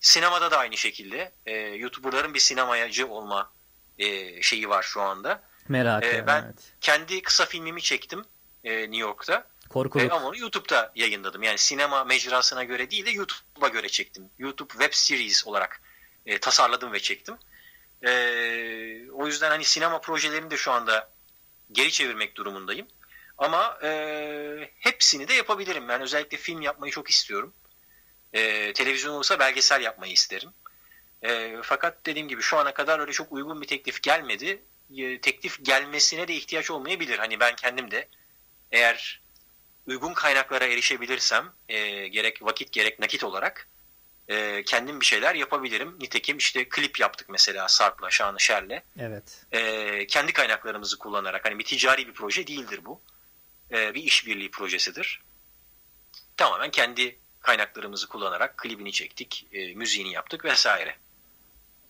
Sinemada 0.00 0.50
da 0.50 0.58
aynı 0.58 0.76
şekilde. 0.76 1.32
E, 1.46 1.56
YouTuber'ların 1.56 2.34
bir 2.34 2.38
sinemayacı 2.38 3.08
olma 3.08 3.52
e, 3.98 4.42
şeyi 4.42 4.68
var 4.68 4.82
şu 4.82 5.02
anda. 5.02 5.42
Merak 5.68 6.04
e, 6.04 6.26
Ben 6.26 6.42
evet. 6.44 6.72
kendi 6.80 7.22
kısa 7.22 7.46
filmimi 7.46 7.82
çektim 7.82 8.24
e, 8.64 8.80
New 8.80 8.96
York'ta. 8.96 9.46
Korkuluk. 9.68 10.06
E, 10.06 10.14
ama 10.14 10.26
onu 10.26 10.38
YouTube'da 10.38 10.92
yayınladım. 10.94 11.42
Yani 11.42 11.58
sinema 11.58 12.04
mecrasına 12.04 12.64
göre 12.64 12.90
değil 12.90 13.06
de 13.06 13.10
YouTube'a 13.10 13.68
göre 13.68 13.88
çektim. 13.88 14.30
YouTube 14.38 14.72
Web 14.72 14.92
Series 14.92 15.46
olarak 15.46 15.82
e, 16.26 16.38
tasarladım 16.38 16.92
ve 16.92 17.00
çektim. 17.00 17.34
E, 18.02 18.10
o 19.12 19.26
yüzden 19.26 19.50
hani 19.50 19.64
sinema 19.64 20.00
projelerini 20.00 20.50
de 20.50 20.56
şu 20.56 20.72
anda 20.72 21.10
geri 21.72 21.92
çevirmek 21.92 22.36
durumundayım. 22.36 22.86
Ama 23.38 23.78
e, 23.82 23.88
yapabilirim. 25.48 25.88
Ben 25.88 26.00
özellikle 26.00 26.36
film 26.36 26.62
yapmayı 26.62 26.92
çok 26.92 27.10
istiyorum. 27.10 27.52
E, 28.32 28.72
televizyon 28.72 29.14
olursa 29.14 29.38
belgesel 29.38 29.80
yapmayı 29.82 30.12
isterim. 30.12 30.50
E, 31.22 31.56
fakat 31.62 32.06
dediğim 32.06 32.28
gibi 32.28 32.42
şu 32.42 32.58
ana 32.58 32.74
kadar 32.74 32.98
öyle 32.98 33.12
çok 33.12 33.32
uygun 33.32 33.60
bir 33.60 33.66
teklif 33.66 34.02
gelmedi. 34.02 34.62
E, 34.96 35.20
teklif 35.20 35.64
gelmesine 35.64 36.28
de 36.28 36.34
ihtiyaç 36.34 36.70
olmayabilir. 36.70 37.18
Hani 37.18 37.40
ben 37.40 37.56
kendim 37.56 37.90
de 37.90 38.08
eğer 38.72 39.20
uygun 39.86 40.14
kaynaklara 40.14 40.64
erişebilirsem 40.64 41.52
e, 41.68 42.08
gerek 42.08 42.42
vakit 42.42 42.72
gerek 42.72 42.98
nakit 42.98 43.24
olarak 43.24 43.68
e, 44.28 44.62
kendim 44.62 45.00
bir 45.00 45.06
şeyler 45.06 45.34
yapabilirim. 45.34 45.96
Nitekim 46.00 46.36
işte 46.36 46.68
klip 46.68 47.00
yaptık 47.00 47.28
mesela 47.28 47.68
Sarp'la, 47.68 48.10
Şanışer'le. 48.10 48.82
Evet. 48.98 49.44
E, 49.52 50.06
kendi 50.06 50.32
kaynaklarımızı 50.32 50.98
kullanarak 50.98 51.44
hani 51.44 51.58
bir 51.58 51.64
ticari 51.64 52.08
bir 52.08 52.14
proje 52.14 52.46
değildir 52.46 52.80
bu. 52.84 53.00
E, 53.70 53.94
bir 53.94 54.02
işbirliği 54.02 54.50
projesidir. 54.50 55.22
Tamamen 56.38 56.70
kendi 56.70 57.18
kaynaklarımızı 57.40 58.08
kullanarak 58.08 58.56
klibini 58.58 58.92
çektik, 58.92 59.46
e, 59.52 59.74
müziğini 59.74 60.12
yaptık 60.12 60.44
vesaire. 60.44 60.94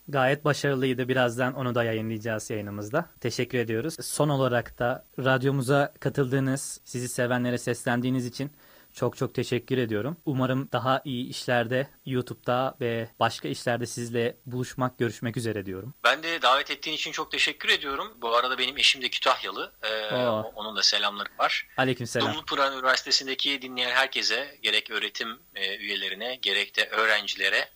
Gayet 0.08 0.44
başarılıydı. 0.44 1.08
Birazdan 1.08 1.54
onu 1.54 1.74
da 1.74 1.84
yayınlayacağız 1.84 2.50
yayınımızda. 2.50 3.10
Teşekkür 3.20 3.58
ediyoruz. 3.58 3.96
Son 4.00 4.28
olarak 4.28 4.78
da 4.78 5.04
radyomuza 5.18 5.94
katıldığınız, 6.00 6.80
sizi 6.84 7.08
sevenlere 7.08 7.58
seslendiğiniz 7.58 8.26
için 8.26 8.50
çok 8.94 9.16
çok 9.16 9.34
teşekkür 9.34 9.78
ediyorum. 9.78 10.16
Umarım 10.24 10.68
daha 10.72 11.02
iyi 11.04 11.28
işlerde 11.28 11.88
YouTube'da 12.06 12.76
ve 12.80 13.10
başka 13.20 13.48
işlerde 13.48 13.86
sizle 13.86 14.36
buluşmak, 14.46 14.98
görüşmek 14.98 15.36
üzere 15.36 15.66
diyorum. 15.66 15.94
Ben 16.04 16.22
de 16.22 16.42
davet 16.42 16.70
ettiğin 16.70 16.96
için 16.96 17.12
çok 17.12 17.30
teşekkür 17.30 17.68
ediyorum. 17.68 18.14
Bu 18.22 18.36
arada 18.36 18.58
benim 18.58 18.78
eşim 18.78 19.02
de 19.02 19.08
Kütahyalı. 19.08 19.72
Ee, 19.82 20.16
onun 20.54 20.76
da 20.76 20.82
selamları 20.82 21.28
var. 21.38 21.66
Aleykümselam. 21.76 22.32
Dumlupınar 22.32 22.72
Üniversitesi'ndeki 22.72 23.62
dinleyen 23.62 23.90
herkese, 23.90 24.58
gerek 24.62 24.90
öğretim 24.90 25.38
e, 25.54 25.76
üyelerine, 25.76 26.38
gerek 26.42 26.76
de 26.76 26.88
öğrencilere 26.88 27.68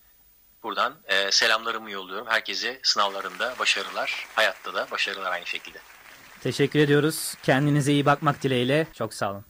buradan 0.62 0.94
e, 1.04 1.30
selamlarımı 1.30 1.90
yolluyorum. 1.90 2.26
Herkese 2.26 2.80
sınavlarında 2.82 3.54
başarılar, 3.58 4.26
hayatta 4.34 4.74
da 4.74 4.86
başarılar 4.90 5.32
aynı 5.32 5.46
şekilde. 5.46 5.78
Teşekkür 6.42 6.78
ediyoruz. 6.78 7.34
Kendinize 7.42 7.92
iyi 7.92 8.06
bakmak 8.06 8.42
dileğiyle. 8.42 8.86
Çok 8.94 9.14
sağ 9.14 9.30
olun. 9.30 9.44